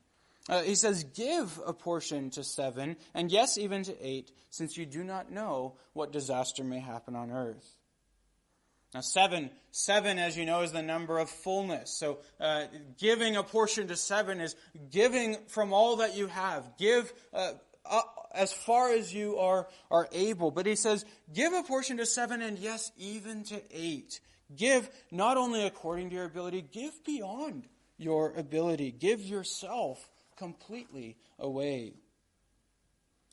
Uh, 0.49 0.61
he 0.61 0.75
says, 0.75 1.03
Give 1.03 1.59
a 1.65 1.73
portion 1.73 2.29
to 2.31 2.43
seven, 2.43 2.97
and 3.13 3.31
yes, 3.31 3.57
even 3.57 3.83
to 3.83 4.05
eight, 4.05 4.31
since 4.49 4.77
you 4.77 4.85
do 4.85 5.03
not 5.03 5.31
know 5.31 5.75
what 5.93 6.11
disaster 6.11 6.63
may 6.63 6.79
happen 6.79 7.15
on 7.15 7.31
earth. 7.31 7.75
Now, 8.93 9.01
seven, 9.01 9.51
seven, 9.71 10.19
as 10.19 10.37
you 10.37 10.45
know, 10.45 10.61
is 10.61 10.73
the 10.73 10.81
number 10.81 11.17
of 11.17 11.29
fullness. 11.29 11.97
So, 11.97 12.19
uh, 12.39 12.65
giving 12.97 13.37
a 13.37 13.43
portion 13.43 13.87
to 13.87 13.95
seven 13.95 14.41
is 14.41 14.55
giving 14.89 15.37
from 15.47 15.71
all 15.71 15.97
that 15.97 16.17
you 16.17 16.27
have. 16.27 16.77
Give 16.77 17.11
uh, 17.33 17.53
as 18.33 18.51
far 18.51 18.91
as 18.91 19.13
you 19.13 19.37
are, 19.37 19.67
are 19.89 20.09
able. 20.11 20.51
But 20.51 20.65
he 20.65 20.75
says, 20.75 21.05
give 21.33 21.53
a 21.53 21.63
portion 21.63 21.97
to 21.97 22.05
seven, 22.05 22.41
and 22.41 22.57
yes, 22.57 22.91
even 22.97 23.43
to 23.45 23.61
eight. 23.71 24.19
Give 24.55 24.89
not 25.11 25.37
only 25.37 25.65
according 25.65 26.09
to 26.09 26.15
your 26.15 26.25
ability, 26.25 26.61
give 26.61 27.03
beyond 27.05 27.67
your 27.97 28.33
ability. 28.33 28.91
Give 28.91 29.21
yourself 29.21 30.09
completely 30.41 31.17
away. 31.37 31.93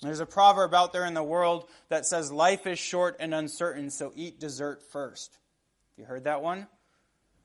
There's 0.03 0.21
a 0.21 0.27
proverb 0.27 0.75
out 0.75 0.93
there 0.93 1.07
in 1.07 1.15
the 1.15 1.23
world 1.23 1.67
that 1.89 2.05
says, 2.05 2.31
Life 2.31 2.67
is 2.67 2.79
short 2.79 3.17
and 3.19 3.35
uncertain, 3.35 3.89
so 3.89 4.13
eat 4.15 4.39
dessert 4.39 4.83
first. 4.93 5.39
You 5.97 6.05
heard 6.05 6.25
that 6.25 6.43
one? 6.43 6.67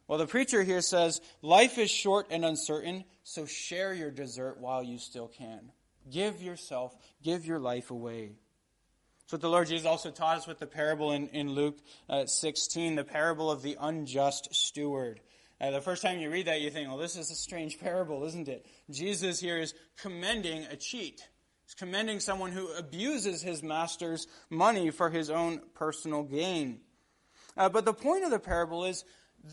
Well, 0.05 0.19
the 0.19 0.27
preacher 0.27 0.63
here 0.63 0.81
says, 0.81 1.21
Life 1.41 1.77
is 1.77 1.89
short 1.89 2.27
and 2.29 2.43
uncertain, 2.43 3.05
so 3.23 3.45
share 3.45 3.93
your 3.93 4.11
dessert 4.11 4.57
while 4.59 4.83
you 4.83 4.97
still 4.97 5.29
can. 5.29 5.71
Give 6.11 6.41
yourself, 6.41 6.93
give 7.23 7.45
your 7.45 7.59
life 7.59 7.89
away. 7.89 8.33
That's 9.21 9.31
what 9.31 9.41
the 9.41 9.49
Lord 9.49 9.69
Jesus 9.69 9.87
also 9.87 10.11
taught 10.11 10.39
us 10.39 10.45
with 10.45 10.59
the 10.59 10.67
parable 10.67 11.13
in, 11.13 11.29
in 11.29 11.53
Luke 11.53 11.77
uh, 12.09 12.25
16, 12.25 12.95
the 12.95 13.05
parable 13.05 13.49
of 13.49 13.61
the 13.61 13.77
unjust 13.79 14.53
steward. 14.53 15.21
The 15.71 15.81
first 15.81 16.01
time 16.01 16.19
you 16.19 16.29
read 16.29 16.47
that, 16.47 16.61
you 16.61 16.69
think, 16.69 16.89
well, 16.89 16.97
this 16.97 17.15
is 17.15 17.31
a 17.31 17.35
strange 17.35 17.79
parable, 17.79 18.25
isn't 18.25 18.47
it? 18.47 18.65
Jesus 18.89 19.39
here 19.39 19.57
is 19.57 19.73
commending 20.01 20.63
a 20.63 20.75
cheat. 20.75 21.27
He's 21.65 21.75
commending 21.75 22.19
someone 22.19 22.51
who 22.51 22.71
abuses 22.73 23.41
his 23.41 23.63
master's 23.63 24.27
money 24.49 24.89
for 24.89 25.09
his 25.09 25.29
own 25.29 25.61
personal 25.73 26.23
gain. 26.23 26.81
Uh, 27.55 27.69
but 27.69 27.85
the 27.85 27.93
point 27.93 28.25
of 28.25 28.31
the 28.31 28.39
parable 28.39 28.83
is 28.85 29.05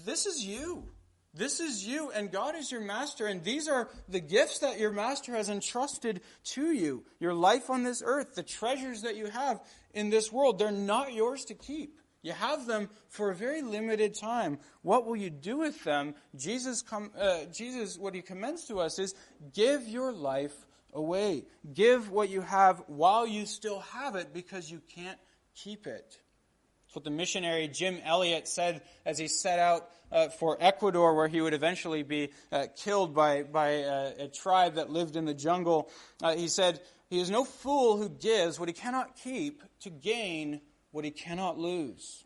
this 0.04 0.26
is 0.26 0.44
you. 0.44 0.88
This 1.32 1.60
is 1.60 1.86
you, 1.86 2.10
and 2.10 2.32
God 2.32 2.56
is 2.56 2.72
your 2.72 2.80
master, 2.80 3.26
and 3.26 3.44
these 3.44 3.68
are 3.68 3.88
the 4.08 4.18
gifts 4.18 4.58
that 4.60 4.80
your 4.80 4.90
master 4.90 5.36
has 5.36 5.48
entrusted 5.48 6.22
to 6.44 6.72
you. 6.72 7.04
Your 7.20 7.34
life 7.34 7.70
on 7.70 7.84
this 7.84 8.02
earth, 8.04 8.34
the 8.34 8.42
treasures 8.42 9.02
that 9.02 9.14
you 9.14 9.26
have 9.26 9.60
in 9.94 10.10
this 10.10 10.32
world, 10.32 10.58
they're 10.58 10.72
not 10.72 11.12
yours 11.12 11.44
to 11.44 11.54
keep. 11.54 11.99
You 12.22 12.32
have 12.32 12.66
them 12.66 12.90
for 13.08 13.30
a 13.30 13.34
very 13.34 13.62
limited 13.62 14.14
time. 14.14 14.58
What 14.82 15.06
will 15.06 15.16
you 15.16 15.30
do 15.30 15.58
with 15.58 15.82
them? 15.84 16.14
Jesus, 16.36 16.82
com- 16.82 17.12
uh, 17.18 17.44
Jesus, 17.52 17.96
what 17.98 18.14
he 18.14 18.20
commends 18.20 18.66
to 18.66 18.80
us 18.80 18.98
is 18.98 19.14
give 19.54 19.88
your 19.88 20.12
life 20.12 20.54
away. 20.92 21.44
Give 21.72 22.10
what 22.10 22.28
you 22.28 22.42
have 22.42 22.82
while 22.88 23.26
you 23.26 23.46
still 23.46 23.80
have 23.80 24.16
it 24.16 24.34
because 24.34 24.70
you 24.70 24.82
can't 24.94 25.18
keep 25.54 25.86
it. 25.86 26.18
That's 26.90 26.96
what 26.96 27.04
the 27.04 27.10
missionary 27.10 27.68
Jim 27.68 27.98
Elliot 28.04 28.48
said 28.48 28.82
as 29.06 29.16
he 29.16 29.28
set 29.28 29.58
out 29.58 29.88
uh, 30.10 30.28
for 30.28 30.58
Ecuador, 30.60 31.14
where 31.14 31.28
he 31.28 31.40
would 31.40 31.54
eventually 31.54 32.02
be 32.02 32.30
uh, 32.50 32.66
killed 32.76 33.14
by, 33.14 33.44
by 33.44 33.84
uh, 33.84 34.10
a 34.18 34.28
tribe 34.28 34.74
that 34.74 34.90
lived 34.90 35.14
in 35.14 35.24
the 35.24 35.32
jungle. 35.32 35.88
Uh, 36.20 36.34
he 36.34 36.48
said, 36.48 36.80
He 37.08 37.20
is 37.20 37.30
no 37.30 37.44
fool 37.44 37.96
who 37.96 38.08
gives 38.08 38.58
what 38.58 38.68
he 38.68 38.72
cannot 38.72 39.16
keep 39.16 39.62
to 39.82 39.90
gain 39.90 40.60
what 40.90 41.04
he 41.04 41.10
cannot 41.10 41.58
lose. 41.58 42.24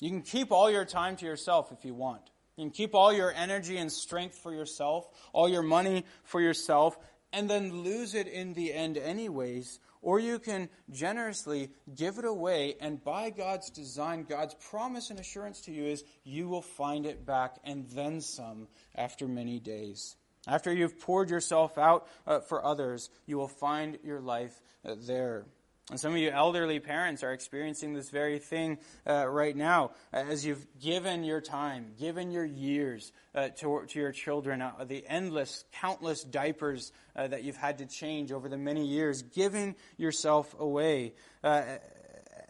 You 0.00 0.10
can 0.10 0.22
keep 0.22 0.50
all 0.50 0.70
your 0.70 0.84
time 0.84 1.16
to 1.16 1.24
yourself 1.24 1.72
if 1.72 1.84
you 1.84 1.94
want. 1.94 2.22
You 2.56 2.64
can 2.64 2.70
keep 2.70 2.94
all 2.94 3.12
your 3.12 3.32
energy 3.32 3.78
and 3.78 3.90
strength 3.90 4.36
for 4.36 4.52
yourself, 4.52 5.08
all 5.32 5.48
your 5.48 5.62
money 5.62 6.04
for 6.24 6.40
yourself, 6.40 6.98
and 7.32 7.48
then 7.48 7.82
lose 7.82 8.14
it 8.14 8.26
in 8.26 8.52
the 8.52 8.72
end, 8.72 8.98
anyways 8.98 9.78
or 10.02 10.18
you 10.18 10.40
can 10.40 10.68
generously 10.90 11.70
give 11.94 12.18
it 12.18 12.24
away, 12.24 12.74
and 12.80 13.02
by 13.02 13.30
God's 13.30 13.70
design, 13.70 14.26
God's 14.28 14.54
promise 14.54 15.10
and 15.10 15.18
assurance 15.18 15.60
to 15.62 15.72
you 15.72 15.84
is 15.84 16.04
you 16.24 16.48
will 16.48 16.62
find 16.62 17.06
it 17.06 17.24
back 17.24 17.56
and 17.64 17.88
then 17.90 18.20
some 18.20 18.66
after 18.96 19.28
many 19.28 19.60
days. 19.60 20.16
After 20.46 20.72
you've 20.72 20.98
poured 20.98 21.30
yourself 21.30 21.78
out 21.78 22.08
uh, 22.26 22.40
for 22.40 22.64
others, 22.64 23.10
you 23.26 23.38
will 23.38 23.48
find 23.48 23.98
your 24.02 24.20
life 24.20 24.60
uh, 24.84 24.96
there. 25.06 25.46
And 25.92 26.00
some 26.00 26.12
of 26.12 26.18
you 26.18 26.30
elderly 26.30 26.80
parents 26.80 27.22
are 27.22 27.34
experiencing 27.34 27.92
this 27.92 28.08
very 28.08 28.38
thing 28.38 28.78
uh, 29.06 29.28
right 29.28 29.54
now 29.54 29.90
as 30.10 30.42
you've 30.42 30.66
given 30.80 31.22
your 31.22 31.42
time, 31.42 31.92
given 32.00 32.30
your 32.30 32.46
years 32.46 33.12
uh, 33.34 33.50
to, 33.58 33.84
to, 33.86 33.98
your 33.98 34.10
children, 34.10 34.62
uh, 34.62 34.72
the 34.86 35.04
endless, 35.06 35.66
countless 35.70 36.24
diapers 36.24 36.92
uh, 37.14 37.26
that 37.26 37.44
you've 37.44 37.58
had 37.58 37.76
to 37.76 37.84
change 37.84 38.32
over 38.32 38.48
the 38.48 38.56
many 38.56 38.86
years, 38.86 39.20
giving 39.20 39.76
yourself 39.98 40.58
away. 40.58 41.12
Uh, 41.44 41.62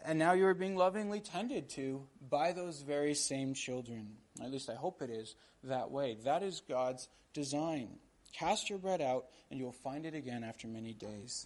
and 0.05 0.17
now 0.17 0.31
you 0.31 0.45
are 0.45 0.53
being 0.53 0.77
lovingly 0.77 1.19
tended 1.19 1.67
to 1.71 2.01
by 2.29 2.53
those 2.53 2.81
very 2.81 3.13
same 3.13 3.55
children. 3.55 4.13
At 4.41 4.51
least 4.51 4.69
I 4.69 4.75
hope 4.75 5.01
it 5.01 5.09
is 5.09 5.35
that 5.65 5.91
way. 5.91 6.15
That 6.23 6.43
is 6.43 6.61
God's 6.65 7.09
design. 7.33 7.89
Cast 8.31 8.69
your 8.69 8.79
bread 8.79 9.01
out, 9.01 9.25
and 9.51 9.59
you'll 9.59 9.73
find 9.73 10.05
it 10.05 10.15
again 10.15 10.45
after 10.45 10.69
many 10.69 10.93
days. 10.93 11.45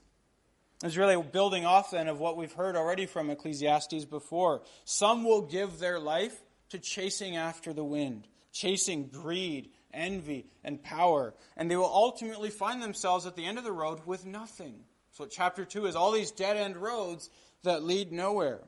It's 0.83 0.97
really 0.97 1.21
building 1.21 1.65
off 1.65 1.91
then 1.91 2.07
of 2.07 2.19
what 2.19 2.37
we've 2.37 2.53
heard 2.53 2.75
already 2.75 3.07
from 3.07 3.29
Ecclesiastes 3.29 4.05
before. 4.05 4.61
Some 4.85 5.23
will 5.23 5.41
give 5.41 5.79
their 5.79 5.99
life 5.99 6.39
to 6.69 6.77
chasing 6.77 7.35
after 7.35 7.73
the 7.73 7.83
wind, 7.83 8.27
chasing 8.51 9.07
greed, 9.07 9.69
envy, 9.93 10.45
and 10.63 10.83
power, 10.83 11.33
and 11.55 11.71
they 11.71 11.75
will 11.75 11.85
ultimately 11.85 12.49
find 12.49 12.81
themselves 12.81 13.25
at 13.25 13.35
the 13.35 13.45
end 13.45 13.57
of 13.57 13.63
the 13.63 13.71
road 13.71 14.01
with 14.05 14.25
nothing. 14.25 14.83
So, 15.11 15.25
chapter 15.25 15.65
2 15.65 15.87
is 15.87 15.95
all 15.95 16.11
these 16.11 16.31
dead 16.31 16.57
end 16.57 16.77
roads 16.77 17.29
that 17.63 17.83
lead 17.83 18.11
nowhere. 18.11 18.59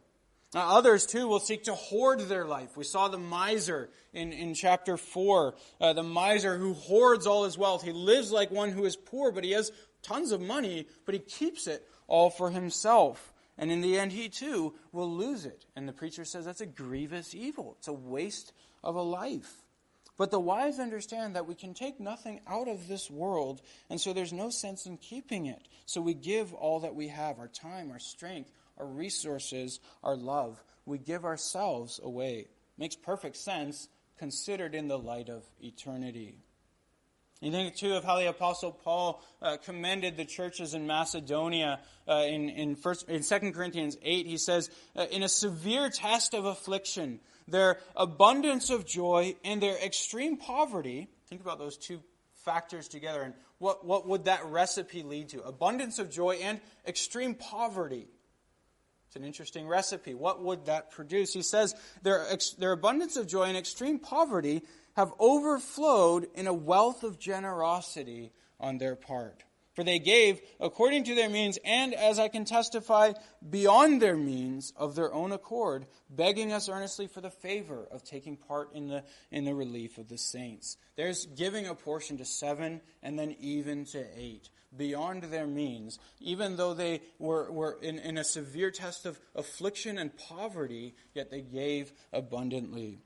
Now, 0.53 0.77
others, 0.77 1.05
too, 1.05 1.27
will 1.27 1.39
seek 1.39 1.65
to 1.65 1.75
hoard 1.75 2.21
their 2.21 2.45
life. 2.45 2.75
We 2.75 2.83
saw 2.83 3.07
the 3.07 3.19
miser 3.19 3.89
in, 4.13 4.33
in 4.33 4.55
chapter 4.55 4.97
4, 4.97 5.55
uh, 5.79 5.93
the 5.93 6.01
miser 6.01 6.57
who 6.57 6.73
hoards 6.73 7.27
all 7.27 7.43
his 7.43 7.57
wealth. 7.57 7.83
He 7.83 7.91
lives 7.91 8.31
like 8.31 8.49
one 8.49 8.71
who 8.71 8.85
is 8.85 8.95
poor, 8.95 9.31
but 9.31 9.43
he 9.43 9.51
has 9.51 9.71
tons 10.01 10.31
of 10.31 10.41
money, 10.41 10.87
but 11.05 11.13
he 11.13 11.19
keeps 11.19 11.67
it 11.67 11.87
all 12.07 12.31
for 12.31 12.49
himself. 12.49 13.31
And 13.59 13.71
in 13.71 13.81
the 13.81 13.99
end, 13.99 14.11
he 14.11 14.29
too 14.29 14.73
will 14.91 15.11
lose 15.11 15.45
it. 15.45 15.65
And 15.75 15.87
the 15.87 15.93
preacher 15.93 16.25
says 16.25 16.45
that's 16.45 16.61
a 16.61 16.65
grievous 16.65 17.35
evil. 17.35 17.75
It's 17.77 17.87
a 17.87 17.93
waste 17.93 18.53
of 18.83 18.95
a 18.95 19.01
life. 19.01 19.53
But 20.17 20.31
the 20.31 20.39
wise 20.39 20.79
understand 20.79 21.35
that 21.35 21.47
we 21.47 21.55
can 21.55 21.73
take 21.73 21.99
nothing 21.99 22.41
out 22.45 22.67
of 22.67 22.89
this 22.89 23.09
world, 23.09 23.61
and 23.89 24.01
so 24.01 24.11
there's 24.11 24.33
no 24.33 24.49
sense 24.49 24.85
in 24.85 24.97
keeping 24.97 25.45
it. 25.45 25.65
So 25.85 26.01
we 26.01 26.13
give 26.13 26.53
all 26.53 26.81
that 26.81 26.93
we 26.93 27.07
have 27.07 27.39
our 27.39 27.47
time, 27.47 27.89
our 27.89 27.99
strength, 27.99 28.51
our 28.79 28.85
resources, 28.85 29.79
our 30.03 30.15
love. 30.15 30.63
We 30.85 30.97
give 30.97 31.25
ourselves 31.25 31.99
away. 32.01 32.47
Makes 32.77 32.95
perfect 32.95 33.35
sense 33.35 33.89
considered 34.17 34.75
in 34.75 34.87
the 34.87 34.97
light 34.97 35.29
of 35.29 35.43
eternity. 35.61 36.35
You 37.41 37.51
think 37.51 37.75
too 37.75 37.93
of 37.93 38.03
how 38.03 38.17
the 38.17 38.27
Apostle 38.27 38.71
Paul 38.71 39.23
uh, 39.41 39.57
commended 39.63 40.17
the 40.17 40.25
churches 40.25 40.73
in 40.73 40.85
Macedonia 40.85 41.79
uh, 42.07 42.25
in 42.27 42.49
in, 42.49 42.75
first, 42.75 43.07
in 43.07 43.23
2 43.23 43.51
Corinthians 43.53 43.97
8. 44.01 44.25
He 44.25 44.37
says, 44.37 44.69
uh, 44.95 45.05
In 45.09 45.23
a 45.23 45.29
severe 45.29 45.89
test 45.89 46.33
of 46.33 46.43
affliction, 46.43 47.21
their 47.47 47.77
abundance 47.95 48.69
of 48.69 48.85
joy 48.85 49.35
and 49.45 49.61
their 49.61 49.77
extreme 49.77 50.35
poverty, 50.35 51.07
think 51.29 51.39
about 51.39 51.59
those 51.59 51.77
two 51.77 52.01
factors 52.43 52.89
together, 52.89 53.21
and 53.21 53.33
what, 53.59 53.85
what 53.85 54.07
would 54.07 54.25
that 54.25 54.45
recipe 54.45 55.03
lead 55.03 55.29
to? 55.29 55.41
Abundance 55.43 55.97
of 55.97 56.09
joy 56.09 56.39
and 56.41 56.59
extreme 56.85 57.35
poverty. 57.35 58.07
It's 59.09 59.15
an 59.15 59.23
interesting 59.23 59.67
recipe. 59.67 60.13
What 60.13 60.43
would 60.43 60.67
that 60.67 60.91
produce? 60.91 61.33
He 61.33 61.41
says, 61.41 61.73
their, 62.03 62.27
their 62.59 62.73
abundance 62.73 63.17
of 63.17 63.25
joy 63.25 63.45
and 63.45 63.57
extreme 63.57 63.97
poverty 63.97 64.61
have 64.95 65.11
overflowed 65.17 66.27
in 66.35 66.45
a 66.45 66.53
wealth 66.53 67.01
of 67.01 67.17
generosity 67.17 68.31
on 68.59 68.77
their 68.77 68.95
part. 68.95 69.43
For 69.73 69.83
they 69.83 69.97
gave 69.97 70.41
according 70.59 71.05
to 71.05 71.15
their 71.15 71.27
means, 71.27 71.57
and 71.65 71.95
as 71.95 72.19
I 72.19 72.27
can 72.27 72.45
testify, 72.45 73.13
beyond 73.49 73.99
their 73.99 74.15
means 74.15 74.73
of 74.77 74.93
their 74.93 75.11
own 75.11 75.31
accord, 75.31 75.87
begging 76.11 76.53
us 76.53 76.69
earnestly 76.69 77.07
for 77.07 77.21
the 77.21 77.31
favor 77.31 77.87
of 77.89 78.03
taking 78.03 78.37
part 78.37 78.75
in 78.75 78.89
the, 78.89 79.03
in 79.31 79.43
the 79.43 79.55
relief 79.55 79.97
of 79.97 80.07
the 80.07 80.19
saints. 80.19 80.77
There's 80.97 81.25
giving 81.25 81.65
a 81.65 81.73
portion 81.73 82.17
to 82.17 82.25
seven 82.25 82.81
and 83.01 83.17
then 83.17 83.35
even 83.39 83.85
to 83.85 84.05
eight, 84.15 84.51
beyond 84.75 85.23
their 85.23 85.47
means, 85.47 85.99
even 86.19 86.55
though 86.55 86.73
they 86.73 87.01
were, 87.17 87.51
were 87.51 87.77
in, 87.81 87.99
in 87.99 88.17
a 88.17 88.23
severe 88.23 88.71
test 88.71 89.05
of 89.05 89.19
affliction 89.35 89.97
and 89.97 90.15
poverty, 90.17 90.95
yet 91.13 91.31
they 91.31 91.41
gave 91.41 91.91
abundantly. 92.13 92.99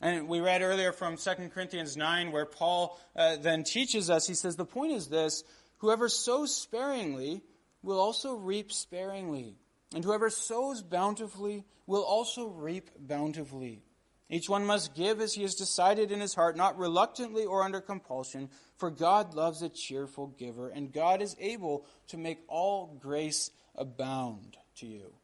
And 0.00 0.28
we 0.28 0.40
read 0.40 0.62
earlier 0.62 0.92
from 0.92 1.16
2 1.16 1.30
Corinthians 1.52 1.96
9 1.96 2.30
where 2.30 2.46
Paul 2.46 2.98
uh, 3.16 3.36
then 3.36 3.64
teaches 3.64 4.10
us, 4.10 4.26
he 4.26 4.34
says, 4.34 4.56
the 4.56 4.64
point 4.64 4.92
is 4.92 5.08
this 5.08 5.42
whoever 5.78 6.08
sows 6.08 6.54
sparingly 6.54 7.42
will 7.82 7.98
also 7.98 8.34
reap 8.34 8.72
sparingly, 8.72 9.56
and 9.94 10.04
whoever 10.04 10.30
sows 10.30 10.82
bountifully 10.82 11.64
will 11.86 12.04
also 12.04 12.46
reap 12.46 12.90
bountifully. 12.98 13.82
Each 14.30 14.48
one 14.48 14.66
must 14.66 14.94
give 14.94 15.20
as 15.20 15.32
he 15.32 15.42
has 15.42 15.54
decided 15.54 16.12
in 16.12 16.20
his 16.20 16.34
heart, 16.34 16.56
not 16.56 16.78
reluctantly 16.78 17.46
or 17.46 17.62
under 17.62 17.80
compulsion, 17.80 18.50
for 18.76 18.90
God 18.90 19.34
loves 19.34 19.62
a 19.62 19.70
cheerful 19.70 20.26
giver, 20.26 20.68
and 20.68 20.92
God 20.92 21.22
is 21.22 21.34
able 21.40 21.86
to 22.08 22.18
make 22.18 22.38
all 22.46 22.98
grace 23.00 23.50
abound 23.74 24.56
to 24.76 24.86
you. 24.86 25.14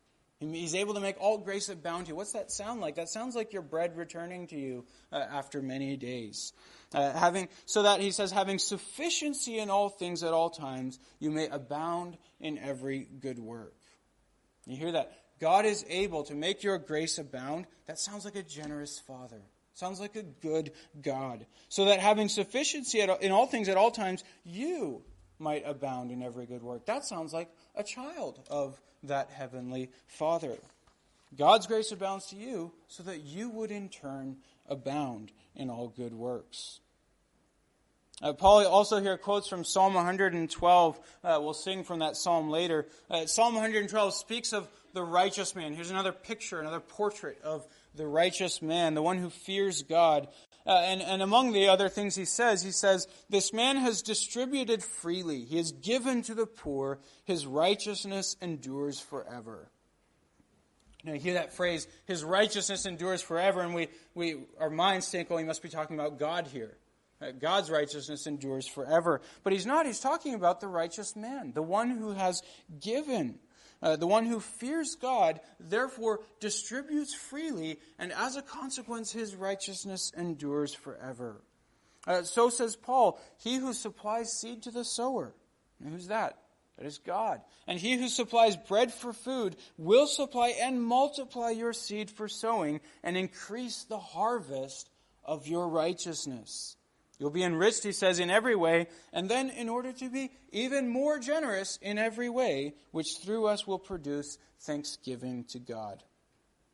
He's 0.40 0.75
able 0.75 0.95
to 0.95 1.01
make 1.01 1.17
all 1.21 1.38
grace 1.38 1.69
abound 1.69 2.07
to 2.07 2.11
you. 2.11 2.17
What's 2.17 2.33
that 2.33 2.51
sound 2.51 2.81
like? 2.81 2.97
That 2.97 3.09
sounds 3.09 3.35
like 3.35 3.53
your 3.53 3.62
bread 3.62 3.97
returning 3.97 4.47
to 4.49 4.57
you 4.57 4.85
uh, 5.12 5.17
after 5.17 5.62
many 5.62 5.97
days. 5.97 6.53
Uh, 6.93 7.12
having 7.12 7.49
so 7.67 7.83
that 7.83 8.01
he 8.01 8.11
says, 8.11 8.31
having 8.31 8.59
sufficiency 8.59 9.59
in 9.59 9.71
all 9.71 9.88
things 9.88 10.23
at 10.23 10.33
all 10.33 10.51
times, 10.51 10.99
you 11.19 11.31
may 11.31 11.49
abound 11.49 12.17
in 12.40 12.59
every 12.59 13.09
good 13.21 13.38
work. 13.38 13.75
You 14.67 14.77
hear 14.77 14.93
that? 14.93 15.12
God 15.40 15.66
is 15.66 15.85
able 15.88 16.25
to 16.25 16.35
make 16.35 16.62
your 16.62 16.79
grace 16.79 17.18
abound. 17.18 17.66
That 17.87 17.99
sounds 17.99 18.25
like 18.25 18.37
a 18.37 18.42
generous 18.42 18.99
Father. 18.99 19.42
Sounds 19.75 19.99
like 19.99 20.14
a 20.14 20.23
good 20.23 20.73
God. 21.03 21.47
So 21.68 21.87
that 21.87 21.99
having 21.99 22.29
sufficiency 22.29 23.01
in 23.01 23.33
all 23.33 23.47
things 23.47 23.68
at 23.68 23.77
all 23.77 23.90
times, 23.90 24.23
you 24.44 25.03
might 25.38 25.64
abound 25.66 26.12
in 26.12 26.23
every 26.23 26.47
good 26.47 26.62
work. 26.62 26.87
That 26.87 27.05
sounds 27.05 27.33
like 27.33 27.51
a 27.75 27.83
child 27.83 28.38
of 28.49 28.81
that 29.03 29.31
heavenly 29.31 29.90
Father. 30.07 30.57
God's 31.37 31.66
grace 31.66 31.90
abounds 31.90 32.27
to 32.27 32.37
you 32.37 32.73
so 32.87 33.03
that 33.03 33.25
you 33.25 33.51
would 33.51 33.73
in 33.73 33.88
turn 33.88 34.37
abound 34.68 35.33
in 35.57 35.70
all 35.70 35.88
good 35.88 36.14
works. 36.14 36.79
Uh, 38.23 38.33
Paul 38.33 38.64
also 38.66 39.01
here 39.01 39.18
quotes 39.18 39.49
from 39.49 39.64
Psalm 39.64 39.94
112. 39.94 41.01
Uh, 41.25 41.38
we'll 41.42 41.53
sing 41.53 41.83
from 41.83 41.99
that 41.99 42.16
psalm 42.16 42.49
later. 42.49 42.87
Uh, 43.11 43.27
psalm 43.27 43.55
112 43.55 44.14
speaks 44.14 44.53
of 44.53 44.68
the 44.94 45.02
righteous 45.02 45.54
man. 45.54 45.74
Here's 45.74 45.90
another 45.90 46.12
picture, 46.12 46.61
another 46.61 46.80
portrait 46.80 47.40
of 47.42 47.66
the 47.94 48.07
righteous 48.07 48.62
man, 48.62 48.94
the 48.94 49.02
one 49.02 49.18
who 49.18 49.28
fears 49.28 49.83
God. 49.83 50.28
Uh, 50.66 50.83
and, 50.87 51.02
and 51.02 51.20
among 51.20 51.52
the 51.52 51.68
other 51.68 51.88
things 51.88 52.14
he 52.14 52.24
says, 52.24 52.62
he 52.62 52.70
says, 52.70 53.07
This 53.28 53.52
man 53.52 53.76
has 53.76 54.00
distributed 54.00 54.83
freely. 54.83 55.44
He 55.44 55.59
has 55.59 55.72
given 55.72 56.22
to 56.22 56.35
the 56.35 56.46
poor. 56.46 57.00
His 57.24 57.46
righteousness 57.46 58.37
endures 58.40 58.98
forever. 58.98 59.68
You, 61.02 61.12
you 61.12 61.20
hear 61.20 61.35
that 61.35 61.52
phrase, 61.52 61.87
his 62.07 62.24
righteousness 62.24 62.87
endures 62.87 63.20
forever, 63.20 63.61
and 63.61 63.74
we, 63.74 63.88
we, 64.14 64.37
our 64.59 64.70
minds 64.70 65.11
think, 65.11 65.28
oh, 65.30 65.37
he 65.37 65.44
must 65.44 65.62
be 65.62 65.68
talking 65.68 65.98
about 65.98 66.18
God 66.18 66.46
here. 66.46 66.78
Uh, 67.20 67.30
God's 67.33 67.70
righteousness 67.70 68.26
endures 68.26 68.66
forever. 68.66 69.20
But 69.42 69.52
he's 69.52 69.66
not. 69.66 69.87
He's 69.87 70.00
talking 70.00 70.35
about 70.35 70.61
the 70.61 70.68
righteous 70.68 71.14
man, 71.14 71.52
the 71.52 71.62
one 71.62 71.90
who 71.90 72.12
has 72.12 72.42
given. 72.80 73.38
Uh, 73.85 73.97
the 73.97 74.07
one 74.07 74.25
who 74.25 74.40
fears 74.40 74.97
God, 74.99 75.40
therefore, 75.61 76.20
distributes 76.40 77.14
freely, 77.14 77.79
and 77.99 78.12
as 78.12 78.35
a 78.35 78.42
consequence, 78.42 79.12
his 79.12 79.37
righteousness 79.37 80.11
endures 80.16 80.73
forever. 80.73 81.42
Uh, 82.07 82.23
so 82.23 82.49
says 82.49 82.77
Paul, 82.77 83.20
he 83.37 83.57
who 83.57 83.75
supplies 83.75 84.33
seed 84.33 84.62
to 84.62 84.70
the 84.70 84.87
sower. 84.87 85.35
And 85.79 85.92
who's 85.92 86.07
that? 86.07 86.38
That 86.79 86.87
is 86.87 86.97
God. 86.97 87.42
And 87.66 87.79
he 87.79 87.99
who 87.99 88.09
supplies 88.09 88.57
bread 88.57 88.90
for 88.90 89.12
food 89.12 89.55
will 89.77 90.07
supply 90.07 90.55
and 90.62 90.83
multiply 90.83 91.51
your 91.51 91.75
seed 91.75 92.11
for 92.11 92.27
sowing 92.27 92.81
and 93.03 93.18
increase 93.18 93.85
the 93.85 93.99
harvest 93.99 94.88
of 95.23 95.47
your 95.47 95.68
righteousness. 95.68 96.77
You'll 97.18 97.31
be 97.31 97.44
enriched, 97.44 97.85
he 97.85 97.92
says, 97.92 98.18
in 98.18 98.31
every 98.31 98.57
way, 98.57 98.88
and 99.12 99.29
then 99.29 99.50
in 99.50 99.68
order 99.68 99.92
to 99.92 100.11
be 100.11 100.33
even 100.50 100.88
more 100.88 101.18
generous 101.18 101.79
in 101.81 101.96
every 101.96 102.29
way, 102.29 102.74
which 102.90 103.18
through 103.22 103.46
us 103.46 103.66
will 103.66 103.79
produce 103.79 104.38
thanksgiving 104.61 105.44
to 105.50 105.59
God. 105.61 106.03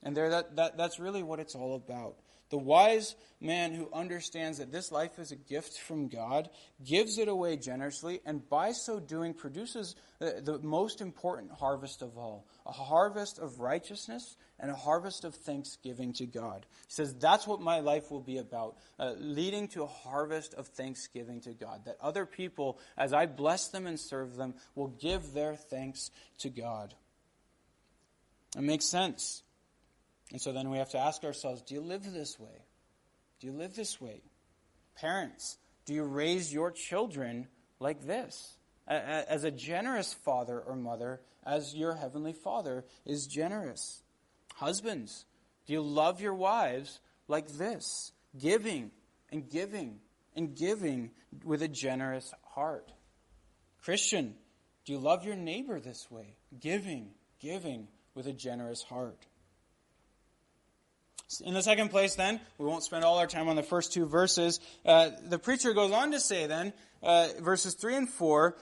And 0.02 0.16
there, 0.16 0.30
that, 0.30 0.56
that, 0.56 0.76
that's 0.78 0.98
really 0.98 1.22
what 1.22 1.40
it's 1.40 1.54
all 1.54 1.76
about. 1.76 2.16
The 2.50 2.58
wise 2.58 3.14
man 3.40 3.72
who 3.72 3.88
understands 3.92 4.58
that 4.58 4.72
this 4.72 4.90
life 4.90 5.18
is 5.18 5.30
a 5.30 5.36
gift 5.36 5.78
from 5.78 6.08
God 6.08 6.50
gives 6.84 7.16
it 7.16 7.28
away 7.28 7.56
generously, 7.56 8.20
and 8.26 8.46
by 8.48 8.72
so 8.72 8.98
doing 8.98 9.34
produces 9.34 9.94
the, 10.18 10.40
the, 10.42 10.58
most 10.58 11.00
important 11.00 11.52
harvest 11.52 12.02
of 12.02 12.18
all 12.18 12.44
a 12.66 12.72
harvest 12.72 13.38
of 13.38 13.60
righteousness 13.60 14.36
and 14.58 14.70
a 14.70 14.74
harvest 14.74 15.24
of 15.24 15.34
thanksgiving 15.34 16.12
to 16.14 16.26
God. 16.26 16.66
He 16.86 16.92
says, 16.92 17.14
That's 17.14 17.46
what 17.46 17.60
my 17.60 17.80
life 17.80 18.10
will 18.10 18.20
be 18.20 18.38
about, 18.38 18.76
uh, 18.98 19.14
leading 19.16 19.68
to 19.68 19.84
a 19.84 19.86
harvest 19.86 20.52
of 20.54 20.66
thanksgiving 20.66 21.40
to 21.42 21.52
God. 21.52 21.84
That 21.86 21.96
other 22.00 22.26
people, 22.26 22.78
as 22.98 23.12
I 23.12 23.26
bless 23.26 23.68
them 23.68 23.86
and 23.86 23.98
serve 23.98 24.36
them, 24.36 24.54
will 24.74 24.88
give 24.88 25.32
their 25.32 25.54
thanks 25.54 26.10
to 26.38 26.50
God. 26.50 26.94
It 28.56 28.62
makes 28.62 28.86
sense. 28.86 29.44
And 30.32 30.40
so 30.40 30.52
then 30.52 30.70
we 30.70 30.78
have 30.78 30.90
to 30.90 30.98
ask 30.98 31.24
ourselves 31.24 31.62
do 31.62 31.74
you 31.74 31.80
live 31.80 32.10
this 32.12 32.38
way? 32.38 32.64
Do 33.40 33.46
you 33.46 33.52
live 33.52 33.74
this 33.74 34.00
way? 34.00 34.22
Parents, 34.96 35.56
do 35.86 35.94
you 35.94 36.04
raise 36.04 36.52
your 36.52 36.70
children 36.70 37.48
like 37.78 38.06
this? 38.06 38.56
As 38.86 39.44
a 39.44 39.50
generous 39.50 40.12
father 40.12 40.60
or 40.60 40.74
mother, 40.74 41.20
as 41.44 41.74
your 41.74 41.94
heavenly 41.94 42.32
father 42.32 42.84
is 43.06 43.26
generous. 43.26 44.02
Husbands, 44.56 45.24
do 45.66 45.72
you 45.72 45.80
love 45.80 46.20
your 46.20 46.34
wives 46.34 47.00
like 47.28 47.48
this? 47.52 48.12
Giving 48.38 48.90
and 49.30 49.48
giving 49.48 50.00
and 50.36 50.56
giving 50.56 51.10
with 51.44 51.62
a 51.62 51.68
generous 51.68 52.32
heart. 52.42 52.92
Christian, 53.82 54.34
do 54.84 54.92
you 54.92 54.98
love 54.98 55.24
your 55.24 55.36
neighbor 55.36 55.80
this 55.80 56.10
way? 56.10 56.34
Giving, 56.58 57.10
giving 57.40 57.88
with 58.14 58.26
a 58.26 58.32
generous 58.32 58.82
heart. 58.82 59.26
In 61.44 61.54
the 61.54 61.62
second 61.62 61.90
place, 61.90 62.16
then, 62.16 62.40
we 62.58 62.66
won't 62.66 62.82
spend 62.82 63.04
all 63.04 63.18
our 63.18 63.26
time 63.28 63.48
on 63.48 63.54
the 63.54 63.62
first 63.62 63.92
two 63.92 64.04
verses. 64.04 64.58
Uh, 64.84 65.10
the 65.28 65.38
preacher 65.38 65.72
goes 65.72 65.92
on 65.92 66.10
to 66.10 66.18
say, 66.18 66.46
then, 66.46 66.72
uh, 67.04 67.28
verses 67.38 67.74
3 67.74 67.96
and 67.96 68.08
4 68.08 68.56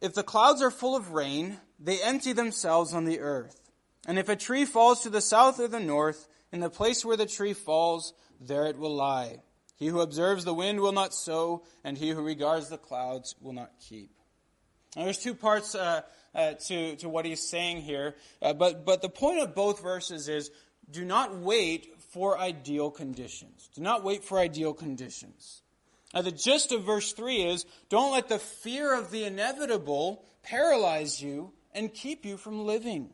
If 0.00 0.14
the 0.14 0.22
clouds 0.22 0.62
are 0.62 0.70
full 0.70 0.94
of 0.94 1.10
rain, 1.10 1.58
they 1.80 2.00
empty 2.00 2.32
themselves 2.32 2.94
on 2.94 3.04
the 3.04 3.18
earth. 3.18 3.60
And 4.06 4.16
if 4.16 4.28
a 4.28 4.36
tree 4.36 4.64
falls 4.64 5.00
to 5.00 5.10
the 5.10 5.20
south 5.20 5.58
or 5.58 5.66
the 5.66 5.80
north, 5.80 6.28
in 6.52 6.60
the 6.60 6.70
place 6.70 7.04
where 7.04 7.16
the 7.16 7.26
tree 7.26 7.52
falls, 7.52 8.14
there 8.40 8.66
it 8.66 8.78
will 8.78 8.94
lie. 8.94 9.38
He 9.74 9.88
who 9.88 10.00
observes 10.00 10.44
the 10.44 10.54
wind 10.54 10.80
will 10.80 10.92
not 10.92 11.12
sow, 11.12 11.64
and 11.82 11.98
he 11.98 12.10
who 12.10 12.22
regards 12.22 12.68
the 12.68 12.78
clouds 12.78 13.34
will 13.40 13.52
not 13.52 13.72
keep. 13.80 14.10
Now, 14.96 15.04
there's 15.04 15.18
two 15.18 15.34
parts 15.34 15.74
uh, 15.74 16.02
uh, 16.34 16.54
to, 16.66 16.96
to 16.96 17.08
what 17.08 17.26
he's 17.26 17.46
saying 17.48 17.82
here, 17.82 18.14
uh, 18.40 18.54
but, 18.54 18.86
but 18.86 19.02
the 19.02 19.08
point 19.08 19.40
of 19.40 19.54
both 19.54 19.82
verses 19.82 20.28
is 20.28 20.50
do 20.90 21.04
not 21.04 21.36
wait 21.36 21.94
for 22.10 22.38
ideal 22.38 22.90
conditions. 22.90 23.68
Do 23.74 23.82
not 23.82 24.04
wait 24.04 24.24
for 24.24 24.38
ideal 24.38 24.72
conditions. 24.72 25.62
Now, 26.14 26.22
the 26.22 26.32
gist 26.32 26.72
of 26.72 26.84
verse 26.84 27.12
3 27.12 27.42
is 27.42 27.66
don't 27.88 28.12
let 28.12 28.28
the 28.28 28.38
fear 28.38 28.94
of 28.94 29.10
the 29.10 29.24
inevitable 29.24 30.24
paralyze 30.42 31.20
you 31.20 31.52
and 31.74 31.92
keep 31.92 32.24
you 32.24 32.36
from 32.36 32.64
living. 32.64 33.10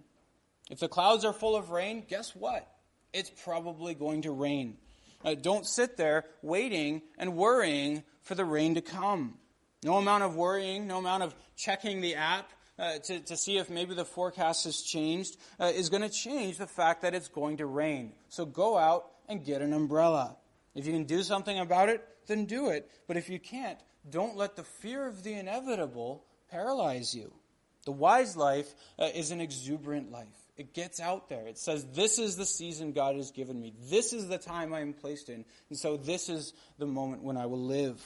If 0.70 0.78
the 0.78 0.88
clouds 0.88 1.24
are 1.24 1.32
full 1.32 1.56
of 1.56 1.70
rain, 1.70 2.04
guess 2.08 2.34
what? 2.34 2.68
It's 3.12 3.30
probably 3.42 3.94
going 3.94 4.22
to 4.22 4.30
rain. 4.30 4.76
Uh, 5.24 5.34
don't 5.34 5.66
sit 5.66 5.96
there 5.96 6.26
waiting 6.42 7.02
and 7.18 7.36
worrying 7.36 8.04
for 8.22 8.34
the 8.34 8.44
rain 8.44 8.74
to 8.74 8.80
come. 8.80 9.34
No 9.82 9.96
amount 9.96 10.22
of 10.22 10.36
worrying, 10.36 10.86
no 10.86 10.98
amount 10.98 11.22
of 11.22 11.34
checking 11.56 12.00
the 12.00 12.14
app 12.14 12.50
uh, 12.78 12.98
to, 12.98 13.20
to 13.20 13.36
see 13.36 13.58
if 13.58 13.70
maybe 13.70 13.94
the 13.94 14.04
forecast 14.04 14.64
has 14.64 14.82
changed 14.82 15.36
uh, 15.60 15.66
is 15.74 15.88
going 15.88 16.02
to 16.02 16.08
change 16.08 16.58
the 16.58 16.66
fact 16.66 17.02
that 17.02 17.14
it's 17.14 17.28
going 17.28 17.58
to 17.58 17.66
rain. 17.66 18.12
So 18.28 18.44
go 18.44 18.76
out 18.76 19.06
and 19.28 19.44
get 19.44 19.62
an 19.62 19.72
umbrella. 19.72 20.36
If 20.74 20.86
you 20.86 20.92
can 20.92 21.04
do 21.04 21.22
something 21.22 21.58
about 21.58 21.88
it, 21.88 22.06
then 22.26 22.46
do 22.46 22.70
it. 22.70 22.90
But 23.06 23.16
if 23.16 23.28
you 23.28 23.38
can't, 23.38 23.78
don't 24.08 24.36
let 24.36 24.56
the 24.56 24.64
fear 24.64 25.06
of 25.06 25.22
the 25.22 25.34
inevitable 25.34 26.24
paralyze 26.50 27.14
you. 27.14 27.32
The 27.84 27.92
wise 27.92 28.36
life 28.36 28.74
uh, 28.98 29.10
is 29.14 29.30
an 29.30 29.40
exuberant 29.40 30.10
life. 30.10 30.26
It 30.56 30.72
gets 30.72 31.00
out 31.00 31.28
there. 31.28 31.46
It 31.46 31.58
says, 31.58 31.84
This 31.92 32.18
is 32.18 32.36
the 32.36 32.46
season 32.46 32.92
God 32.92 33.16
has 33.16 33.30
given 33.30 33.60
me. 33.60 33.74
This 33.90 34.12
is 34.12 34.28
the 34.28 34.38
time 34.38 34.72
I 34.72 34.80
am 34.80 34.92
placed 34.92 35.28
in. 35.28 35.44
And 35.68 35.78
so 35.78 35.96
this 35.96 36.28
is 36.28 36.52
the 36.78 36.86
moment 36.86 37.22
when 37.22 37.36
I 37.36 37.46
will 37.46 37.62
live. 37.62 38.02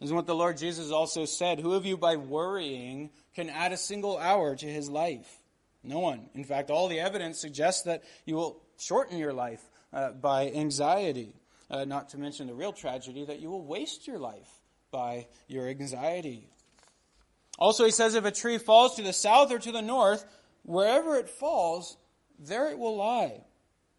Is 0.00 0.12
what 0.12 0.26
the 0.26 0.34
Lord 0.34 0.56
Jesus 0.56 0.92
also 0.92 1.24
said. 1.24 1.58
Who 1.58 1.74
of 1.74 1.84
you 1.84 1.96
by 1.96 2.16
worrying 2.16 3.10
can 3.34 3.50
add 3.50 3.72
a 3.72 3.76
single 3.76 4.16
hour 4.16 4.54
to 4.54 4.66
his 4.66 4.88
life? 4.88 5.42
No 5.82 5.98
one. 5.98 6.28
In 6.34 6.44
fact, 6.44 6.70
all 6.70 6.88
the 6.88 7.00
evidence 7.00 7.40
suggests 7.40 7.82
that 7.82 8.04
you 8.24 8.36
will 8.36 8.62
shorten 8.78 9.18
your 9.18 9.32
life 9.32 9.62
uh, 9.92 10.10
by 10.10 10.50
anxiety. 10.50 11.34
Uh, 11.70 11.84
not 11.84 12.10
to 12.10 12.18
mention 12.18 12.46
the 12.46 12.54
real 12.54 12.72
tragedy 12.72 13.24
that 13.24 13.40
you 13.40 13.50
will 13.50 13.64
waste 13.64 14.06
your 14.06 14.18
life 14.18 14.48
by 14.90 15.26
your 15.48 15.68
anxiety. 15.68 16.48
Also, 17.58 17.84
he 17.84 17.90
says 17.90 18.14
if 18.14 18.24
a 18.24 18.30
tree 18.30 18.58
falls 18.58 18.94
to 18.96 19.02
the 19.02 19.12
south 19.12 19.50
or 19.50 19.58
to 19.58 19.72
the 19.72 19.82
north, 19.82 20.24
wherever 20.62 21.16
it 21.16 21.28
falls, 21.28 21.96
there 22.38 22.70
it 22.70 22.78
will 22.78 22.96
lie. 22.96 23.40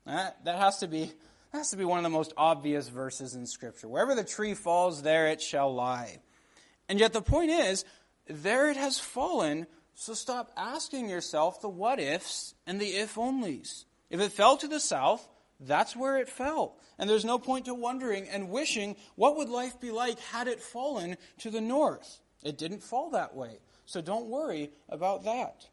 That, 0.06 0.44
that 0.46 0.58
has 0.58 0.78
to 0.80 0.88
be 0.88 1.12
that 1.52 1.58
has 1.60 1.72
to 1.72 1.78
be 1.78 1.86
one 1.86 1.98
of 2.00 2.04
the 2.04 2.10
most 2.10 2.34
obvious 2.38 2.90
verses 2.90 3.36
in 3.36 3.46
Scripture. 3.46 3.88
Wherever 3.88 4.16
the 4.16 4.24
tree 4.24 4.54
falls, 4.54 5.02
there 5.02 5.28
it 5.28 5.42
shall 5.42 5.74
lie. 5.74 6.20
And 6.88 7.00
yet 7.00 7.14
the 7.14 7.22
point 7.22 7.52
is, 7.52 7.86
there 8.28 8.70
it 8.70 8.78
has 8.78 9.00
fallen, 9.00 9.68
so 9.96 10.14
stop 10.14 10.52
asking 10.56 11.10
yourself 11.10 11.62
the 11.62 11.70
what 11.70 12.00
ifs 12.00 12.54
and 12.68 12.80
the 12.80 12.88
if 12.88 13.16
onlys. 13.16 13.86
If 14.10 14.20
it 14.20 14.32
fell 14.32 14.58
to 14.58 14.68
the 14.68 14.80
south, 14.80 15.28
that's 15.60 15.96
where 15.96 16.18
it 16.18 16.30
fell. 16.30 16.78
And 16.98 17.10
there's 17.10 17.26
no 17.26 17.38
point 17.38 17.66
to 17.66 17.74
wondering 17.74 18.28
and 18.30 18.50
wishing 18.50 18.96
what 19.16 19.38
would 19.38 19.50
life 19.50 19.80
be 19.80 19.92
like 19.92 20.20
had 20.20 20.48
it 20.48 20.62
fallen 20.62 21.18
to 21.40 21.50
the 21.50 21.62
north. 21.62 22.22
It 22.44 22.58
didn't 22.58 22.84
fall 22.84 23.12
that 23.12 23.36
way. 23.36 23.60
So 23.86 24.02
don't 24.02 24.28
worry 24.28 24.72
about 24.88 25.24
that. 25.26 25.68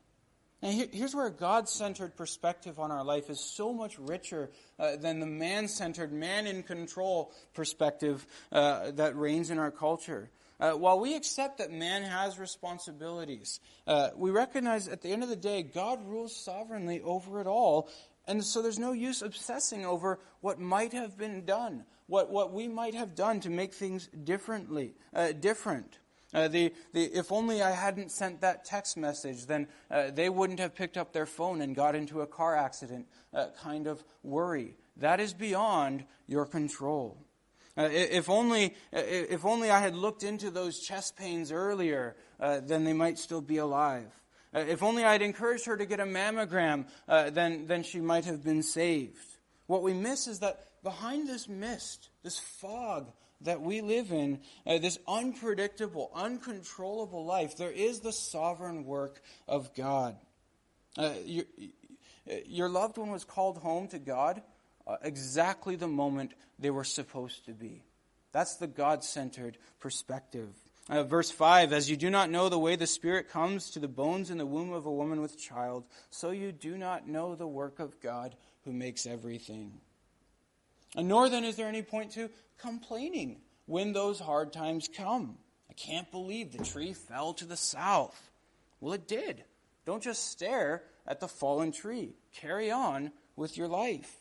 And 0.63 0.89
here's 0.93 1.15
where 1.15 1.27
a 1.27 1.33
God 1.33 1.69
centered 1.69 2.17
perspective 2.17 2.81
on 2.81 2.91
our 2.91 3.05
life 3.05 3.29
is 3.29 3.41
so 3.41 3.75
much 3.75 3.99
richer 3.99 4.51
uh, 4.79 4.97
than 4.97 5.21
the 5.21 5.27
man 5.27 5.69
centered, 5.69 6.13
man 6.13 6.47
in 6.47 6.63
control 6.63 7.33
perspective 7.55 8.27
uh, 8.51 8.91
that 8.93 9.17
reigns 9.17 9.51
in 9.51 9.59
our 9.59 9.71
culture. 9.71 10.31
Uh, 10.59 10.73
while 10.73 10.99
we 10.99 11.15
accept 11.15 11.59
that 11.59 11.71
man 11.71 12.03
has 12.03 12.39
responsibilities, 12.39 13.61
uh, 13.87 14.09
we 14.17 14.31
recognize 14.31 14.89
at 14.89 15.03
the 15.03 15.13
end 15.13 15.23
of 15.23 15.29
the 15.29 15.37
day, 15.37 15.63
God 15.63 16.01
rules 16.07 16.35
sovereignly 16.35 17.03
over 17.03 17.41
it 17.41 17.47
all. 17.47 17.91
And 18.27 18.43
so 18.43 18.63
there's 18.63 18.79
no 18.79 18.93
use 18.93 19.21
obsessing 19.21 19.85
over 19.85 20.19
what 20.41 20.59
might 20.59 20.95
have 20.95 21.19
been 21.19 21.45
done, 21.45 21.85
what, 22.07 22.31
what 22.31 22.53
we 22.53 22.67
might 22.67 22.95
have 22.95 23.15
done 23.15 23.41
to 23.41 23.51
make 23.51 23.75
things 23.75 24.09
differently, 24.25 24.95
uh, 25.15 25.33
different. 25.33 25.99
Uh, 26.35 26.49
the, 26.49 26.73
the, 26.93 27.05
if 27.05 27.31
only 27.31 27.63
I 27.63 27.71
hadn't 27.71 28.11
sent 28.11 28.41
that 28.41 28.65
text 28.65 28.97
message, 28.97 29.47
then 29.47 29.69
uh, 29.91 30.11
they 30.11 30.29
wouldn't 30.29 30.59
have 30.59 30.75
picked 30.75 30.97
up 30.97 31.13
their 31.13 31.27
phone 31.27 31.61
and 31.61 31.75
got 31.75 31.95
into 31.95 32.21
a 32.21 32.27
car 32.27 32.57
accident 32.57 33.07
uh, 33.33 33.47
kind 33.63 33.87
of 33.87 34.03
worry. 34.23 34.75
That 34.97 35.21
is 35.21 35.33
beyond 35.33 36.05
your 36.27 36.45
control. 36.45 37.19
Uh, 37.79 37.89
if, 37.93 38.29
only, 38.29 38.75
uh, 38.93 39.03
if 39.05 39.45
only 39.45 39.71
I 39.71 39.81
had 39.81 39.95
looked 39.95 40.23
into 40.23 40.51
those 40.51 40.81
chest 40.81 41.17
pains 41.17 41.53
earlier, 41.53 42.17
uh, 42.41 42.61
then 42.61 42.85
they 42.85 42.95
might 42.95 43.19
still 43.19 43.43
be 43.43 43.59
alive. 43.59 44.11
if 44.53 44.83
only 44.83 45.05
I 45.05 45.13
had 45.13 45.23
encouraged 45.23 45.67
her 45.67 45.77
to 45.77 45.87
get 45.87 46.01
a 46.01 46.07
mammogram, 46.07 46.87
then, 47.07 47.67
then 47.67 47.83
she 47.83 48.01
might 48.01 48.25
have 48.25 48.43
been 48.43 48.63
saved. 48.63 49.19
What 49.67 49.83
we 49.83 49.93
miss 49.93 50.27
is 50.27 50.41
that 50.41 50.83
behind 50.83 51.29
this 51.29 51.49
mist, 51.49 52.09
this 52.23 52.39
fog, 52.39 53.13
that 53.43 53.61
we 53.61 53.81
live 53.81 54.13
in, 54.13 54.41
uh, 54.67 54.79
this 54.79 54.99
unpredictable, 55.07 56.11
uncontrollable 56.15 57.25
life, 57.25 57.57
there 57.57 57.71
is 57.71 58.01
the 58.01 58.13
sovereign 58.13 58.85
work 58.85 59.21
of 59.47 59.75
God. 59.75 60.17
Uh, 60.97 61.13
your, 61.25 61.45
your, 62.47 62.69
loved 62.69 62.97
one 62.97 63.11
was 63.11 63.25
called 63.25 63.59
home 63.59 63.89
to 63.89 63.99
God 63.99 64.43
uh, 64.87 64.97
exactly 65.03 65.77
the 65.77 65.89
moment 65.89 66.33
they 66.59 66.71
were 66.71 66.85
supposed 66.85 67.45
to 67.47 67.53
be. 67.53 67.83
That's 68.33 68.57
the 68.57 68.67
God 68.67 69.05
centered 69.05 69.59
perspective. 69.81 70.49
Uh, 70.89 71.03
verse 71.03 71.31
5 71.31 71.73
As 71.73 71.91
you 71.91 71.97
do 71.97 72.11
not 72.11 72.31
know 72.31 72.49
the 72.49 72.59
way 72.59 72.77
the 72.77 72.87
Spirit 72.87 73.29
comes 73.29 73.71
to 73.71 73.79
the 73.79 73.89
bones 73.89 74.31
in 74.31 74.39
the 74.39 74.47
womb 74.47 74.73
of 74.73 74.87
a 74.87 74.93
woman 74.93 75.21
with 75.21 75.39
child, 75.39 75.85
so 76.11 76.31
you 76.31 76.53
do 76.53 76.79
not 76.79 77.09
know 77.09 77.35
the 77.35 77.47
work 77.47 77.81
of 77.81 78.01
God 78.01 78.37
who 78.65 78.73
makes 78.73 79.07
everything. 79.07 79.81
And 80.97 81.09
nor 81.09 81.29
then 81.29 81.45
is 81.45 81.57
there 81.57 81.69
any 81.69 81.83
point 81.83 82.13
to 82.13 82.31
complaining 82.59 83.41
when 83.67 83.93
those 83.93 84.19
hard 84.19 84.53
times 84.53 84.89
come. 84.89 85.37
I 85.69 85.75
can't 85.75 86.11
believe 86.11 86.53
the 86.53 86.65
tree 86.65 86.95
fell 86.95 87.35
to 87.35 87.45
the 87.45 87.57
south. 87.57 88.31
Well, 88.81 88.95
it 88.95 89.07
did. 89.07 89.45
Don't 89.85 90.03
just 90.03 90.31
stare 90.31 90.83
at 91.07 91.21
the 91.21 91.29
fallen 91.29 91.73
tree. 91.73 92.15
Carry 92.33 92.71
on 92.71 93.13
with 93.37 93.57
your 93.57 93.69
life. 93.69 94.13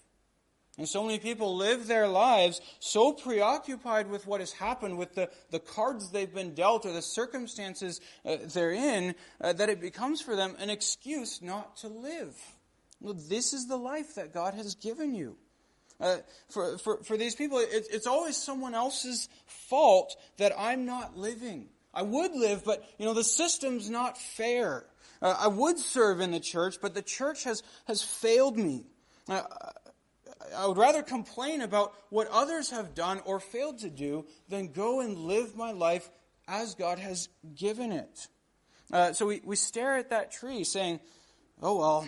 And 0.78 0.90
so 0.90 1.04
many 1.04 1.20
people 1.20 1.56
live 1.56 1.88
their 1.88 2.08
lives 2.08 2.60
so 2.80 3.14
preoccupied 3.14 4.10
with 4.10 4.28
what 4.28 4.42
has 4.42 4.52
happened, 4.52 4.98
with 4.98 5.16
the, 5.16 5.30
the 5.50 5.60
cards 5.60 6.12
they've 6.12 6.34
been 6.34 6.54
dealt 6.54 6.86
or 6.86 6.92
the 6.92 7.02
circumstances 7.02 8.02
uh, 8.26 8.38
they're 8.54 8.74
in, 8.74 9.16
uh, 9.40 9.54
that 9.54 9.70
it 9.70 9.80
becomes 9.80 10.22
for 10.22 10.36
them 10.36 10.56
an 10.60 10.70
excuse 10.70 11.42
not 11.42 11.78
to 11.78 11.88
live. 11.88 12.36
Well, 13.00 13.14
this 13.14 13.54
is 13.54 13.68
the 13.68 13.78
life 13.78 14.16
that 14.16 14.34
God 14.34 14.54
has 14.56 14.76
given 14.76 15.16
you. 15.16 15.38
Uh, 16.00 16.18
for, 16.50 16.78
for, 16.78 17.04
for 17.04 17.18
these 17.18 17.36
people, 17.36 17.60
it, 17.60 17.88
it's 17.92 18.08
always 18.08 18.36
someone 18.36 18.76
else's 18.76 19.30
fault 19.46 20.16
that 20.38 20.54
I'm 20.58 20.86
not 20.86 21.18
living. 21.18 21.70
I 21.94 22.02
would 22.02 22.34
live, 22.34 22.66
but, 22.66 22.84
you 22.98 23.06
know, 23.06 23.14
the 23.14 23.24
system's 23.24 23.90
not 23.90 24.18
fair. 24.18 24.86
Uh, 25.22 25.36
I 25.40 25.48
would 25.48 25.80
serve 25.80 26.20
in 26.20 26.32
the 26.32 26.42
church, 26.42 26.78
but 26.82 26.94
the 26.94 27.02
church 27.02 27.46
has, 27.46 27.64
has 27.88 28.02
failed 28.02 28.58
me. 28.58 28.84
Uh, 29.30 29.44
I 30.56 30.68
would 30.68 30.78
rather 30.78 31.02
complain 31.02 31.62
about 31.62 31.94
what 32.10 32.28
others 32.28 32.72
have 32.72 32.94
done 32.94 33.22
or 33.26 33.40
failed 33.40 33.80
to 33.80 33.90
do 33.90 34.26
than 34.50 34.74
go 34.74 35.00
and 35.00 35.18
live 35.18 35.56
my 35.56 35.72
life 35.72 36.10
as 36.48 36.76
God 36.76 37.00
has 37.00 37.30
given 37.56 37.92
it. 37.92 38.28
Uh, 38.92 39.14
so 39.14 39.26
we, 39.26 39.42
we 39.44 39.56
stare 39.56 39.96
at 39.98 40.10
that 40.10 40.32
tree 40.32 40.64
saying, 40.64 41.00
oh, 41.64 41.78
well, 41.78 42.08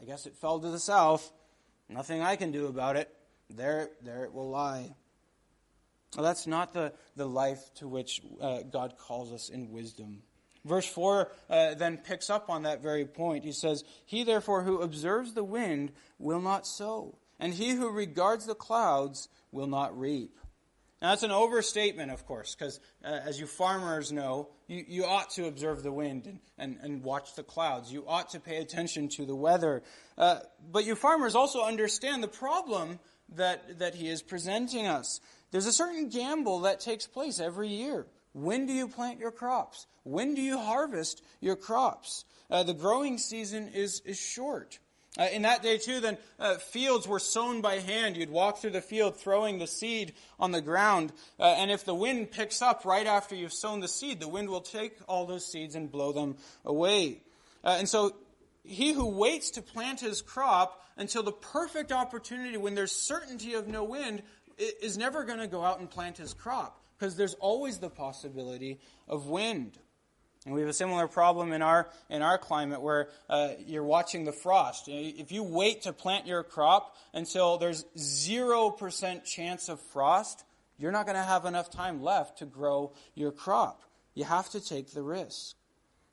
I 0.00 0.04
guess 0.04 0.26
it 0.26 0.36
fell 0.36 0.60
to 0.60 0.68
the 0.68 0.78
south. 0.78 1.32
Nothing 1.90 2.22
I 2.22 2.36
can 2.36 2.52
do 2.52 2.66
about 2.66 2.96
it. 2.96 3.12
There, 3.50 3.90
there 4.02 4.24
it 4.24 4.32
will 4.32 4.48
lie. 4.48 4.94
Well, 6.16 6.24
that's 6.24 6.46
not 6.46 6.72
the, 6.72 6.92
the 7.16 7.26
life 7.26 7.74
to 7.76 7.88
which 7.88 8.22
uh, 8.40 8.60
God 8.62 8.94
calls 8.96 9.32
us 9.32 9.48
in 9.48 9.72
wisdom. 9.72 10.22
Verse 10.64 10.86
4 10.86 11.30
uh, 11.48 11.74
then 11.74 11.98
picks 11.98 12.30
up 12.30 12.48
on 12.48 12.62
that 12.62 12.80
very 12.82 13.04
point. 13.04 13.44
He 13.44 13.52
says, 13.52 13.82
He 14.06 14.22
therefore 14.22 14.62
who 14.62 14.82
observes 14.82 15.34
the 15.34 15.44
wind 15.44 15.92
will 16.18 16.40
not 16.40 16.66
sow, 16.66 17.18
and 17.40 17.54
he 17.54 17.70
who 17.70 17.90
regards 17.90 18.46
the 18.46 18.54
clouds 18.54 19.28
will 19.50 19.66
not 19.66 19.98
reap. 19.98 20.36
Now, 21.00 21.10
that's 21.10 21.22
an 21.22 21.30
overstatement, 21.30 22.10
of 22.10 22.26
course, 22.26 22.54
because 22.54 22.78
uh, 23.02 23.08
as 23.08 23.40
you 23.40 23.46
farmers 23.46 24.12
know, 24.12 24.48
you, 24.66 24.84
you 24.86 25.04
ought 25.06 25.30
to 25.30 25.46
observe 25.46 25.82
the 25.82 25.92
wind 25.92 26.26
and, 26.26 26.40
and, 26.58 26.78
and 26.82 27.02
watch 27.02 27.34
the 27.36 27.42
clouds. 27.42 27.90
You 27.90 28.04
ought 28.06 28.30
to 28.30 28.40
pay 28.40 28.58
attention 28.58 29.08
to 29.10 29.24
the 29.24 29.34
weather. 29.34 29.82
Uh, 30.18 30.40
but 30.70 30.84
you 30.84 30.94
farmers 30.94 31.34
also 31.34 31.62
understand 31.62 32.22
the 32.22 32.28
problem 32.28 32.98
that, 33.36 33.78
that 33.78 33.94
he 33.94 34.08
is 34.08 34.20
presenting 34.22 34.86
us. 34.86 35.20
There's 35.52 35.66
a 35.66 35.72
certain 35.72 36.10
gamble 36.10 36.60
that 36.60 36.80
takes 36.80 37.06
place 37.06 37.40
every 37.40 37.68
year. 37.68 38.06
When 38.32 38.66
do 38.66 38.72
you 38.72 38.86
plant 38.86 39.18
your 39.18 39.32
crops? 39.32 39.86
When 40.04 40.34
do 40.34 40.42
you 40.42 40.58
harvest 40.58 41.22
your 41.40 41.56
crops? 41.56 42.24
Uh, 42.50 42.62
the 42.62 42.74
growing 42.74 43.16
season 43.16 43.68
is, 43.68 44.02
is 44.04 44.18
short. 44.18 44.78
Uh, 45.18 45.26
in 45.32 45.42
that 45.42 45.62
day, 45.62 45.76
too, 45.76 45.98
then 45.98 46.16
uh, 46.38 46.54
fields 46.56 47.08
were 47.08 47.18
sown 47.18 47.60
by 47.60 47.80
hand. 47.80 48.16
You'd 48.16 48.30
walk 48.30 48.58
through 48.58 48.70
the 48.70 48.80
field 48.80 49.16
throwing 49.16 49.58
the 49.58 49.66
seed 49.66 50.12
on 50.38 50.52
the 50.52 50.60
ground. 50.60 51.12
Uh, 51.38 51.54
and 51.58 51.70
if 51.70 51.84
the 51.84 51.94
wind 51.94 52.30
picks 52.30 52.62
up 52.62 52.84
right 52.84 53.06
after 53.06 53.34
you've 53.34 53.52
sown 53.52 53.80
the 53.80 53.88
seed, 53.88 54.20
the 54.20 54.28
wind 54.28 54.48
will 54.48 54.60
take 54.60 54.96
all 55.08 55.26
those 55.26 55.44
seeds 55.44 55.74
and 55.74 55.90
blow 55.90 56.12
them 56.12 56.36
away. 56.64 57.22
Uh, 57.64 57.76
and 57.78 57.88
so, 57.88 58.14
he 58.62 58.92
who 58.92 59.06
waits 59.06 59.50
to 59.52 59.62
plant 59.62 60.00
his 60.00 60.22
crop 60.22 60.80
until 60.96 61.22
the 61.22 61.32
perfect 61.32 61.90
opportunity 61.90 62.56
when 62.56 62.74
there's 62.74 62.92
certainty 62.92 63.54
of 63.54 63.66
no 63.66 63.82
wind 63.82 64.22
is 64.58 64.98
never 64.98 65.24
going 65.24 65.38
to 65.38 65.46
go 65.46 65.64
out 65.64 65.80
and 65.80 65.90
plant 65.90 66.18
his 66.18 66.34
crop 66.34 66.80
because 66.98 67.16
there's 67.16 67.34
always 67.34 67.78
the 67.78 67.88
possibility 67.88 68.78
of 69.08 69.26
wind. 69.26 69.78
And 70.46 70.54
we 70.54 70.60
have 70.62 70.70
a 70.70 70.74
similar 70.74 71.06
problem 71.06 71.52
in 71.52 71.60
our 71.60 71.88
in 72.08 72.22
our 72.22 72.38
climate 72.38 72.80
where 72.80 73.10
uh, 73.28 73.50
you're 73.66 73.84
watching 73.84 74.24
the 74.24 74.32
frost. 74.32 74.88
If 74.88 75.32
you 75.32 75.42
wait 75.42 75.82
to 75.82 75.92
plant 75.92 76.26
your 76.26 76.42
crop 76.42 76.96
until 77.12 77.58
there's 77.58 77.84
zero 77.98 78.70
percent 78.70 79.26
chance 79.26 79.68
of 79.68 79.80
frost, 79.92 80.44
you're 80.78 80.92
not 80.92 81.04
going 81.04 81.16
to 81.16 81.22
have 81.22 81.44
enough 81.44 81.70
time 81.70 82.02
left 82.02 82.38
to 82.38 82.46
grow 82.46 82.92
your 83.14 83.32
crop. 83.32 83.82
You 84.14 84.24
have 84.24 84.48
to 84.50 84.60
take 84.60 84.92
the 84.92 85.02
risk. 85.02 85.56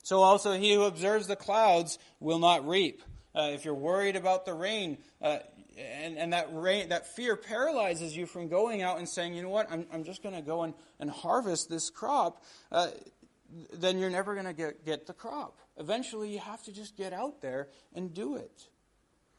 So 0.02 0.22
also, 0.22 0.52
he 0.52 0.74
who 0.74 0.82
observes 0.82 1.26
the 1.26 1.36
clouds 1.36 1.98
will 2.20 2.38
not 2.38 2.68
reap. 2.68 3.02
Uh, 3.34 3.50
if 3.52 3.64
you're 3.64 3.74
worried 3.74 4.16
about 4.16 4.44
the 4.44 4.54
rain, 4.54 4.98
uh, 5.22 5.38
and, 5.76 6.18
and 6.18 6.32
that 6.32 6.48
rain, 6.52 6.88
that 6.88 7.06
fear 7.14 7.36
paralyzes 7.36 8.16
you 8.16 8.26
from 8.26 8.48
going 8.48 8.82
out 8.82 8.98
and 8.98 9.08
saying, 9.08 9.34
you 9.34 9.42
know 9.42 9.50
what, 9.50 9.70
I'm, 9.70 9.86
I'm 9.92 10.04
just 10.04 10.22
going 10.22 10.34
to 10.34 10.42
go 10.42 10.62
and, 10.62 10.74
and 10.98 11.10
harvest 11.10 11.68
this 11.68 11.90
crop, 11.90 12.42
uh, 12.72 12.88
then 13.72 13.98
you're 13.98 14.10
never 14.10 14.34
going 14.34 14.46
to 14.46 14.52
get, 14.52 14.84
get 14.84 15.06
the 15.06 15.12
crop. 15.12 15.58
Eventually, 15.76 16.30
you 16.30 16.38
have 16.38 16.62
to 16.64 16.72
just 16.72 16.96
get 16.96 17.12
out 17.12 17.40
there 17.40 17.68
and 17.94 18.12
do 18.12 18.36
it. 18.36 18.68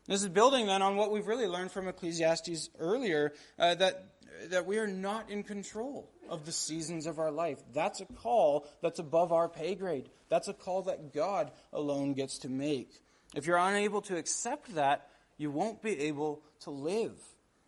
This 0.07 0.24
is 0.24 0.30
building 0.30 0.66
then 0.66 0.82
on 0.82 0.95
what 0.95 1.12
we've 1.12 1.28
really 1.28 1.47
learned 1.47 1.72
from 1.72 1.88
Ecclesiastes 1.88 2.70
earlier 2.80 3.34
uh, 3.60 3.76
that, 3.76 4.05
that 4.49 4.66
we 4.66 4.80
are 4.80 4.88
not 4.88 5.30
in 5.30 5.43
control 5.43 6.10
of 6.28 6.45
the 6.45 6.51
seasons 6.51 7.05
of 7.05 7.20
our 7.20 7.32
life. 7.32 7.60
That's 7.74 8.01
a 8.01 8.05
call 8.05 8.68
that's 8.82 8.99
above 8.99 9.32
our 9.32 9.47
pay 9.47 9.76
grade. 9.76 10.10
That's 10.30 10.47
a 10.47 10.53
call 10.53 10.84
that 10.84 11.14
God 11.14 11.51
alone 11.72 12.14
gets 12.14 12.39
to 12.39 12.49
make. 12.49 12.91
If 13.36 13.45
you're 13.45 13.57
unable 13.57 14.01
to 14.03 14.18
accept 14.18 14.74
that, 14.76 15.07
you 15.38 15.51
won't 15.51 15.84
be 15.84 15.99
able 16.01 16.41
to 16.62 16.72
live. 16.72 17.14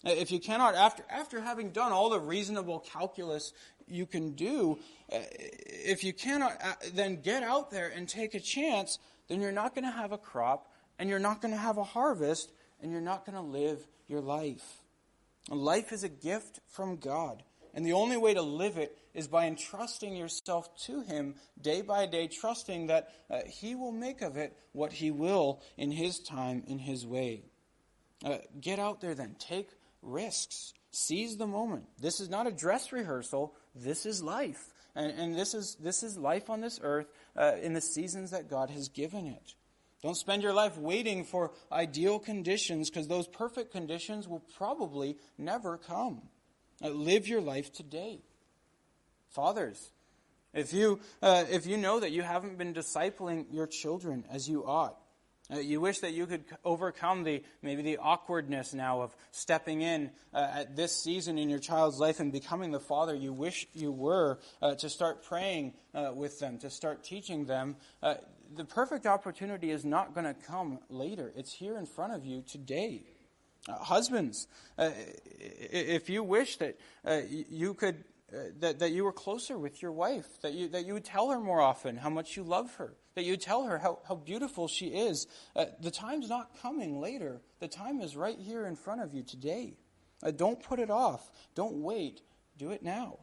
If 0.04 0.32
you 0.32 0.40
cannot, 0.40 0.74
after, 0.74 1.04
after 1.10 1.42
having 1.42 1.70
done 1.70 1.92
all 1.92 2.10
the 2.10 2.20
reasonable 2.20 2.80
calculus 2.80 3.54
you 3.92 4.06
can 4.06 4.32
do, 4.32 4.80
uh, 5.12 5.20
if 5.30 6.04
you 6.04 6.14
cannot 6.14 6.58
uh, 6.64 6.74
then 6.94 7.22
get 7.22 7.44
out 7.44 7.72
there 7.72 7.90
and 7.90 8.08
take 8.08 8.34
a 8.34 8.40
chance, 8.40 9.00
then 9.28 9.42
you're 9.42 9.52
not 9.52 9.76
going 9.76 9.86
to 9.86 9.92
have 9.92 10.12
a 10.12 10.18
crop, 10.18 10.72
and 10.98 11.10
you're 11.10 11.20
not 11.20 11.42
going 11.42 11.54
to 11.54 11.60
have 11.60 11.78
a 11.78 11.84
harvest, 11.84 12.52
and 12.82 12.92
you're 12.92 13.02
not 13.02 13.26
going 13.26 13.36
to 13.36 13.42
live 13.42 13.86
your 14.08 14.22
life. 14.22 14.82
Life 15.50 15.92
is 15.92 16.04
a 16.04 16.10
gift 16.10 16.60
from 16.68 16.98
God. 16.98 17.44
And 17.74 17.86
the 17.86 17.94
only 17.94 18.18
way 18.18 18.34
to 18.34 18.42
live 18.42 18.78
it 18.78 18.98
is 19.14 19.28
by 19.28 19.48
entrusting 19.48 20.16
yourself 20.16 20.76
to 20.86 21.02
Him 21.02 21.36
day 21.62 21.82
by 21.82 22.06
day, 22.06 22.28
trusting 22.28 22.88
that 22.88 23.10
uh, 23.30 23.40
He 23.48 23.76
will 23.76 23.92
make 23.92 24.22
of 24.22 24.38
it 24.38 24.56
what 24.74 24.94
He 24.94 25.10
will 25.10 25.62
in 25.78 25.92
His 25.92 26.20
time, 26.20 26.64
in 26.68 26.80
His 26.80 27.08
way. 27.08 27.44
Uh, 28.24 28.38
get 28.60 28.80
out 28.80 29.02
there 29.02 29.16
then. 29.16 29.36
Take 29.40 29.70
risks. 30.02 30.74
Seize 30.92 31.38
the 31.38 31.48
moment. 31.48 31.86
This 32.00 32.20
is 32.20 32.30
not 32.30 32.48
a 32.48 32.52
dress 32.52 32.92
rehearsal. 32.92 33.56
This 33.76 34.06
is 34.06 34.22
life. 34.22 34.74
And, 34.96 35.12
and 35.18 35.36
this, 35.36 35.54
is, 35.54 35.78
this 35.80 36.04
is 36.04 36.18
life 36.18 36.50
on 36.50 36.62
this 36.62 36.80
earth 36.84 37.08
uh, 37.36 37.54
in 37.62 37.74
the 37.74 37.82
seasons 37.82 38.32
that 38.32 38.50
God 38.50 38.70
has 38.70 38.90
given 38.90 39.28
it. 39.28 39.54
Don't 40.02 40.18
spend 40.18 40.42
your 40.42 40.54
life 40.54 40.78
waiting 40.78 41.24
for 41.24 41.52
ideal 41.72 42.18
conditions 42.18 42.90
because 42.90 43.08
those 43.08 43.28
perfect 43.28 43.72
conditions 43.72 44.28
will 44.28 44.44
probably 44.58 45.18
never 45.38 45.78
come. 45.78 46.24
Uh, 46.84 46.90
live 46.90 47.28
your 47.28 47.42
life 47.42 47.72
today. 47.72 48.20
Fathers, 49.30 49.92
if 50.54 50.74
you, 50.74 51.00
uh, 51.22 51.46
if 51.50 51.68
you 51.68 51.78
know 51.78 52.00
that 52.00 52.12
you 52.12 52.24
haven't 52.24 52.58
been 52.58 52.74
discipling 52.74 53.46
your 53.52 53.68
children 53.68 54.26
as 54.30 54.50
you 54.50 54.66
ought, 54.66 54.98
uh, 55.52 55.60
you 55.60 55.82
wish 55.82 56.00
that 56.00 56.14
you 56.14 56.26
could 56.26 56.44
overcome 56.64 57.24
the 57.24 57.44
maybe 57.62 57.82
the 57.82 57.98
awkwardness 57.98 58.74
now 58.74 59.02
of 59.02 59.16
stepping 59.32 59.82
in 59.82 60.12
uh, 60.34 60.48
at 60.56 60.76
this 60.76 60.96
season 60.96 61.38
in 61.38 61.50
your 61.50 61.60
child's 61.60 62.00
life 62.00 62.20
and 62.20 62.32
becoming 62.32 62.72
the 62.72 62.80
father 62.80 63.14
you 63.14 63.34
wish 63.34 63.68
you 63.74 63.92
were 63.92 64.40
uh, 64.62 64.76
to 64.76 64.90
start 64.90 65.24
praying 65.24 65.74
uh, 65.94 66.12
with 66.14 66.40
them, 66.40 66.58
to 66.58 66.70
start 66.70 67.04
teaching 67.04 67.46
them. 67.46 67.76
Uh, 68.02 68.16
the 68.56 68.66
perfect 68.66 69.06
opportunity 69.06 69.72
is 69.72 69.86
not 69.86 70.14
going 70.14 70.26
to 70.26 70.34
come 70.34 70.80
later. 70.90 71.32
It's 71.36 71.54
here 71.54 71.78
in 71.78 71.86
front 71.86 72.14
of 72.14 72.26
you 72.26 72.44
today. 72.48 73.04
Uh, 73.70 73.76
husbands, 73.78 74.48
if 74.80 76.10
you 76.10 76.24
wish 76.24 76.58
that 76.58 76.78
you 77.30 77.76
could 77.76 78.04
that, 78.60 78.80
that 78.80 78.92
you 78.92 79.04
were 79.04 79.12
closer 79.12 79.58
with 79.58 79.82
your 79.82 79.92
wife, 79.92 80.26
that 80.42 80.54
you, 80.54 80.70
that 80.70 80.86
you 80.86 80.94
would 80.94 81.06
tell 81.06 81.30
her 81.32 81.40
more 81.40 81.62
often 81.62 81.98
how 81.98 82.10
much 82.10 82.38
you 82.38 82.44
love 82.44 82.76
her, 82.76 82.94
that 83.16 83.24
you 83.24 83.32
would 83.32 83.42
tell 83.42 83.66
her 83.66 83.78
how, 83.78 84.00
how 84.08 84.16
beautiful 84.16 84.68
she 84.68 84.88
is. 84.88 85.28
Uh, 85.56 85.66
the 85.82 85.92
time's 85.92 86.30
not 86.30 86.62
coming 86.62 87.00
later. 87.02 87.42
The 87.60 87.68
time 87.68 88.02
is 88.02 88.16
right 88.16 88.38
here 88.38 88.66
in 88.66 88.76
front 88.76 89.02
of 89.02 89.14
you 89.14 89.24
today. 89.24 89.74
Uh, 90.24 90.32
don't 90.32 90.62
put 90.62 90.80
it 90.80 90.90
off. 90.90 91.30
Don't 91.56 91.82
wait. 91.82 92.22
Do 92.58 92.72
it 92.72 92.84
now. 92.84 93.20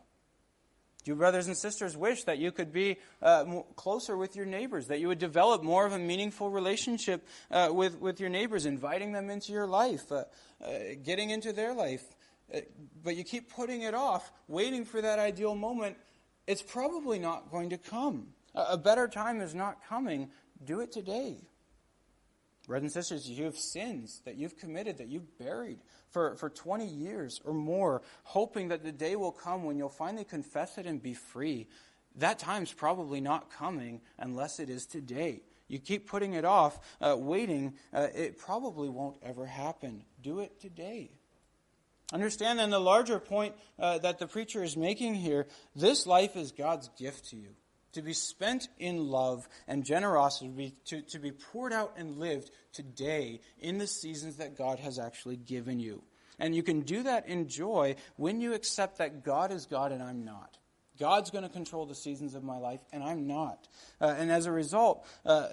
Do 1.04 1.14
brothers 1.14 1.46
and 1.46 1.56
sisters, 1.56 1.96
wish 1.96 2.24
that 2.24 2.36
you 2.38 2.52
could 2.52 2.70
be 2.70 2.98
uh, 3.22 3.44
closer 3.76 4.16
with 4.16 4.36
your 4.36 4.44
neighbors, 4.44 4.88
that 4.88 5.00
you 5.00 5.08
would 5.08 5.18
develop 5.18 5.62
more 5.62 5.86
of 5.86 5.92
a 5.92 5.98
meaningful 5.98 6.50
relationship 6.50 7.26
uh, 7.50 7.70
with, 7.70 7.98
with 7.98 8.20
your 8.20 8.28
neighbors, 8.28 8.66
inviting 8.66 9.12
them 9.12 9.30
into 9.30 9.52
your 9.52 9.66
life, 9.66 10.12
uh, 10.12 10.24
uh, 10.62 10.68
getting 11.02 11.30
into 11.30 11.54
their 11.54 11.72
life? 11.72 12.02
But 13.02 13.16
you 13.16 13.24
keep 13.24 13.52
putting 13.52 13.82
it 13.82 13.94
off, 13.94 14.32
waiting 14.46 14.84
for 14.84 15.00
that 15.00 15.18
ideal 15.18 15.54
moment, 15.54 15.96
it's 16.46 16.62
probably 16.62 17.18
not 17.18 17.50
going 17.50 17.70
to 17.70 17.78
come. 17.78 18.28
A 18.54 18.78
better 18.78 19.06
time 19.06 19.40
is 19.40 19.54
not 19.54 19.84
coming. 19.86 20.30
Do 20.64 20.80
it 20.80 20.92
today. 20.92 21.36
Brothers 22.66 22.82
and 22.82 23.04
sisters, 23.04 23.30
you 23.30 23.44
have 23.44 23.56
sins 23.56 24.20
that 24.26 24.36
you've 24.36 24.58
committed, 24.58 24.98
that 24.98 25.08
you've 25.08 25.38
buried 25.38 25.78
for, 26.10 26.36
for 26.36 26.50
20 26.50 26.86
years 26.86 27.40
or 27.44 27.54
more, 27.54 28.02
hoping 28.24 28.68
that 28.68 28.82
the 28.82 28.92
day 28.92 29.16
will 29.16 29.32
come 29.32 29.64
when 29.64 29.78
you'll 29.78 29.88
finally 29.88 30.24
confess 30.24 30.76
it 30.76 30.84
and 30.84 31.02
be 31.02 31.14
free. 31.14 31.66
That 32.16 32.38
time's 32.38 32.72
probably 32.72 33.20
not 33.22 33.50
coming 33.50 34.02
unless 34.18 34.60
it 34.60 34.68
is 34.68 34.84
today. 34.84 35.40
You 35.68 35.78
keep 35.78 36.08
putting 36.08 36.32
it 36.32 36.44
off, 36.44 36.80
uh, 37.00 37.16
waiting, 37.18 37.74
uh, 37.92 38.08
it 38.14 38.38
probably 38.38 38.88
won't 38.88 39.16
ever 39.22 39.46
happen. 39.46 40.04
Do 40.22 40.40
it 40.40 40.60
today. 40.60 41.10
Understand 42.12 42.58
then 42.58 42.70
the 42.70 42.80
larger 42.80 43.18
point 43.18 43.54
uh, 43.78 43.98
that 43.98 44.18
the 44.18 44.26
preacher 44.26 44.62
is 44.62 44.76
making 44.76 45.14
here 45.14 45.46
this 45.76 46.06
life 46.06 46.36
is 46.36 46.52
God's 46.52 46.88
gift 46.96 47.30
to 47.30 47.36
you 47.36 47.54
to 47.92 48.02
be 48.02 48.12
spent 48.12 48.68
in 48.78 49.08
love 49.08 49.48
and 49.66 49.84
generosity, 49.84 50.74
to, 50.86 51.02
to 51.02 51.18
be 51.18 51.32
poured 51.32 51.72
out 51.72 51.94
and 51.96 52.18
lived 52.18 52.50
today 52.72 53.40
in 53.58 53.78
the 53.78 53.86
seasons 53.86 54.36
that 54.36 54.56
God 54.56 54.78
has 54.78 54.98
actually 54.98 55.36
given 55.36 55.80
you. 55.80 56.02
And 56.38 56.54
you 56.54 56.62
can 56.62 56.82
do 56.82 57.02
that 57.02 57.28
in 57.28 57.48
joy 57.48 57.96
when 58.16 58.40
you 58.40 58.54
accept 58.54 58.98
that 58.98 59.24
God 59.24 59.50
is 59.50 59.66
God 59.66 59.92
and 59.92 60.02
I'm 60.02 60.24
not. 60.24 60.58
God's 60.98 61.30
going 61.30 61.44
to 61.44 61.50
control 61.50 61.86
the 61.86 61.94
seasons 61.94 62.34
of 62.34 62.42
my 62.42 62.58
life, 62.58 62.80
and 62.92 63.04
I'm 63.04 63.26
not. 63.26 63.68
Uh, 64.00 64.14
and 64.18 64.32
as 64.32 64.46
a 64.46 64.52
result, 64.52 65.06
uh, 65.24 65.46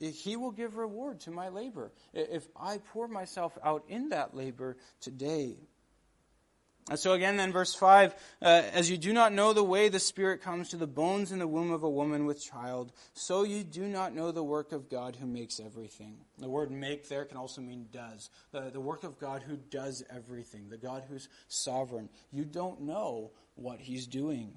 He 0.00 0.36
will 0.36 0.50
give 0.50 0.76
reward 0.76 1.20
to 1.20 1.30
my 1.30 1.48
labor 1.48 1.92
if 2.12 2.46
I 2.56 2.78
pour 2.92 3.08
myself 3.08 3.56
out 3.62 3.84
in 3.88 4.10
that 4.10 4.36
labor 4.36 4.76
today. 5.00 5.56
And 6.88 6.98
so 6.98 7.12
again, 7.12 7.36
then 7.36 7.52
verse 7.52 7.72
5, 7.72 8.14
uh, 8.42 8.46
as 8.72 8.90
you 8.90 8.96
do 8.96 9.12
not 9.12 9.32
know 9.32 9.52
the 9.52 9.62
way 9.62 9.88
the 9.88 10.00
Spirit 10.00 10.42
comes 10.42 10.70
to 10.70 10.76
the 10.76 10.88
bones 10.88 11.30
in 11.30 11.38
the 11.38 11.46
womb 11.46 11.70
of 11.70 11.84
a 11.84 11.88
woman 11.88 12.26
with 12.26 12.42
child, 12.42 12.90
so 13.12 13.44
you 13.44 13.62
do 13.62 13.82
not 13.82 14.12
know 14.12 14.32
the 14.32 14.42
work 14.42 14.72
of 14.72 14.88
God 14.88 15.14
who 15.14 15.26
makes 15.26 15.60
everything. 15.60 16.16
The 16.38 16.48
word 16.48 16.72
make 16.72 17.08
there 17.08 17.24
can 17.24 17.36
also 17.36 17.60
mean 17.60 17.86
does. 17.92 18.28
The, 18.50 18.70
the 18.72 18.80
work 18.80 19.04
of 19.04 19.20
God 19.20 19.42
who 19.42 19.56
does 19.56 20.02
everything, 20.10 20.68
the 20.68 20.78
God 20.78 21.04
who's 21.08 21.28
sovereign. 21.46 22.08
You 22.32 22.44
don't 22.44 22.80
know 22.80 23.30
what 23.54 23.78
he's 23.78 24.08
doing. 24.08 24.54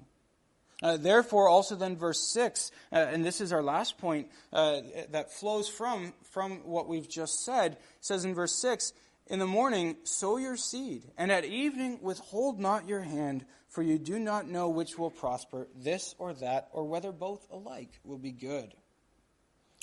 Uh, 0.82 0.96
therefore, 0.96 1.48
also 1.48 1.76
then 1.76 1.96
verse 1.96 2.20
6, 2.32 2.70
uh, 2.92 2.96
and 2.96 3.24
this 3.24 3.40
is 3.40 3.52
our 3.52 3.62
last 3.62 3.96
point 3.98 4.28
uh, 4.52 4.80
that 5.10 5.32
flows 5.32 5.68
from, 5.68 6.12
from 6.32 6.58
what 6.64 6.88
we've 6.88 7.08
just 7.08 7.44
said, 7.44 7.76
says 8.00 8.24
in 8.24 8.34
verse 8.34 8.54
6, 8.60 8.92
in 9.28 9.38
the 9.38 9.46
morning, 9.46 9.96
sow 10.04 10.36
your 10.36 10.56
seed, 10.56 11.10
and 11.16 11.32
at 11.32 11.44
evening, 11.44 11.98
withhold 12.02 12.60
not 12.60 12.88
your 12.88 13.00
hand, 13.00 13.46
for 13.68 13.82
you 13.82 13.98
do 13.98 14.18
not 14.18 14.48
know 14.48 14.68
which 14.68 14.98
will 14.98 15.10
prosper, 15.10 15.68
this 15.74 16.14
or 16.18 16.34
that, 16.34 16.68
or 16.72 16.84
whether 16.84 17.12
both 17.12 17.46
alike 17.50 18.00
will 18.04 18.18
be 18.18 18.32
good. 18.32 18.74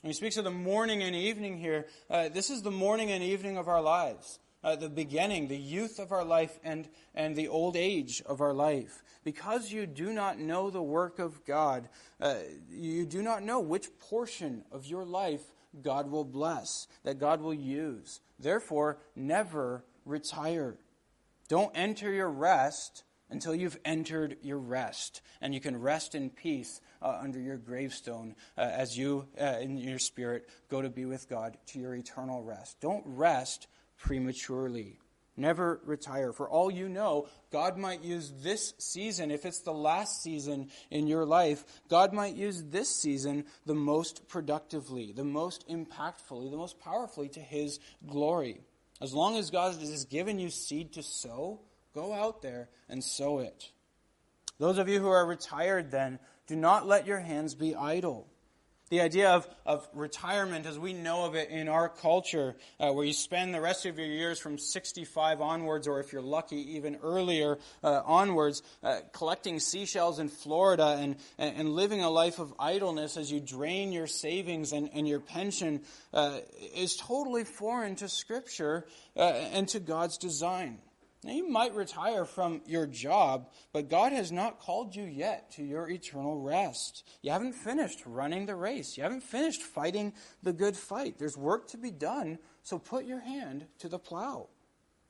He 0.03 0.13
speaks 0.13 0.37
of 0.37 0.43
the 0.43 0.51
morning 0.51 1.03
and 1.03 1.15
evening 1.15 1.57
here, 1.57 1.87
uh, 2.09 2.29
this 2.29 2.49
is 2.49 2.61
the 2.61 2.71
morning 2.71 3.11
and 3.11 3.23
evening 3.23 3.57
of 3.57 3.67
our 3.67 3.81
lives. 3.81 4.39
Uh, 4.63 4.75
the 4.75 4.89
beginning, 4.89 5.47
the 5.47 5.57
youth 5.57 5.97
of 5.99 6.11
our 6.11 6.23
life, 6.23 6.59
and, 6.63 6.87
and 7.15 7.35
the 7.35 7.47
old 7.47 7.75
age 7.75 8.21
of 8.25 8.41
our 8.41 8.53
life. 8.53 9.03
Because 9.23 9.71
you 9.71 9.85
do 9.85 10.13
not 10.13 10.37
know 10.37 10.69
the 10.69 10.83
work 10.83 11.19
of 11.19 11.43
God, 11.45 11.89
uh, 12.19 12.35
you 12.69 13.05
do 13.05 13.21
not 13.21 13.43
know 13.43 13.59
which 13.59 13.87
portion 13.99 14.63
of 14.71 14.85
your 14.85 15.03
life 15.03 15.41
God 15.81 16.11
will 16.11 16.25
bless, 16.25 16.87
that 17.03 17.19
God 17.19 17.41
will 17.41 17.53
use. 17.53 18.19
Therefore, 18.39 18.97
never 19.15 19.83
retire. 20.05 20.77
Don't 21.47 21.71
enter 21.75 22.11
your 22.11 22.29
rest 22.29 23.03
until 23.29 23.55
you've 23.55 23.79
entered 23.85 24.37
your 24.41 24.57
rest. 24.57 25.21
And 25.39 25.53
you 25.53 25.61
can 25.61 25.79
rest 25.79 26.13
in 26.15 26.29
peace 26.29 26.81
uh, 27.01 27.17
under 27.21 27.39
your 27.39 27.57
gravestone 27.57 28.35
uh, 28.57 28.61
as 28.61 28.97
you, 28.97 29.27
uh, 29.39 29.57
in 29.61 29.77
your 29.77 29.99
spirit, 29.99 30.49
go 30.69 30.81
to 30.81 30.89
be 30.89 31.05
with 31.05 31.29
God 31.29 31.57
to 31.67 31.79
your 31.79 31.95
eternal 31.95 32.43
rest. 32.43 32.79
Don't 32.81 33.03
rest 33.05 33.67
prematurely. 34.01 34.97
Never 35.37 35.79
retire. 35.85 36.33
For 36.33 36.49
all 36.49 36.69
you 36.69 36.89
know, 36.89 37.27
God 37.51 37.77
might 37.77 38.03
use 38.03 38.33
this 38.43 38.73
season, 38.77 39.31
if 39.31 39.45
it's 39.45 39.61
the 39.61 39.71
last 39.71 40.21
season 40.21 40.69
in 40.89 41.07
your 41.07 41.25
life, 41.25 41.63
God 41.89 42.11
might 42.11 42.35
use 42.35 42.63
this 42.63 42.89
season 42.89 43.45
the 43.65 43.73
most 43.73 44.27
productively, 44.27 45.13
the 45.13 45.23
most 45.23 45.67
impactfully, 45.69 46.51
the 46.51 46.57
most 46.57 46.79
powerfully 46.79 47.29
to 47.29 47.39
His 47.39 47.79
glory. 48.05 48.59
As 49.01 49.13
long 49.13 49.37
as 49.37 49.49
God 49.49 49.75
has 49.79 50.05
given 50.05 50.37
you 50.37 50.49
seed 50.49 50.93
to 50.93 51.03
sow, 51.03 51.61
go 51.95 52.13
out 52.13 52.41
there 52.41 52.69
and 52.89 53.03
sow 53.03 53.39
it. 53.39 53.71
Those 54.59 54.77
of 54.77 54.89
you 54.89 54.99
who 54.99 55.07
are 55.07 55.25
retired, 55.25 55.91
then, 55.91 56.19
do 56.45 56.55
not 56.55 56.85
let 56.85 57.07
your 57.07 57.19
hands 57.19 57.55
be 57.55 57.73
idle. 57.73 58.27
The 58.91 58.99
idea 58.99 59.29
of, 59.29 59.47
of 59.65 59.87
retirement 59.93 60.65
as 60.65 60.77
we 60.77 60.91
know 60.91 61.23
of 61.23 61.33
it 61.33 61.49
in 61.49 61.69
our 61.69 61.87
culture, 61.87 62.57
uh, 62.77 62.91
where 62.91 63.05
you 63.05 63.13
spend 63.13 63.53
the 63.53 63.61
rest 63.61 63.85
of 63.85 63.97
your 63.97 64.05
years 64.05 64.37
from 64.37 64.57
65 64.57 65.39
onwards, 65.39 65.87
or 65.87 66.01
if 66.01 66.11
you're 66.11 66.21
lucky, 66.21 66.75
even 66.75 66.97
earlier 67.01 67.57
uh, 67.85 68.01
onwards, 68.03 68.63
uh, 68.83 68.99
collecting 69.13 69.59
seashells 69.59 70.19
in 70.19 70.27
Florida 70.27 70.97
and, 70.99 71.15
and 71.37 71.69
living 71.69 72.01
a 72.01 72.09
life 72.09 72.37
of 72.37 72.53
idleness 72.59 73.15
as 73.15 73.31
you 73.31 73.39
drain 73.39 73.93
your 73.93 74.07
savings 74.07 74.73
and, 74.73 74.89
and 74.93 75.07
your 75.07 75.21
pension, 75.21 75.79
uh, 76.13 76.39
is 76.75 76.97
totally 76.97 77.45
foreign 77.45 77.95
to 77.95 78.09
Scripture 78.09 78.85
uh, 79.15 79.21
and 79.21 79.69
to 79.69 79.79
God's 79.79 80.17
design. 80.17 80.79
Now, 81.23 81.33
you 81.33 81.47
might 81.47 81.75
retire 81.75 82.25
from 82.25 82.61
your 82.65 82.87
job, 82.87 83.51
but 83.73 83.89
God 83.89 84.11
has 84.11 84.31
not 84.31 84.59
called 84.59 84.95
you 84.95 85.03
yet 85.03 85.51
to 85.51 85.63
your 85.63 85.87
eternal 85.87 86.41
rest. 86.41 87.07
You 87.21 87.31
haven't 87.31 87.53
finished 87.53 88.01
running 88.07 88.47
the 88.47 88.55
race. 88.55 88.97
You 88.97 89.03
haven't 89.03 89.21
finished 89.21 89.61
fighting 89.61 90.13
the 90.41 90.53
good 90.53 90.75
fight. 90.75 91.19
There's 91.19 91.37
work 91.37 91.67
to 91.69 91.77
be 91.77 91.91
done, 91.91 92.39
so 92.63 92.79
put 92.79 93.05
your 93.05 93.19
hand 93.19 93.67
to 93.79 93.87
the 93.87 93.99
plow. 93.99 94.49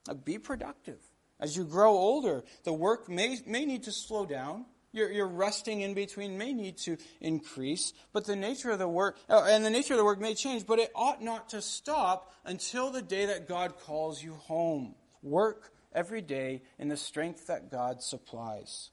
Now, 0.06 0.16
be 0.16 0.38
productive. 0.38 1.00
As 1.40 1.56
you 1.56 1.64
grow 1.64 1.92
older, 1.92 2.44
the 2.66 2.74
work 2.74 3.08
may, 3.08 3.40
may 3.46 3.64
need 3.64 3.84
to 3.84 3.92
slow 3.94 4.26
down. 4.26 4.66
Your, 4.92 5.10
your 5.10 5.28
resting 5.28 5.80
in 5.80 5.94
between 5.94 6.38
may 6.38 6.52
need 6.52 6.78
to 6.80 6.98
increase, 7.22 7.94
but 8.12 8.26
the 8.26 8.36
nature 8.36 8.72
of 8.72 8.80
the 8.80 8.88
work, 8.90 9.18
uh, 9.30 9.46
and 9.48 9.64
the 9.64 9.70
nature 9.70 9.94
of 9.94 9.98
the 9.98 10.04
work 10.04 10.20
may 10.20 10.36
change, 10.36 10.68
but 10.68 10.80
it 10.80 10.92
ought 10.94 11.24
not 11.24 11.50
to 11.52 11.62
stop 11.62 12.34
until 12.44 12.92
the 12.92 13.02
day 13.02 13.28
that 13.28 13.48
God 13.48 13.78
calls 13.80 14.22
you 14.22 14.34
home. 14.34 14.96
Work 15.24 15.72
every 15.94 16.22
day 16.22 16.62
in 16.80 16.88
the 16.88 16.98
strength 16.98 17.48
that 17.48 17.72
God 17.72 18.02
supplies. 18.02 18.90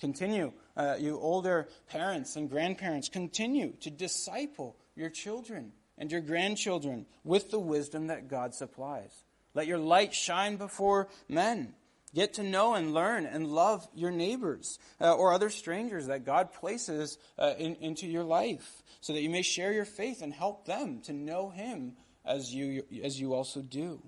Continue, 0.00 0.52
uh, 0.76 0.96
you 0.98 1.18
older 1.18 1.68
parents 1.88 2.36
and 2.36 2.48
grandparents, 2.48 3.08
continue 3.08 3.74
to 3.80 3.90
disciple 3.90 4.76
your 4.96 5.10
children 5.10 5.72
and 5.98 6.10
your 6.10 6.22
grandchildren 6.22 7.06
with 7.22 7.50
the 7.50 7.58
wisdom 7.58 8.06
that 8.06 8.28
God 8.28 8.54
supplies. 8.54 9.24
Let 9.52 9.66
your 9.66 9.78
light 9.78 10.14
shine 10.14 10.56
before 10.56 11.08
men. 11.28 11.74
Get 12.14 12.34
to 12.34 12.42
know 12.42 12.74
and 12.74 12.92
learn 12.92 13.24
and 13.26 13.46
love 13.46 13.86
your 13.94 14.10
neighbors 14.10 14.78
uh, 15.00 15.14
or 15.14 15.32
other 15.32 15.50
strangers 15.50 16.08
that 16.08 16.24
God 16.24 16.52
places 16.52 17.18
uh, 17.38 17.54
in, 17.56 17.76
into 17.76 18.06
your 18.06 18.24
life 18.24 18.82
so 19.00 19.12
that 19.12 19.22
you 19.22 19.30
may 19.30 19.42
share 19.42 19.72
your 19.72 19.84
faith 19.84 20.22
and 20.22 20.32
help 20.32 20.66
them 20.66 21.02
to 21.02 21.12
know 21.12 21.50
Him 21.50 21.92
as 22.24 22.52
you, 22.52 22.82
as 23.04 23.20
you 23.20 23.34
also 23.34 23.62
do. 23.62 24.02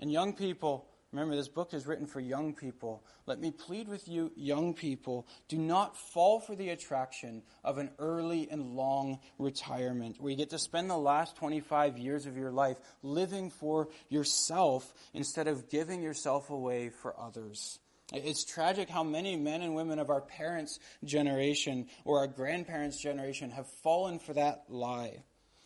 And 0.00 0.12
young 0.12 0.32
people, 0.32 0.86
remember 1.12 1.34
this 1.34 1.48
book 1.48 1.74
is 1.74 1.86
written 1.86 2.06
for 2.06 2.20
young 2.20 2.54
people. 2.54 3.04
Let 3.26 3.40
me 3.40 3.50
plead 3.50 3.88
with 3.88 4.06
you, 4.08 4.30
young 4.36 4.74
people, 4.74 5.26
do 5.48 5.58
not 5.58 5.96
fall 5.96 6.40
for 6.40 6.54
the 6.54 6.70
attraction 6.70 7.42
of 7.64 7.78
an 7.78 7.90
early 7.98 8.48
and 8.50 8.76
long 8.76 9.18
retirement 9.38 10.16
where 10.20 10.30
you 10.30 10.36
get 10.36 10.50
to 10.50 10.58
spend 10.58 10.88
the 10.88 10.96
last 10.96 11.36
25 11.36 11.98
years 11.98 12.26
of 12.26 12.36
your 12.36 12.52
life 12.52 12.78
living 13.02 13.50
for 13.50 13.88
yourself 14.08 14.92
instead 15.14 15.48
of 15.48 15.68
giving 15.68 16.02
yourself 16.02 16.50
away 16.50 16.90
for 16.90 17.18
others. 17.18 17.80
It's 18.12 18.44
tragic 18.44 18.88
how 18.88 19.04
many 19.04 19.36
men 19.36 19.60
and 19.60 19.74
women 19.74 19.98
of 19.98 20.08
our 20.08 20.22
parents' 20.22 20.78
generation 21.04 21.88
or 22.04 22.20
our 22.20 22.26
grandparents' 22.26 23.02
generation 23.02 23.50
have 23.50 23.66
fallen 23.82 24.18
for 24.18 24.32
that 24.32 24.64
lie. 24.68 25.24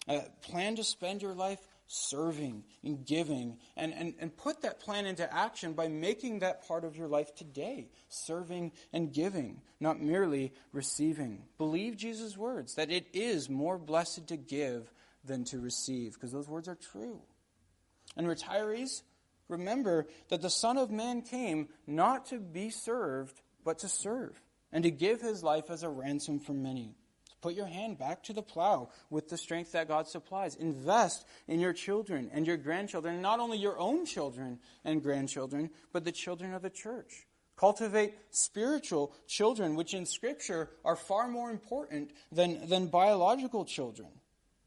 Uh, 0.08 0.20
plan 0.40 0.74
to 0.74 0.82
spend 0.82 1.22
your 1.22 1.34
life 1.34 1.60
serving 1.92 2.64
and 2.82 3.04
giving 3.04 3.58
and, 3.76 3.92
and, 3.92 4.14
and 4.18 4.34
put 4.34 4.62
that 4.62 4.80
plan 4.80 5.04
into 5.04 5.30
action 5.32 5.74
by 5.74 5.88
making 5.88 6.38
that 6.38 6.66
part 6.66 6.84
of 6.84 6.96
your 6.96 7.06
life 7.06 7.34
today 7.34 7.90
serving 8.08 8.72
and 8.94 9.12
giving 9.12 9.60
not 9.78 10.00
merely 10.00 10.54
receiving. 10.72 11.42
Believe 11.58 11.96
jesus 11.98 12.34
words 12.34 12.76
that 12.76 12.90
it 12.90 13.06
is 13.12 13.50
more 13.50 13.76
blessed 13.76 14.28
to 14.28 14.38
give 14.38 14.90
than 15.24 15.44
to 15.44 15.58
receive 15.58 16.14
because 16.14 16.32
those 16.32 16.48
words 16.48 16.66
are 16.66 16.78
true. 16.92 17.20
And 18.16 18.26
retirees 18.26 19.02
remember 19.48 20.06
that 20.30 20.40
the 20.40 20.48
son 20.48 20.78
of 20.78 20.90
man 20.90 21.20
came 21.20 21.68
not 21.86 22.26
to 22.26 22.40
be 22.40 22.70
served 22.70 23.38
but 23.64 23.80
to 23.80 23.88
serve 23.88 24.40
and 24.72 24.84
to 24.84 24.90
give 24.90 25.20
his 25.20 25.42
life 25.42 25.68
as 25.68 25.82
a 25.82 25.90
ransom 25.90 26.40
for 26.40 26.54
many 26.54 26.94
Put 27.42 27.54
your 27.54 27.66
hand 27.66 27.98
back 27.98 28.22
to 28.24 28.32
the 28.32 28.40
plow 28.40 28.90
with 29.10 29.28
the 29.28 29.36
strength 29.36 29.72
that 29.72 29.88
God 29.88 30.06
supplies. 30.06 30.54
Invest 30.54 31.26
in 31.48 31.58
your 31.58 31.72
children 31.72 32.30
and 32.32 32.46
your 32.46 32.56
grandchildren, 32.56 33.20
not 33.20 33.40
only 33.40 33.58
your 33.58 33.78
own 33.78 34.06
children 34.06 34.60
and 34.84 35.02
grandchildren, 35.02 35.70
but 35.92 36.04
the 36.04 36.12
children 36.12 36.54
of 36.54 36.62
the 36.62 36.70
church. 36.70 37.26
Cultivate 37.56 38.14
spiritual 38.30 39.12
children, 39.26 39.74
which 39.74 39.92
in 39.92 40.06
Scripture 40.06 40.70
are 40.84 40.96
far 40.96 41.26
more 41.28 41.50
important 41.50 42.12
than, 42.30 42.68
than 42.68 42.86
biological 42.86 43.64
children. 43.64 44.08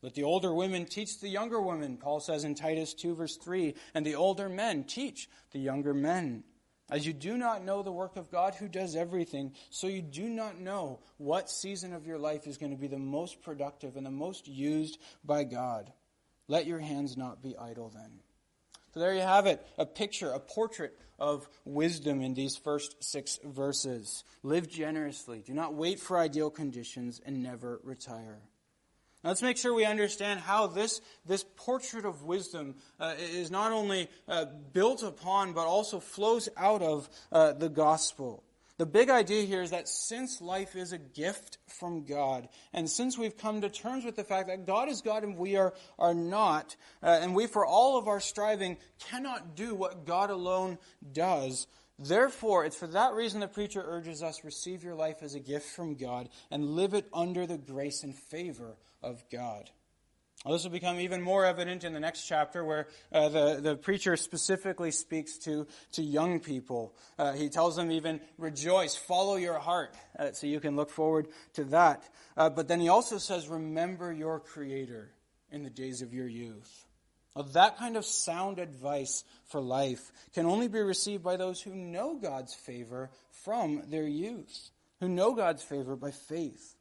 Let 0.01 0.13
the 0.13 0.23
older 0.23 0.53
women 0.53 0.86
teach 0.86 1.19
the 1.19 1.30
younger 1.30 1.61
women, 1.61 1.97
Paul 1.97 2.19
says 2.19 2.43
in 2.43 2.55
Titus 2.55 2.93
2, 2.93 3.15
verse 3.15 3.38
3, 3.38 3.73
and 3.93 4.05
the 4.05 4.15
older 4.15 4.49
men 4.49 4.84
teach 4.84 5.30
the 5.51 5.59
younger 5.59 5.93
men. 5.93 6.43
As 6.89 7.05
you 7.05 7.13
do 7.13 7.38
not 7.38 7.63
know 7.63 7.81
the 7.81 7.91
work 7.91 8.15
of 8.15 8.29
God 8.29 8.53
who 8.55 8.67
does 8.67 8.95
everything, 8.95 9.53
so 9.71 9.88
you 9.88 10.03
do 10.03 10.29
not 10.29 10.59
know 10.59 10.99
what 11.17 11.49
season 11.49 11.93
of 11.93 12.05
your 12.05 12.19
life 12.19 12.45
is 12.45 12.57
going 12.57 12.71
to 12.71 12.77
be 12.77 12.88
the 12.88 12.99
most 12.99 13.41
productive 13.41 13.95
and 13.95 14.05
the 14.05 14.11
most 14.11 14.47
used 14.47 14.99
by 15.23 15.45
God. 15.45 15.91
Let 16.47 16.67
your 16.67 16.79
hands 16.79 17.17
not 17.17 17.41
be 17.41 17.57
idle 17.57 17.89
then. 17.89 18.19
So 18.93 18.99
there 18.99 19.15
you 19.15 19.21
have 19.21 19.47
it, 19.47 19.65
a 19.77 19.86
picture, 19.86 20.31
a 20.31 20.39
portrait 20.39 20.97
of 21.17 21.49
wisdom 21.65 22.21
in 22.21 22.33
these 22.33 22.55
first 22.55 23.03
six 23.03 23.39
verses. 23.43 24.23
Live 24.43 24.69
generously, 24.69 25.43
do 25.45 25.53
not 25.53 25.73
wait 25.73 25.99
for 25.99 26.19
ideal 26.19 26.49
conditions, 26.49 27.19
and 27.25 27.41
never 27.41 27.79
retire. 27.83 28.38
Now 29.26 29.30
let's 29.30 29.41
make 29.41 29.57
sure 29.57 29.73
we 29.73 29.86
understand 29.86 30.39
how 30.39 30.67
this, 30.67 31.01
this 31.26 31.43
portrait 31.55 32.05
of 32.05 32.26
wisdom 32.26 32.76
uh, 32.99 33.15
is 33.17 33.49
not 33.49 33.71
only 33.71 34.07
uh, 34.28 34.45
built 34.71 35.01
upon, 35.01 35.53
but 35.53 35.65
also 35.65 35.99
flows 35.99 36.47
out 36.55 36.84
of 36.84 37.09
uh, 37.32 37.53
the 37.53 37.67
gospel. 37.67 38.43
The 38.78 38.86
big 38.86 39.09
idea 39.09 39.41
here 39.47 39.63
is 39.63 39.71
that 39.71 39.89
since 39.89 40.41
life 40.41 40.76
is 40.76 40.93
a 40.93 40.99
gift 40.99 41.57
from 41.65 42.05
God, 42.05 42.49
and 42.71 42.88
since 42.88 43.17
we've 43.17 43.36
come 43.36 43.61
to 43.61 43.69
terms 43.69 44.05
with 44.05 44.15
the 44.15 44.23
fact 44.23 44.47
that 44.47 44.67
God 44.67 44.89
is 44.89 45.01
God 45.01 45.23
and 45.23 45.38
we 45.38 45.55
are, 45.55 45.73
are 45.97 46.13
not, 46.13 46.76
uh, 47.01 47.17
and 47.19 47.34
we, 47.34 47.47
for 47.47 47.65
all 47.65 47.97
of 47.97 48.07
our 48.07 48.19
striving, 48.19 48.78
cannot 49.09 49.55
do 49.55 49.73
what 49.73 50.05
God 50.05 50.30
alone 50.30 50.78
does, 51.13 51.65
therefore, 51.97 52.63
it's 52.63 52.78
for 52.78 52.86
that 52.88 53.13
reason 53.13 53.39
the 53.39 53.47
preacher 53.47 53.84
urges 53.84 54.21
us 54.21 54.43
receive 54.43 54.84
your 54.84 54.93
life 54.93 55.23
as 55.23 55.34
a 55.34 55.39
gift 55.39 55.76
from 55.76 55.95
God 55.95 56.30
and 56.51 56.76
live 56.76 56.93
it 56.93 57.07
under 57.11 57.47
the 57.47 57.57
grace 57.57 58.03
and 58.03 58.13
favor 58.13 58.76
of 59.05 59.23
God. 59.31 59.69
This 60.47 60.63
will 60.63 60.71
become 60.71 60.99
even 60.99 61.23
more 61.23 61.43
evident 61.43 61.83
in 61.83 61.93
the 61.93 61.99
next 61.99 62.27
chapter 62.27 62.63
where 62.63 62.87
uh, 63.11 63.29
the, 63.29 63.59
the 63.61 63.75
preacher 63.75 64.15
specifically 64.15 64.91
speaks 64.91 65.39
to, 65.39 65.65
to 65.93 66.03
young 66.03 66.39
people. 66.39 66.93
Uh, 67.17 67.33
he 67.33 67.49
tells 67.49 67.75
them 67.75 67.91
even, 67.91 68.21
rejoice, 68.37 68.95
follow 68.95 69.37
your 69.37 69.57
heart. 69.57 69.95
Uh, 70.19 70.33
so 70.33 70.45
you 70.45 70.59
can 70.59 70.75
look 70.75 70.91
forward 70.91 71.27
to 71.53 71.63
that. 71.65 72.07
Uh, 72.37 72.49
but 72.51 72.67
then 72.67 72.79
he 72.79 72.89
also 72.89 73.17
says, 73.17 73.47
remember 73.47 74.13
your 74.13 74.39
Creator 74.39 75.09
in 75.51 75.63
the 75.63 75.69
days 75.71 76.03
of 76.03 76.13
your 76.13 76.27
youth. 76.27 76.85
Well, 77.33 77.45
that 77.53 77.77
kind 77.77 77.97
of 77.97 78.05
sound 78.05 78.59
advice 78.59 79.23
for 79.47 79.59
life 79.59 80.11
can 80.33 80.45
only 80.45 80.67
be 80.67 80.79
received 80.79 81.23
by 81.23 81.37
those 81.37 81.59
who 81.59 81.73
know 81.73 82.19
God's 82.21 82.53
favor 82.53 83.09
from 83.31 83.83
their 83.89 84.07
youth, 84.07 84.69
who 84.99 85.09
know 85.09 85.33
God's 85.33 85.63
favor 85.63 85.95
by 85.95 86.11
faith. 86.11 86.74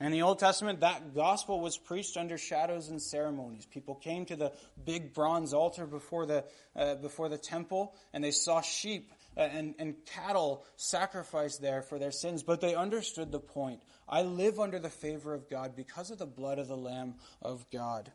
In 0.00 0.12
the 0.12 0.22
Old 0.22 0.38
Testament, 0.38 0.80
that 0.80 1.14
gospel 1.14 1.60
was 1.60 1.76
preached 1.76 2.16
under 2.16 2.38
shadows 2.38 2.88
and 2.88 3.02
ceremonies. 3.02 3.66
People 3.66 3.94
came 3.94 4.24
to 4.26 4.36
the 4.36 4.52
big 4.82 5.12
bronze 5.12 5.52
altar 5.52 5.86
before 5.86 6.24
the, 6.24 6.44
uh, 6.74 6.94
before 6.94 7.28
the 7.28 7.36
temple, 7.36 7.94
and 8.14 8.24
they 8.24 8.30
saw 8.30 8.62
sheep 8.62 9.12
uh, 9.36 9.40
and, 9.40 9.74
and 9.78 9.94
cattle 10.06 10.64
sacrificed 10.76 11.60
there 11.60 11.82
for 11.82 11.98
their 11.98 12.10
sins, 12.10 12.42
but 12.42 12.62
they 12.62 12.74
understood 12.74 13.30
the 13.30 13.38
point. 13.40 13.82
I 14.08 14.22
live 14.22 14.58
under 14.58 14.78
the 14.78 14.88
favor 14.88 15.34
of 15.34 15.50
God 15.50 15.76
because 15.76 16.10
of 16.10 16.18
the 16.18 16.26
blood 16.26 16.58
of 16.58 16.66
the 16.66 16.78
Lamb 16.78 17.16
of 17.42 17.66
God. 17.70 18.10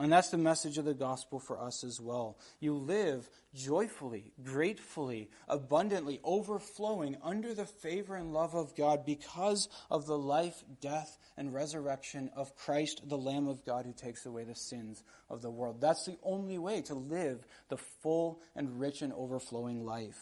And 0.00 0.12
that's 0.12 0.30
the 0.30 0.38
message 0.38 0.78
of 0.78 0.84
the 0.84 0.94
gospel 0.94 1.40
for 1.40 1.60
us 1.60 1.82
as 1.82 2.00
well. 2.00 2.38
You 2.60 2.74
live 2.74 3.28
joyfully, 3.52 4.32
gratefully, 4.42 5.28
abundantly, 5.48 6.20
overflowing 6.22 7.16
under 7.22 7.52
the 7.52 7.66
favor 7.66 8.14
and 8.14 8.32
love 8.32 8.54
of 8.54 8.76
God 8.76 9.04
because 9.04 9.68
of 9.90 10.06
the 10.06 10.16
life, 10.16 10.62
death, 10.80 11.18
and 11.36 11.52
resurrection 11.52 12.30
of 12.36 12.54
Christ, 12.54 13.08
the 13.08 13.18
Lamb 13.18 13.48
of 13.48 13.64
God 13.64 13.86
who 13.86 13.92
takes 13.92 14.24
away 14.24 14.44
the 14.44 14.54
sins 14.54 15.02
of 15.28 15.42
the 15.42 15.50
world. 15.50 15.80
That's 15.80 16.06
the 16.06 16.18
only 16.22 16.58
way 16.58 16.82
to 16.82 16.94
live 16.94 17.44
the 17.68 17.78
full 17.78 18.40
and 18.54 18.78
rich 18.78 19.02
and 19.02 19.12
overflowing 19.12 19.84
life. 19.84 20.18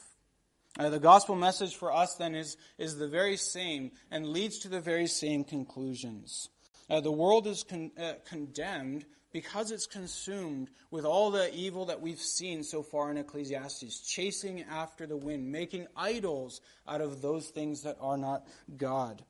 Uh, 0.78 0.90
the 0.90 1.00
gospel 1.00 1.34
message 1.34 1.74
for 1.74 1.92
us 1.92 2.14
then 2.16 2.34
is, 2.34 2.56
is 2.78 2.96
the 2.96 3.08
very 3.08 3.36
same 3.36 3.90
and 4.10 4.26
leads 4.26 4.58
to 4.60 4.68
the 4.68 4.80
very 4.80 5.06
same 5.06 5.44
conclusions. 5.44 6.48
Uh, 6.88 7.00
the 7.00 7.12
world 7.12 7.46
is 7.46 7.62
con- 7.62 7.92
uh, 7.98 8.12
condemned 8.28 9.04
because 9.36 9.70
it's 9.70 9.86
consumed 9.86 10.70
with 10.90 11.04
all 11.04 11.30
the 11.30 11.54
evil 11.54 11.84
that 11.84 12.00
we've 12.00 12.22
seen 12.22 12.62
so 12.62 12.82
far 12.82 13.10
in 13.10 13.18
Ecclesiastes, 13.18 14.00
chasing 14.00 14.62
after 14.62 15.06
the 15.06 15.14
wind, 15.14 15.52
making 15.52 15.86
idols 15.94 16.62
out 16.88 17.02
of 17.02 17.20
those 17.20 17.48
things 17.48 17.82
that 17.82 17.98
are 18.00 18.16
not 18.16 18.46
God. 18.78 19.22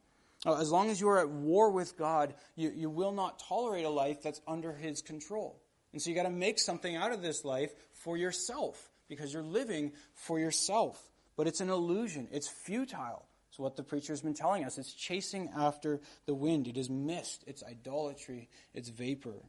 Uh, 0.47 0.61
as 0.61 0.71
long 0.71 0.91
as 0.91 1.01
you 1.01 1.09
are 1.09 1.19
at 1.19 1.29
war 1.29 1.73
with 1.73 1.99
God, 1.99 2.35
you, 2.55 2.71
you 2.73 2.89
will 2.89 3.11
not 3.11 3.41
tolerate 3.49 3.85
a 3.85 3.91
life 3.91 4.23
that's 4.23 4.41
under 4.47 4.73
His 4.73 5.03
control. 5.03 5.61
And 5.93 6.01
so 6.01 6.09
you 6.09 6.15
got 6.15 6.23
to 6.23 6.31
make 6.31 6.61
something 6.61 6.95
out 6.95 7.11
of 7.11 7.21
this 7.21 7.45
life 7.45 7.73
for 7.93 8.17
yourself 8.17 8.81
because 9.09 9.35
you're 9.35 9.43
living 9.43 9.91
for 10.15 10.39
yourself. 10.39 11.03
But 11.37 11.49
it's 11.49 11.61
an 11.61 11.69
illusion, 11.69 12.29
it's 12.31 12.47
futile. 12.47 13.27
It's 13.51 13.59
what 13.59 13.75
the 13.75 13.83
preacher's 13.83 14.21
been 14.21 14.35
telling 14.35 14.65
us. 14.65 14.79
It's 14.79 14.93
chasing 14.93 15.51
after 15.57 16.01
the 16.27 16.35
wind. 16.35 16.69
It 16.69 16.77
is 16.77 16.89
mist, 16.89 17.43
it's 17.49 17.65
idolatry, 17.65 18.49
it's 18.73 18.89
vapor. 18.89 19.43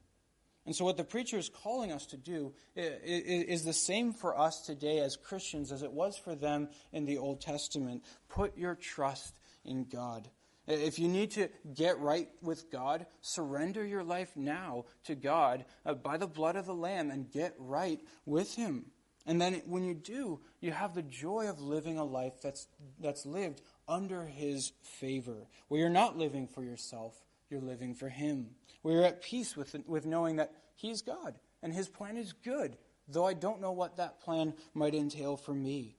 And 0.67 0.75
so, 0.75 0.83
what 0.83 0.97
the 0.97 1.05
preacher 1.05 1.37
is 1.37 1.47
calling 1.47 1.93
us 1.93 2.05
to 2.07 2.17
do 2.17 2.53
is 2.75 3.63
the 3.63 3.71
same 3.71 4.11
for 4.11 4.37
us 4.37 4.65
today 4.65 4.99
as 4.99 5.15
Christians 5.15 5.71
as 5.71 5.81
it 5.81 5.93
was 5.93 6.17
for 6.17 6.35
them 6.35 6.67
in 6.91 7.05
the 7.05 7.17
Old 7.17 7.39
Testament. 7.39 8.03
Put 8.27 8.57
your 8.57 8.75
trust 8.75 9.39
in 9.63 9.85
God. 9.85 10.29
If 10.67 10.99
you 10.99 11.07
need 11.07 11.31
to 11.31 11.47
get 11.73 11.99
right 11.99 12.27
with 12.41 12.69
God, 12.69 13.05
surrender 13.21 13.85
your 13.85 14.03
life 14.03 14.35
now 14.35 14.83
to 15.05 15.15
God 15.15 15.63
uh, 15.85 15.93
by 15.93 16.17
the 16.17 16.27
blood 16.27 16.57
of 16.57 16.65
the 16.65 16.75
Lamb 16.75 17.11
and 17.11 17.31
get 17.31 17.55
right 17.57 18.01
with 18.25 18.55
Him. 18.55 18.87
And 19.25 19.39
then 19.39 19.61
when 19.65 19.85
you 19.85 19.93
do, 19.93 20.41
you 20.59 20.71
have 20.71 20.93
the 20.93 21.01
joy 21.01 21.47
of 21.47 21.61
living 21.61 21.97
a 21.97 22.03
life 22.03 22.41
that's, 22.43 22.67
that's 22.99 23.25
lived 23.25 23.61
under 23.87 24.25
His 24.25 24.73
favor, 24.81 25.47
where 25.69 25.79
you're 25.79 25.89
not 25.89 26.17
living 26.17 26.45
for 26.45 26.61
yourself, 26.61 27.15
you're 27.49 27.61
living 27.61 27.93
for 27.93 28.09
Him. 28.09 28.47
Where 28.81 28.95
you're 28.95 29.05
at 29.05 29.21
peace 29.21 29.55
with, 29.55 29.75
with 29.85 30.05
knowing 30.05 30.37
that 30.37 30.51
He's 30.75 31.01
God 31.01 31.35
and 31.61 31.73
His 31.73 31.89
plan 31.89 32.17
is 32.17 32.33
good, 32.33 32.77
though 33.07 33.25
I 33.25 33.33
don't 33.33 33.61
know 33.61 33.71
what 33.71 33.97
that 33.97 34.21
plan 34.21 34.53
might 34.73 34.95
entail 34.95 35.37
for 35.37 35.53
me. 35.53 35.95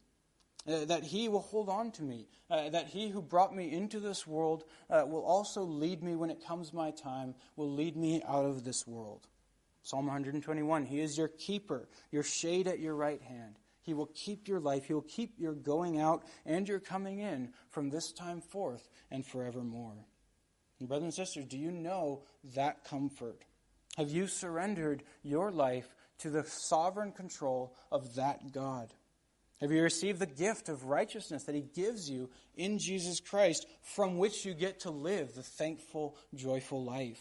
Uh, 0.66 0.84
that 0.84 1.04
He 1.04 1.28
will 1.28 1.40
hold 1.40 1.68
on 1.68 1.90
to 1.92 2.02
me, 2.02 2.28
uh, 2.50 2.68
that 2.70 2.88
He 2.88 3.08
who 3.08 3.22
brought 3.22 3.54
me 3.54 3.72
into 3.72 4.00
this 4.00 4.26
world 4.26 4.64
uh, 4.90 5.04
will 5.06 5.24
also 5.24 5.62
lead 5.62 6.02
me 6.02 6.14
when 6.14 6.30
it 6.30 6.44
comes 6.44 6.72
my 6.72 6.90
time, 6.90 7.34
will 7.56 7.72
lead 7.72 7.96
me 7.96 8.22
out 8.26 8.44
of 8.44 8.64
this 8.64 8.86
world. 8.86 9.26
Psalm 9.82 10.06
121 10.06 10.84
He 10.84 11.00
is 11.00 11.16
your 11.16 11.28
keeper, 11.28 11.88
your 12.10 12.22
shade 12.22 12.68
at 12.68 12.80
your 12.80 12.94
right 12.94 13.22
hand. 13.22 13.58
He 13.88 13.94
will 13.94 14.10
keep 14.14 14.48
your 14.48 14.60
life. 14.60 14.84
He 14.84 14.92
will 14.92 15.00
keep 15.00 15.40
your 15.40 15.54
going 15.54 15.98
out 15.98 16.24
and 16.44 16.68
your 16.68 16.78
coming 16.78 17.20
in 17.20 17.54
from 17.70 17.88
this 17.88 18.12
time 18.12 18.42
forth 18.42 18.86
and 19.10 19.24
forevermore. 19.24 20.04
Brothers 20.86 21.04
and 21.04 21.14
sisters, 21.14 21.44
do 21.46 21.58
you 21.58 21.70
know 21.70 22.22
that 22.54 22.84
comfort? 22.84 23.42
Have 23.96 24.10
you 24.10 24.28
surrendered 24.28 25.02
your 25.22 25.50
life 25.50 25.88
to 26.18 26.30
the 26.30 26.44
sovereign 26.44 27.12
control 27.12 27.74
of 27.90 28.14
that 28.14 28.52
God? 28.52 28.92
Have 29.60 29.72
you 29.72 29.82
received 29.82 30.20
the 30.20 30.26
gift 30.26 30.68
of 30.68 30.84
righteousness 30.84 31.44
that 31.44 31.54
He 31.54 31.62
gives 31.62 32.08
you 32.08 32.30
in 32.56 32.78
Jesus 32.78 33.18
Christ, 33.18 33.66
from 33.82 34.16
which 34.16 34.44
you 34.44 34.54
get 34.54 34.80
to 34.80 34.90
live 34.90 35.34
the 35.34 35.42
thankful, 35.42 36.16
joyful 36.34 36.84
life? 36.84 37.20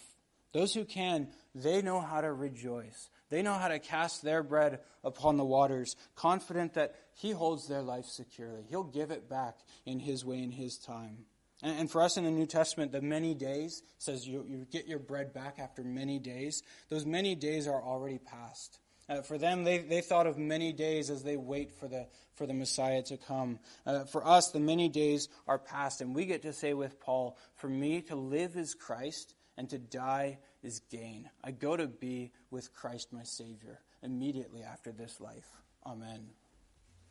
Those 0.53 0.73
who 0.73 0.85
can, 0.85 1.29
they 1.55 1.81
know 1.81 1.99
how 1.99 2.21
to 2.21 2.31
rejoice. 2.31 3.09
They 3.29 3.41
know 3.41 3.55
how 3.55 3.67
to 3.67 3.79
cast 3.79 4.21
their 4.21 4.43
bread 4.43 4.79
upon 5.03 5.37
the 5.37 5.45
waters, 5.45 5.95
confident 6.15 6.75
that 6.75 6.95
He 7.15 7.31
holds 7.31 7.67
their 7.67 7.81
life 7.81 8.05
securely. 8.05 8.63
He'll 8.69 8.83
give 8.83 9.09
it 9.09 9.27
back 9.27 9.57
in 9.85 9.99
His 9.99 10.23
way, 10.23 10.43
in 10.43 10.51
His 10.51 10.77
time. 10.77 11.25
And 11.63 11.89
for 11.89 12.03
us 12.03 12.17
in 12.17 12.23
the 12.23 12.31
New 12.31 12.45
Testament, 12.45 12.91
the 12.91 13.01
many 13.01 13.33
days 13.33 13.81
says 13.97 14.27
you, 14.27 14.45
you 14.47 14.67
get 14.71 14.87
your 14.87 14.99
bread 14.99 15.33
back 15.33 15.57
after 15.57 15.83
many 15.83 16.19
days. 16.19 16.61
Those 16.89 17.05
many 17.05 17.33
days 17.33 17.67
are 17.67 17.81
already 17.81 18.19
past. 18.19 18.79
Uh, 19.09 19.21
for 19.21 19.37
them, 19.37 19.63
they, 19.63 19.79
they 19.79 20.01
thought 20.01 20.27
of 20.27 20.37
many 20.37 20.73
days 20.73 21.09
as 21.09 21.23
they 21.23 21.37
wait 21.37 21.71
for 21.71 21.87
the, 21.87 22.07
for 22.35 22.45
the 22.45 22.53
Messiah 22.53 23.01
to 23.03 23.17
come. 23.17 23.57
Uh, 23.85 24.03
for 24.03 24.25
us, 24.25 24.51
the 24.51 24.59
many 24.59 24.89
days 24.89 25.29
are 25.47 25.57
past, 25.57 26.01
and 26.01 26.13
we 26.13 26.25
get 26.25 26.41
to 26.41 26.53
say 26.53 26.73
with 26.73 26.99
Paul, 26.99 27.37
For 27.55 27.69
me 27.69 28.01
to 28.03 28.15
live 28.15 28.57
is 28.57 28.75
Christ, 28.75 29.33
and 29.57 29.69
to 29.69 29.79
die 29.79 30.39
is 30.61 30.81
gain. 30.91 31.29
I 31.43 31.51
go 31.51 31.77
to 31.77 31.87
be 31.87 32.31
with 32.51 32.73
Christ 32.73 33.13
my 33.13 33.23
Savior 33.23 33.79
immediately 34.03 34.61
after 34.61 34.91
this 34.91 35.19
life. 35.21 35.49
Amen. 35.85 36.27